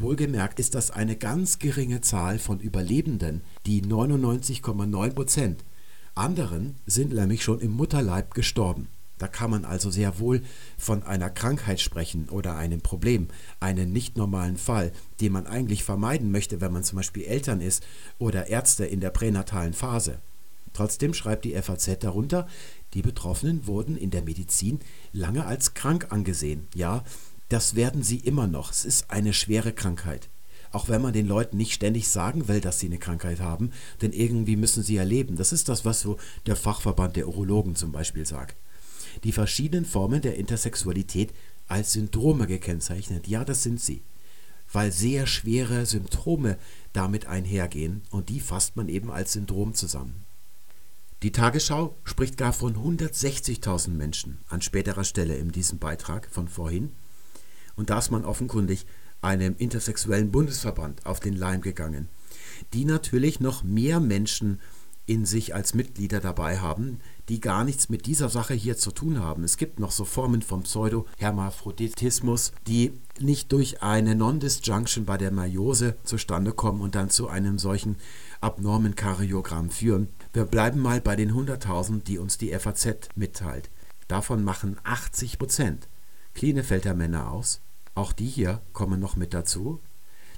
Wohlgemerkt 0.00 0.58
ist 0.58 0.74
das 0.74 0.90
eine 0.90 1.14
ganz 1.14 1.58
geringe 1.58 2.00
Zahl 2.00 2.38
von 2.38 2.58
Überlebenden, 2.58 3.42
die 3.66 3.82
99,9 3.82 5.10
Prozent. 5.10 5.64
Anderen 6.14 6.76
sind 6.86 7.12
nämlich 7.12 7.44
schon 7.44 7.60
im 7.60 7.72
Mutterleib 7.72 8.32
gestorben. 8.32 8.88
Da 9.18 9.28
kann 9.28 9.50
man 9.50 9.66
also 9.66 9.90
sehr 9.90 10.18
wohl 10.18 10.42
von 10.78 11.02
einer 11.02 11.28
Krankheit 11.28 11.80
sprechen 11.80 12.30
oder 12.30 12.56
einem 12.56 12.80
Problem, 12.80 13.28
einen 13.60 13.92
nicht 13.92 14.16
normalen 14.16 14.56
Fall, 14.56 14.92
den 15.20 15.32
man 15.32 15.46
eigentlich 15.46 15.84
vermeiden 15.84 16.30
möchte, 16.30 16.62
wenn 16.62 16.72
man 16.72 16.84
zum 16.84 16.96
Beispiel 16.96 17.24
Eltern 17.24 17.60
ist 17.60 17.86
oder 18.18 18.46
Ärzte 18.46 18.86
in 18.86 19.00
der 19.00 19.10
pränatalen 19.10 19.74
Phase. 19.74 20.20
Trotzdem 20.72 21.12
schreibt 21.12 21.44
die 21.44 21.60
FAZ 21.60 21.98
darunter, 22.00 22.46
die 22.94 23.02
Betroffenen 23.02 23.66
wurden 23.66 23.96
in 23.96 24.10
der 24.10 24.22
Medizin 24.22 24.80
lange 25.12 25.44
als 25.44 25.74
krank 25.74 26.06
angesehen. 26.10 26.68
Ja, 26.74 27.04
das 27.50 27.74
werden 27.74 28.02
sie 28.02 28.18
immer 28.18 28.46
noch. 28.46 28.70
Es 28.70 28.84
ist 28.84 29.10
eine 29.10 29.34
schwere 29.34 29.72
Krankheit. 29.72 30.28
Auch 30.72 30.88
wenn 30.88 31.02
man 31.02 31.12
den 31.12 31.26
Leuten 31.26 31.56
nicht 31.56 31.74
ständig 31.74 32.08
sagen 32.08 32.48
will, 32.48 32.60
dass 32.60 32.78
sie 32.78 32.86
eine 32.86 32.98
Krankheit 32.98 33.40
haben, 33.40 33.72
denn 34.02 34.12
irgendwie 34.12 34.56
müssen 34.56 34.82
sie 34.82 34.94
ja 34.94 35.02
leben. 35.02 35.36
Das 35.36 35.52
ist 35.52 35.68
das, 35.68 35.84
was 35.84 36.00
so 36.00 36.16
der 36.46 36.56
Fachverband 36.56 37.16
der 37.16 37.28
Urologen 37.28 37.76
zum 37.76 37.92
Beispiel 37.92 38.24
sagt 38.24 38.56
die 39.24 39.32
verschiedenen 39.32 39.84
Formen 39.84 40.22
der 40.22 40.36
Intersexualität 40.36 41.32
als 41.68 41.92
Syndrome 41.92 42.46
gekennzeichnet. 42.46 43.28
Ja, 43.28 43.44
das 43.44 43.62
sind 43.62 43.80
sie, 43.80 44.02
weil 44.72 44.92
sehr 44.92 45.26
schwere 45.26 45.86
Symptome 45.86 46.58
damit 46.92 47.26
einhergehen 47.26 48.02
und 48.10 48.28
die 48.28 48.40
fasst 48.40 48.76
man 48.76 48.88
eben 48.88 49.10
als 49.10 49.32
Syndrom 49.32 49.74
zusammen. 49.74 50.24
Die 51.22 51.32
Tagesschau 51.32 51.94
spricht 52.04 52.38
gar 52.38 52.52
von 52.52 52.76
160.000 52.76 53.90
Menschen 53.90 54.38
an 54.48 54.62
späterer 54.62 55.04
Stelle 55.04 55.36
in 55.36 55.52
diesem 55.52 55.78
Beitrag 55.78 56.28
von 56.30 56.48
vorhin. 56.48 56.92
Und 57.80 57.88
da 57.88 57.98
ist 57.98 58.10
man 58.10 58.26
offenkundig 58.26 58.84
einem 59.22 59.54
intersexuellen 59.56 60.30
Bundesverband 60.30 61.06
auf 61.06 61.18
den 61.18 61.34
Leim 61.34 61.62
gegangen, 61.62 62.10
die 62.74 62.84
natürlich 62.84 63.40
noch 63.40 63.64
mehr 63.64 64.00
Menschen 64.00 64.60
in 65.06 65.24
sich 65.24 65.54
als 65.54 65.72
Mitglieder 65.72 66.20
dabei 66.20 66.58
haben, 66.58 67.00
die 67.30 67.40
gar 67.40 67.64
nichts 67.64 67.88
mit 67.88 68.04
dieser 68.04 68.28
Sache 68.28 68.52
hier 68.52 68.76
zu 68.76 68.90
tun 68.90 69.18
haben. 69.18 69.44
Es 69.44 69.56
gibt 69.56 69.80
noch 69.80 69.92
so 69.92 70.04
Formen 70.04 70.42
vom 70.42 70.64
Pseudo-Hermaphroditismus, 70.64 72.52
die 72.66 72.92
nicht 73.18 73.50
durch 73.50 73.82
eine 73.82 74.14
Non-Disjunction 74.14 75.06
bei 75.06 75.16
der 75.16 75.30
Meiose 75.30 75.96
zustande 76.04 76.52
kommen 76.52 76.82
und 76.82 76.94
dann 76.94 77.08
zu 77.08 77.28
einem 77.28 77.58
solchen 77.58 77.96
abnormen 78.42 78.94
Karyogramm 78.94 79.70
führen. 79.70 80.08
Wir 80.34 80.44
bleiben 80.44 80.80
mal 80.80 81.00
bei 81.00 81.16
den 81.16 81.32
100.000, 81.32 82.02
die 82.02 82.18
uns 82.18 82.36
die 82.36 82.50
FAZ 82.50 83.08
mitteilt. 83.14 83.70
Davon 84.06 84.44
machen 84.44 84.76
80 84.84 85.38
Prozent 85.38 85.88
Klinefelder 86.34 86.94
Männer 86.94 87.32
aus. 87.32 87.60
Auch 87.94 88.12
die 88.12 88.26
hier 88.26 88.62
kommen 88.72 89.00
noch 89.00 89.16
mit 89.16 89.34
dazu. 89.34 89.80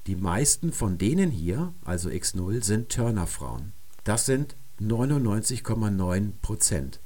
Die 0.07 0.17
meisten 0.17 0.73
von 0.73 0.99
denen 0.99 1.31
hier, 1.31 1.73
also 1.85 2.09
X0, 2.09 2.63
sind 2.65 2.89
Turner-Frauen. 2.91 3.73
Das 4.05 4.27
sind 4.27 4.57
99,9 4.81 6.33
Prozent. 6.43 7.01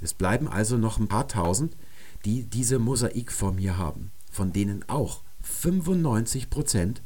Es 0.00 0.14
bleiben 0.14 0.48
also 0.48 0.76
noch 0.76 0.98
ein 0.98 1.08
paar 1.08 1.28
tausend, 1.28 1.76
die 2.24 2.44
diese 2.44 2.78
Mosaikform 2.78 3.58
hier 3.58 3.78
haben, 3.78 4.12
von 4.30 4.52
denen 4.52 4.88
auch 4.88 5.22
95 5.40 6.50
Prozent 6.50 7.02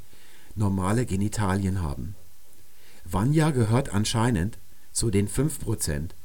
normale 0.56 1.06
Genitalien 1.06 1.82
haben. 1.82 2.16
Vanya 3.04 3.50
gehört 3.50 3.90
anscheinend 3.90 4.58
zu 4.90 5.10
den 5.10 5.28
5 5.28 5.60
Prozent, 5.60 6.16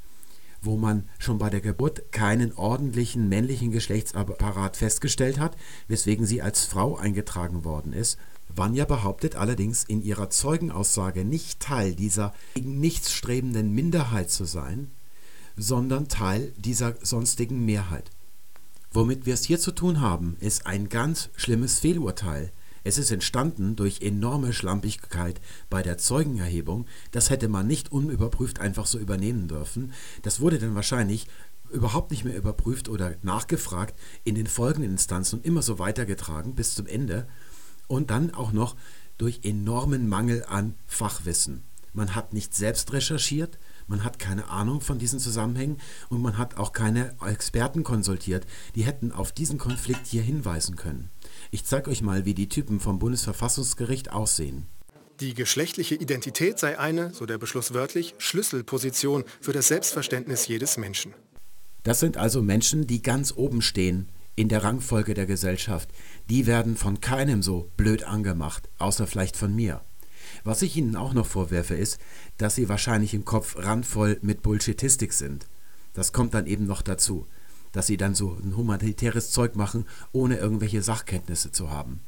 wo 0.62 0.78
man 0.78 1.07
schon 1.20 1.38
bei 1.38 1.49
der 1.49 1.62
Geburt 1.62 2.12
keinen 2.12 2.53
ordentlichen 2.53 3.30
männlichen 3.30 3.72
Geschlechtsapparat 3.72 4.78
festgestellt 4.78 5.39
hat, 5.39 5.55
weswegen 5.88 6.26
sie 6.26 6.41
als 6.41 6.66
Frau 6.66 6.97
eingetragen 6.97 7.64
worden 7.64 7.93
ist 7.93 8.18
Vanya 8.49 8.86
behauptet 8.86 9.36
allerdings 9.36 9.84
in 9.84 10.01
ihrer 10.01 10.30
Zeugenaussage 10.30 11.24
nicht 11.24 11.60
Teil 11.60 11.93
dieser 11.93 12.34
gegen 12.55 12.80
nichts 12.80 13.14
strebenden 13.14 13.74
Minderheit 13.74 14.32
zu 14.32 14.45
sein, 14.45 14.89
sondern 15.55 16.07
Teil 16.07 16.51
dieser 16.57 16.95
sonstigen 17.01 17.64
Mehrheit. 17.64 18.10
Womit 18.91 19.28
wir 19.28 19.36
es 19.36 19.45
hier 19.45 19.60
zu 19.60 19.72
tun 19.72 20.01
haben, 20.01 20.36
ist 20.39 20.66
ein 20.66 20.89
ganz 20.89 21.30
schlimmes 21.36 21.80
Fehlurteil. 21.80 22.51
Es 22.84 22.98
ist 22.98 23.12
entstanden 23.12 23.76
durch 23.76 24.02
enorme 24.02 24.54
Schlampigkeit 24.54 25.42
bei 25.70 25.82
der 25.82 25.98
Zeugenerhebung. 25.98 26.86
Das 27.12 27.30
hätte 27.30 27.48
man 27.48 27.68
nicht 27.68 27.92
unüberprüft 27.92 28.60
einfach 28.60 28.86
so 28.86 29.00
übernehmen 29.00 29.48
dürfen. 29.48 29.94
Das 30.24 30.40
wurde 30.40 30.60
dann 30.60 30.76
wahrscheinlich 30.76 31.28
überhaupt 31.72 32.12
nicht 32.12 32.26
mehr 32.26 32.36
überprüft 32.36 32.90
oder 32.90 33.16
nachgefragt 33.22 33.96
in 34.24 34.36
den 34.36 34.48
folgenden 34.48 34.92
Instanzen 34.92 35.40
und 35.40 35.46
immer 35.46 35.62
so 35.62 35.80
weitergetragen 35.80 36.56
bis 36.56 36.74
zum 36.74 36.88
Ende 36.88 37.28
und 37.88 38.10
dann 38.10 38.34
auch 38.34 38.52
noch 38.52 38.76
durch 39.18 39.42
enormen 39.44 40.10
Mangel 40.10 40.46
an 40.48 40.76
Fachwissen. 40.88 41.64
Man 41.94 42.16
hat 42.16 42.34
nicht 42.34 42.56
selbst 42.56 42.94
recherchiert, 42.94 43.58
man 43.88 44.04
hat 44.04 44.20
keine 44.20 44.48
Ahnung 44.50 44.82
von 44.82 45.00
diesen 45.00 45.20
Zusammenhängen 45.20 45.78
und 46.10 46.22
man 46.22 46.38
hat 46.38 46.58
auch 46.58 46.72
keine 46.72 47.16
Experten 47.26 47.84
konsultiert, 47.84 48.46
die 48.76 48.84
hätten 48.84 49.12
auf 49.12 49.32
diesen 49.32 49.58
Konflikt 49.58 50.06
hier 50.06 50.22
hinweisen 50.22 50.76
können. 50.76 51.10
Ich 51.52 51.66
zeige 51.66 51.89
euch 51.89 52.02
mal, 52.02 52.26
wie 52.26 52.36
die 52.36 52.50
Typen 52.50 52.80
vom 52.80 53.00
Bundesverfassungsgericht 53.00 54.12
aussehen. 54.12 54.68
Die 55.20 55.34
geschlechtliche 55.34 55.95
Identität 55.95 56.60
sei 56.60 56.78
eine, 56.78 57.14
so 57.14 57.26
der 57.26 57.38
Beschluss 57.38 57.74
wörtlich, 57.74 58.14
Schlüsselposition 58.20 59.26
für 59.41 59.52
das 59.52 59.68
Selbstverständnis 59.68 60.47
jedes 60.47 60.78
Menschen. 60.78 61.14
Das 61.84 62.00
sind 62.00 62.18
also 62.18 62.41
Menschen, 62.41 62.88
die 62.88 63.02
ganz 63.02 63.34
oben 63.36 63.62
stehen 63.62 64.10
in 64.36 64.47
der 64.47 64.64
Rangfolge 64.64 65.16
der 65.16 65.26
Gesellschaft, 65.26 65.89
die 66.30 66.47
werden 66.47 66.78
von 66.78 67.02
keinem 67.02 67.43
so 67.43 67.70
blöd 67.76 68.06
angemacht, 68.06 68.70
außer 68.78 69.08
vielleicht 69.08 69.36
von 69.36 69.54
mir. 69.54 69.82
Was 70.45 70.62
ich 70.62 70.78
ihnen 70.78 70.95
auch 70.95 71.14
noch 71.14 71.26
vorwerfe, 71.26 71.76
ist, 71.76 71.97
dass 72.38 72.56
sie 72.56 72.70
wahrscheinlich 72.70 73.14
im 73.14 73.26
Kopf 73.26 73.58
randvoll 73.58 74.18
mit 74.22 74.41
Bullshitistik 74.41 75.12
sind. 75.12 75.47
Das 75.93 76.14
kommt 76.14 76.34
dann 76.34 76.45
eben 76.45 76.66
noch 76.66 76.82
dazu, 76.82 77.28
dass 77.72 77.88
sie 77.88 77.98
dann 77.98 78.16
so 78.16 78.38
ein 78.44 78.56
humanitäres 78.56 79.32
Zeug 79.32 79.56
machen, 79.56 79.86
ohne 80.12 80.38
irgendwelche 80.38 80.82
Sachkenntnisse 80.82 81.52
zu 81.52 81.70
haben. 81.70 82.02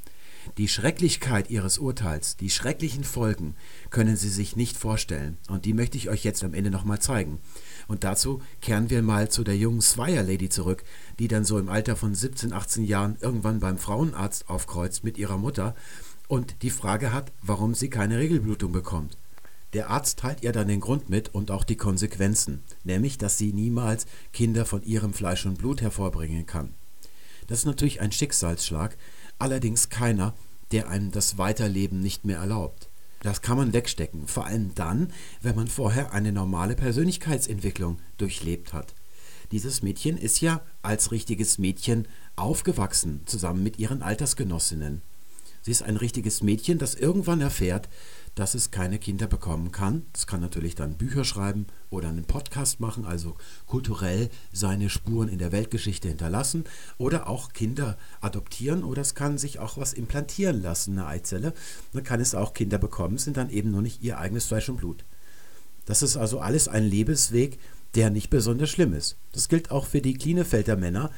Die 0.57 0.68
Schrecklichkeit 0.68 1.49
ihres 1.49 1.78
Urteils, 1.78 2.36
die 2.36 2.49
schrecklichen 2.49 3.03
Folgen 3.03 3.55
können 3.89 4.16
Sie 4.16 4.30
sich 4.30 4.55
nicht 4.55 4.76
vorstellen. 4.76 5.38
Und 5.49 5.66
die 5.66 5.74
möchte 5.74 5.97
ich 5.97 6.09
euch 6.09 6.24
jetzt 6.24 6.43
am 6.43 6.53
Ende 6.53 6.72
nochmal 6.72 6.99
zeigen. 6.99 7.39
Und 7.88 8.03
dazu 8.03 8.41
kehren 8.59 8.89
wir 8.89 9.01
mal 9.03 9.30
zu 9.30 9.43
der 9.43 9.55
jungen 9.55 9.82
Swire 9.82 10.24
Lady 10.24 10.49
zurück, 10.49 10.84
die 11.20 11.28
dann 11.28 11.45
so 11.45 11.59
im 11.59 11.70
Alter 11.70 11.95
von 11.95 12.16
17, 12.16 12.53
18 12.53 12.84
Jahren 12.84 13.18
irgendwann 13.22 13.59
beim 13.59 13.78
Frauenarzt 13.78 14.49
aufkreuzt 14.49 15.03
mit 15.03 15.18
ihrer 15.18 15.38
Mutter 15.38 15.76
und 16.28 16.64
die 16.64 16.70
Frage 16.70 17.14
hat, 17.14 17.32
warum 17.41 17.76
sie 17.76 17.89
keine 17.89 18.18
Regelblutung 18.18 18.72
bekommt. 18.72 19.18
Der 19.74 19.89
Arzt 19.89 20.19
teilt 20.19 20.43
ihr 20.43 20.51
dann 20.51 20.67
den 20.67 20.82
Grund 20.82 21.09
mit 21.09 21.34
und 21.34 21.49
auch 21.49 21.63
die 21.63 21.78
Konsequenzen, 21.78 22.61
nämlich 22.84 23.17
dass 23.17 23.38
sie 23.38 23.53
niemals 23.53 24.05
Kinder 24.34 24.65
von 24.65 24.84
ihrem 24.84 25.13
Fleisch 25.13 25.45
und 25.45 25.57
Blut 25.57 25.82
hervorbringen 25.82 26.45
kann. 26.45 26.74
Das 27.47 27.59
ist 27.59 27.65
natürlich 27.65 28.01
ein 28.01 28.11
Schicksalsschlag, 28.11 28.97
allerdings 29.39 29.89
keiner, 29.89 30.34
der 30.72 30.89
einem 30.89 31.11
das 31.11 31.38
Weiterleben 31.38 32.01
nicht 32.01 32.26
mehr 32.26 32.38
erlaubt. 32.38 32.89
Das 33.24 33.41
kann 33.41 33.57
man 33.57 33.74
wegstecken, 33.74 34.28
vor 34.28 34.45
allem 34.45 34.74
dann, 34.74 35.13
wenn 35.41 35.55
man 35.55 35.67
vorher 35.67 36.11
eine 36.11 36.32
normale 36.32 36.76
Persönlichkeitsentwicklung 36.76 37.99
durchlebt 38.17 38.74
hat. 38.74 38.93
Dieses 39.51 39.84
Mädchen 39.84 40.17
ist 40.17 40.41
ja 40.41 40.61
als 40.82 41.11
richtiges 41.11 41.57
Mädchen 41.57 42.07
aufgewachsen, 42.36 43.22
zusammen 43.26 43.63
mit 43.63 43.80
ihren 43.80 44.01
Altersgenossinnen. 44.01 45.01
Sie 45.61 45.72
ist 45.72 45.84
ein 45.84 45.97
richtiges 45.97 46.41
Mädchen, 46.41 46.80
das 46.80 46.95
irgendwann 46.95 47.41
erfährt, 47.41 47.88
dass 48.36 48.55
es 48.55 48.71
keine 48.71 48.97
Kinder 48.97 49.27
bekommen 49.27 49.71
kann. 49.71 50.05
Es 50.13 50.25
kann 50.25 50.41
natürlich 50.41 50.75
dann 50.75 50.97
Bücher 50.97 51.25
schreiben 51.25 51.67
oder 51.89 52.09
einen 52.09 52.25
Podcast 52.25 52.79
machen, 52.79 53.05
also 53.05 53.36
kulturell 53.67 54.29
seine 54.53 54.89
Spuren 54.89 55.27
in 55.27 55.39
der 55.39 55.51
Weltgeschichte 55.51 56.07
hinterlassen 56.07 56.63
oder 56.97 57.27
auch 57.27 57.51
Kinder 57.53 57.97
adoptieren 58.21 58.84
oder 58.84 59.01
es 59.01 59.15
kann 59.15 59.38
sich 59.38 59.59
auch 59.59 59.77
was 59.77 59.93
implantieren 59.93 60.61
lassen, 60.61 60.93
eine 60.93 61.07
Eizelle. 61.07 61.53
Dann 61.93 62.03
kann 62.03 62.21
es 62.21 62.36
auch 62.36 62.53
Kinder 62.53 62.77
bekommen, 62.77 63.17
sind 63.17 63.38
dann 63.38 63.49
eben 63.49 63.71
nur 63.71 63.82
nicht 63.82 64.01
ihr 64.01 64.17
eigenes 64.17 64.45
Fleisch 64.45 64.69
und 64.69 64.77
Blut. 64.77 65.03
Das 65.86 66.01
ist 66.01 66.15
also 66.15 66.39
alles 66.39 66.67
ein 66.67 66.86
Lebensweg, 66.86 67.59
der 67.95 68.09
nicht 68.09 68.29
besonders 68.29 68.69
schlimm 68.69 68.93
ist. 68.93 69.17
Das 69.34 69.49
gilt 69.49 69.71
auch 69.71 69.86
für 69.86 70.01
die 70.01 70.13
Klinefelder 70.13 70.77
Männer, 70.77 71.11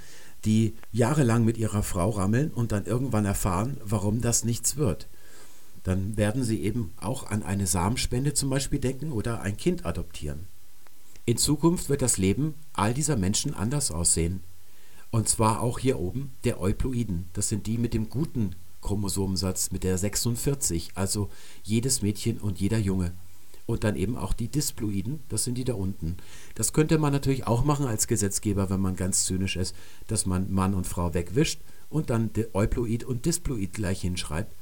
die 0.46 0.74
jahrelang 0.92 1.46
mit 1.46 1.58
ihrer 1.58 1.84
Frau 1.84 2.10
rammeln 2.10 2.52
und 2.52 2.72
dann 2.72 2.86
irgendwann 2.86 3.26
erfahren, 3.26 3.78
warum 3.84 4.20
das 4.20 4.44
nichts 4.44 4.78
wird 4.78 5.08
dann 5.84 6.18
werden 6.18 6.44
sie 6.44 6.62
eben 6.62 6.94
auch 6.98 7.30
an 7.30 7.44
eine 7.44 7.68
Samenspende 7.68 8.34
zum 8.34 8.50
Beispiel 8.50 8.80
denken 8.80 9.12
oder 9.12 9.42
ein 9.42 9.58
Kind 9.58 9.86
adoptieren. 9.86 10.48
In 11.26 11.38
Zukunft 11.38 11.90
wird 11.90 12.02
das 12.02 12.18
Leben 12.18 12.56
all 12.74 12.94
dieser 12.94 13.16
Menschen 13.16 13.54
anders 13.54 13.92
aussehen. 13.92 14.42
Und 15.12 15.30
zwar 15.30 15.62
auch 15.62 15.80
hier 15.80 16.00
oben 16.00 16.32
der 16.44 16.60
Euploiden. 16.60 17.30
Das 17.34 17.48
sind 17.48 17.68
die 17.68 17.78
mit 17.78 17.94
dem 17.94 18.10
guten 18.10 18.56
Chromosomensatz, 18.82 19.72
mit 19.72 19.84
der 19.84 19.98
46, 19.98 20.92
also 20.96 21.30
jedes 21.64 22.02
Mädchen 22.02 22.40
und 22.40 22.60
jeder 22.60 22.78
Junge. 22.78 23.14
Und 23.66 23.86
dann 23.86 23.96
eben 23.96 24.18
auch 24.18 24.34
die 24.34 24.50
Disploiden, 24.50 25.22
das 25.30 25.46
sind 25.46 25.58
die 25.58 25.64
da 25.64 25.74
unten. 25.74 26.18
Das 26.56 26.74
könnte 26.74 26.98
man 26.98 27.14
natürlich 27.14 27.48
auch 27.48 27.64
machen 27.64 27.86
als 27.86 28.08
Gesetzgeber, 28.08 28.70
wenn 28.70 28.82
man 28.82 28.98
ganz 28.98 29.24
zynisch 29.24 29.56
ist, 29.56 29.74
dass 30.08 30.26
man 30.26 30.52
Mann 30.52 30.74
und 30.74 30.88
Frau 30.88 31.14
wegwischt 31.14 31.62
und 31.90 32.10
dann 32.10 32.32
Euploid 32.52 33.06
und 33.06 33.26
Disploid 33.26 33.72
gleich 33.72 34.02
hinschreibt. 34.02 34.54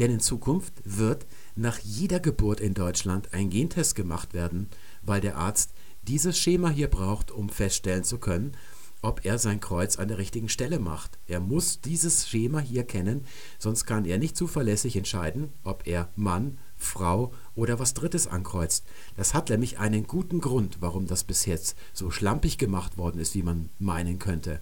Denn 0.00 0.10
in 0.10 0.20
Zukunft 0.20 0.72
wird 0.84 1.26
nach 1.54 1.78
jeder 1.78 2.20
Geburt 2.20 2.58
in 2.60 2.74
Deutschland 2.74 3.32
ein 3.32 3.50
Gentest 3.50 3.94
gemacht 3.94 4.34
werden, 4.34 4.68
weil 5.02 5.20
der 5.20 5.36
Arzt 5.36 5.72
dieses 6.02 6.38
Schema 6.38 6.70
hier 6.70 6.88
braucht, 6.88 7.30
um 7.30 7.50
feststellen 7.50 8.02
zu 8.02 8.18
können, 8.18 8.56
ob 9.02 9.24
er 9.24 9.38
sein 9.38 9.60
Kreuz 9.60 9.98
an 9.98 10.08
der 10.08 10.18
richtigen 10.18 10.48
Stelle 10.48 10.78
macht. 10.78 11.18
Er 11.26 11.40
muss 11.40 11.80
dieses 11.80 12.28
Schema 12.28 12.60
hier 12.60 12.84
kennen, 12.84 13.26
sonst 13.58 13.84
kann 13.84 14.04
er 14.06 14.18
nicht 14.18 14.36
zuverlässig 14.36 14.96
entscheiden, 14.96 15.50
ob 15.64 15.86
er 15.86 16.08
Mann, 16.16 16.58
Frau 16.76 17.32
oder 17.54 17.78
was 17.78 17.92
Drittes 17.92 18.26
ankreuzt. 18.26 18.86
Das 19.16 19.34
hat 19.34 19.50
nämlich 19.50 19.78
einen 19.78 20.06
guten 20.06 20.40
Grund, 20.40 20.78
warum 20.80 21.06
das 21.06 21.24
bis 21.24 21.44
jetzt 21.44 21.76
so 21.92 22.10
schlampig 22.10 22.56
gemacht 22.56 22.96
worden 22.96 23.20
ist, 23.20 23.34
wie 23.34 23.42
man 23.42 23.68
meinen 23.78 24.18
könnte. 24.18 24.60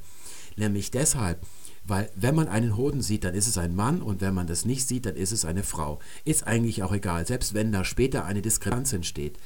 Nämlich 0.57 0.91
deshalb, 0.91 1.47
weil 1.89 2.11
wenn 2.15 2.35
man 2.35 2.49
einen 2.49 2.77
Hoden 2.77 3.01
sieht, 3.01 3.25
dann 3.25 3.35
ist 3.35 3.47
es 3.47 3.59
ein 3.59 3.75
Mann 3.75 4.03
und 4.03 4.21
wenn 4.21 4.35
man 4.35 4.47
das 4.47 4.65
nicht 4.65 4.87
sieht, 4.87 5.07
dann 5.07 5.17
ist 5.17 5.33
es 5.33 5.45
eine 5.45 5.63
Frau. 5.63 5.99
Ist 6.25 6.47
eigentlich 6.47 6.83
auch 6.83 6.93
egal, 6.93 7.27
selbst 7.27 7.55
wenn 7.55 7.73
da 7.73 7.85
später 7.85 8.25
eine 8.25 8.43
Diskrepanz 8.43 8.93
entsteht, 8.93 9.39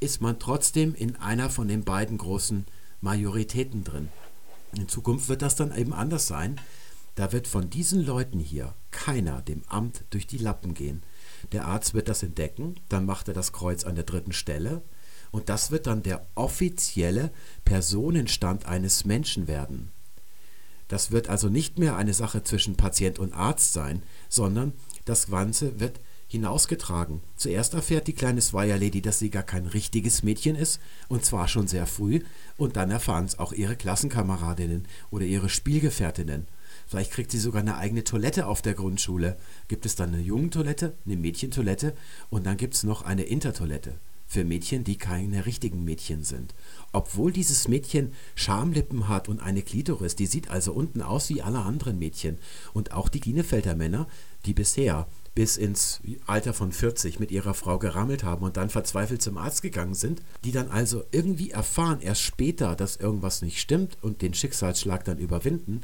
ist 0.00 0.20
man 0.20 0.38
trotzdem 0.38 0.94
in 0.94 1.16
einer 1.16 1.50
von 1.50 1.68
den 1.68 1.84
beiden 1.84 2.18
großen 2.18 2.66
Majoritäten 3.00 3.84
drin. 3.84 4.08
In 4.76 4.88
Zukunft 4.88 5.28
wird 5.28 5.42
das 5.42 5.54
dann 5.54 5.76
eben 5.76 5.92
anders 5.92 6.26
sein. 6.26 6.58
Da 7.14 7.30
wird 7.32 7.46
von 7.46 7.68
diesen 7.68 8.04
Leuten 8.04 8.38
hier 8.38 8.74
keiner 8.90 9.42
dem 9.42 9.62
Amt 9.68 10.04
durch 10.10 10.26
die 10.26 10.38
Lappen 10.38 10.72
gehen. 10.72 11.02
Der 11.52 11.66
Arzt 11.66 11.92
wird 11.92 12.08
das 12.08 12.22
entdecken, 12.22 12.76
dann 12.88 13.04
macht 13.04 13.28
er 13.28 13.34
das 13.34 13.52
Kreuz 13.52 13.84
an 13.84 13.96
der 13.96 14.04
dritten 14.04 14.32
Stelle 14.32 14.82
und 15.30 15.48
das 15.48 15.70
wird 15.70 15.86
dann 15.86 16.02
der 16.02 16.26
offizielle 16.36 17.30
Personenstand 17.64 18.66
eines 18.66 19.04
Menschen 19.04 19.46
werden. 19.46 19.90
Das 20.92 21.10
wird 21.10 21.30
also 21.30 21.48
nicht 21.48 21.78
mehr 21.78 21.96
eine 21.96 22.12
Sache 22.12 22.44
zwischen 22.44 22.76
Patient 22.76 23.18
und 23.18 23.32
Arzt 23.32 23.72
sein, 23.72 24.02
sondern 24.28 24.74
das 25.06 25.28
Ganze 25.30 25.80
wird 25.80 25.98
hinausgetragen. 26.28 27.22
Zuerst 27.34 27.72
erfährt 27.72 28.08
die 28.08 28.12
kleine 28.12 28.42
Swire-Lady, 28.42 29.00
dass 29.00 29.18
sie 29.18 29.30
gar 29.30 29.42
kein 29.42 29.64
richtiges 29.64 30.22
Mädchen 30.22 30.54
ist, 30.54 30.80
und 31.08 31.24
zwar 31.24 31.48
schon 31.48 31.66
sehr 31.66 31.86
früh, 31.86 32.20
und 32.58 32.76
dann 32.76 32.90
erfahren 32.90 33.24
es 33.24 33.38
auch 33.38 33.54
ihre 33.54 33.74
Klassenkameradinnen 33.74 34.84
oder 35.10 35.24
ihre 35.24 35.48
Spielgefährtinnen. 35.48 36.46
Vielleicht 36.86 37.12
kriegt 37.12 37.30
sie 37.30 37.38
sogar 37.38 37.62
eine 37.62 37.78
eigene 37.78 38.04
Toilette 38.04 38.46
auf 38.46 38.60
der 38.60 38.74
Grundschule. 38.74 39.38
Gibt 39.68 39.86
es 39.86 39.96
dann 39.96 40.12
eine 40.12 40.20
Jungentoilette, 40.20 40.92
eine 41.06 41.16
Mädchentoilette 41.16 41.94
und 42.28 42.44
dann 42.44 42.58
gibt 42.58 42.74
es 42.74 42.82
noch 42.82 43.00
eine 43.00 43.22
Intertoilette 43.22 43.94
für 44.32 44.44
Mädchen, 44.44 44.82
die 44.82 44.96
keine 44.96 45.44
richtigen 45.44 45.84
Mädchen 45.84 46.24
sind. 46.24 46.54
Obwohl 46.92 47.32
dieses 47.32 47.68
Mädchen 47.68 48.12
Schamlippen 48.34 49.08
hat 49.08 49.28
und 49.28 49.40
eine 49.40 49.62
Klitoris, 49.62 50.16
die 50.16 50.26
sieht 50.26 50.50
also 50.50 50.72
unten 50.72 51.02
aus 51.02 51.28
wie 51.28 51.42
alle 51.42 51.60
anderen 51.60 51.98
Mädchen. 51.98 52.38
Und 52.72 52.92
auch 52.92 53.10
die 53.10 53.20
Klinefelder 53.20 53.76
Männer, 53.76 54.08
die 54.46 54.54
bisher 54.54 55.06
bis 55.34 55.56
ins 55.56 56.00
Alter 56.26 56.52
von 56.52 56.72
40 56.72 57.18
mit 57.20 57.30
ihrer 57.30 57.54
Frau 57.54 57.78
gerammelt 57.78 58.24
haben 58.24 58.44
und 58.44 58.56
dann 58.56 58.70
verzweifelt 58.70 59.22
zum 59.22 59.38
Arzt 59.38 59.62
gegangen 59.62 59.94
sind, 59.94 60.22
die 60.44 60.52
dann 60.52 60.68
also 60.68 61.04
irgendwie 61.10 61.50
erfahren, 61.50 62.00
erst 62.00 62.22
später, 62.22 62.74
dass 62.76 62.96
irgendwas 62.96 63.40
nicht 63.42 63.60
stimmt 63.60 63.96
und 64.02 64.20
den 64.20 64.34
Schicksalsschlag 64.34 65.04
dann 65.04 65.18
überwinden, 65.18 65.82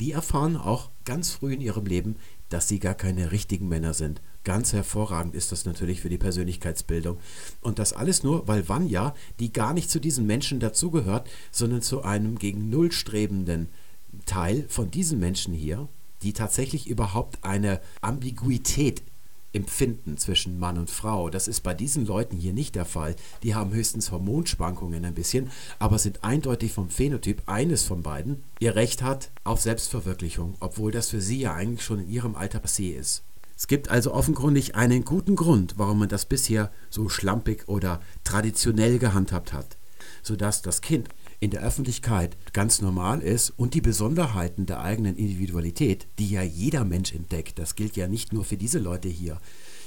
die 0.00 0.12
erfahren 0.12 0.56
auch 0.56 0.90
ganz 1.04 1.30
früh 1.30 1.54
in 1.54 1.60
ihrem 1.60 1.86
Leben, 1.86 2.16
dass 2.50 2.68
sie 2.68 2.78
gar 2.78 2.94
keine 2.94 3.32
richtigen 3.32 3.68
Männer 3.68 3.94
sind. 3.94 4.20
Ganz 4.44 4.72
hervorragend 4.72 5.34
ist 5.34 5.52
das 5.52 5.64
natürlich 5.64 6.00
für 6.00 6.08
die 6.08 6.18
Persönlichkeitsbildung. 6.18 7.18
Und 7.60 7.78
das 7.78 7.92
alles 7.92 8.22
nur, 8.22 8.46
weil 8.46 8.68
Vanya, 8.68 9.14
die 9.38 9.52
gar 9.52 9.72
nicht 9.72 9.90
zu 9.90 10.00
diesen 10.00 10.26
Menschen 10.26 10.60
dazugehört, 10.60 11.28
sondern 11.50 11.82
zu 11.82 12.02
einem 12.02 12.38
gegen 12.38 12.68
Null 12.68 12.92
strebenden 12.92 13.68
Teil 14.26 14.66
von 14.68 14.90
diesen 14.90 15.18
Menschen 15.18 15.54
hier, 15.54 15.88
die 16.22 16.32
tatsächlich 16.32 16.88
überhaupt 16.88 17.42
eine 17.44 17.80
Ambiguität 18.02 19.02
empfinden 19.52 20.16
zwischen 20.16 20.58
Mann 20.58 20.78
und 20.78 20.90
Frau. 20.90 21.30
Das 21.30 21.48
ist 21.48 21.62
bei 21.62 21.74
diesen 21.74 22.06
Leuten 22.06 22.36
hier 22.36 22.52
nicht 22.52 22.74
der 22.74 22.84
Fall. 22.84 23.16
Die 23.42 23.54
haben 23.54 23.72
höchstens 23.72 24.10
Hormonschwankungen 24.10 25.04
ein 25.04 25.14
bisschen, 25.14 25.50
aber 25.78 25.98
sind 25.98 26.24
eindeutig 26.24 26.72
vom 26.72 26.90
Phänotyp 26.90 27.42
eines 27.46 27.82
von 27.82 28.02
beiden, 28.02 28.42
ihr 28.58 28.74
Recht 28.74 29.02
hat 29.02 29.30
auf 29.44 29.60
Selbstverwirklichung, 29.60 30.54
obwohl 30.60 30.92
das 30.92 31.10
für 31.10 31.20
sie 31.20 31.40
ja 31.40 31.54
eigentlich 31.54 31.84
schon 31.84 32.00
in 32.00 32.10
ihrem 32.10 32.34
Alter 32.34 32.58
passé 32.58 32.94
ist. 32.94 33.24
Es 33.56 33.66
gibt 33.66 33.90
also 33.90 34.14
offenkundig 34.14 34.74
einen 34.74 35.04
guten 35.04 35.36
Grund, 35.36 35.74
warum 35.76 35.98
man 35.98 36.08
das 36.08 36.24
bisher 36.24 36.72
so 36.88 37.10
schlampig 37.10 37.68
oder 37.68 38.00
traditionell 38.24 38.98
gehandhabt 38.98 39.52
hat, 39.52 39.76
sodass 40.22 40.62
das 40.62 40.80
Kind 40.80 41.10
in 41.40 41.50
der 41.50 41.62
Öffentlichkeit 41.62 42.36
ganz 42.52 42.82
normal 42.82 43.22
ist 43.22 43.50
und 43.50 43.72
die 43.72 43.80
Besonderheiten 43.80 44.66
der 44.66 44.80
eigenen 44.80 45.16
Individualität, 45.16 46.06
die 46.18 46.28
ja 46.28 46.42
jeder 46.42 46.84
Mensch 46.84 47.12
entdeckt, 47.12 47.58
das 47.58 47.74
gilt 47.74 47.96
ja 47.96 48.06
nicht 48.08 48.32
nur 48.32 48.44
für 48.44 48.58
diese 48.58 48.78
Leute 48.78 49.08
hier. 49.08 49.38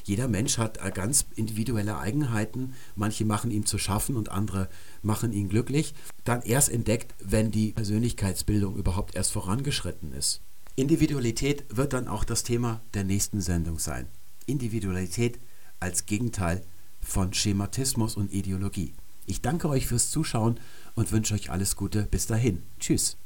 Jeder 0.03 0.27
Mensch 0.27 0.57
hat 0.57 0.79
ganz 0.95 1.25
individuelle 1.35 1.97
Eigenheiten, 1.97 2.73
manche 2.95 3.23
machen 3.23 3.51
ihm 3.51 3.65
zu 3.65 3.77
schaffen 3.77 4.17
und 4.17 4.29
andere 4.29 4.67
machen 5.01 5.31
ihn 5.31 5.47
glücklich, 5.47 5.93
dann 6.25 6.41
erst 6.41 6.69
entdeckt, 6.69 7.13
wenn 7.23 7.51
die 7.51 7.71
Persönlichkeitsbildung 7.71 8.75
überhaupt 8.75 9.15
erst 9.15 9.31
vorangeschritten 9.31 10.11
ist. 10.11 10.41
Individualität 10.75 11.65
wird 11.69 11.93
dann 11.93 12.07
auch 12.07 12.23
das 12.23 12.43
Thema 12.43 12.81
der 12.95 13.03
nächsten 13.03 13.39
Sendung 13.39 13.79
sein. 13.79 14.07
Individualität 14.47 15.39
als 15.79 16.05
Gegenteil 16.05 16.63
von 16.99 17.31
Schematismus 17.31 18.17
und 18.17 18.33
Ideologie. 18.33 18.93
Ich 19.25 19.41
danke 19.41 19.69
euch 19.69 19.87
fürs 19.87 20.09
Zuschauen 20.09 20.59
und 20.95 21.11
wünsche 21.11 21.33
euch 21.33 21.49
alles 21.49 21.75
Gute. 21.75 22.03
Bis 22.03 22.27
dahin. 22.27 22.63
Tschüss. 22.79 23.17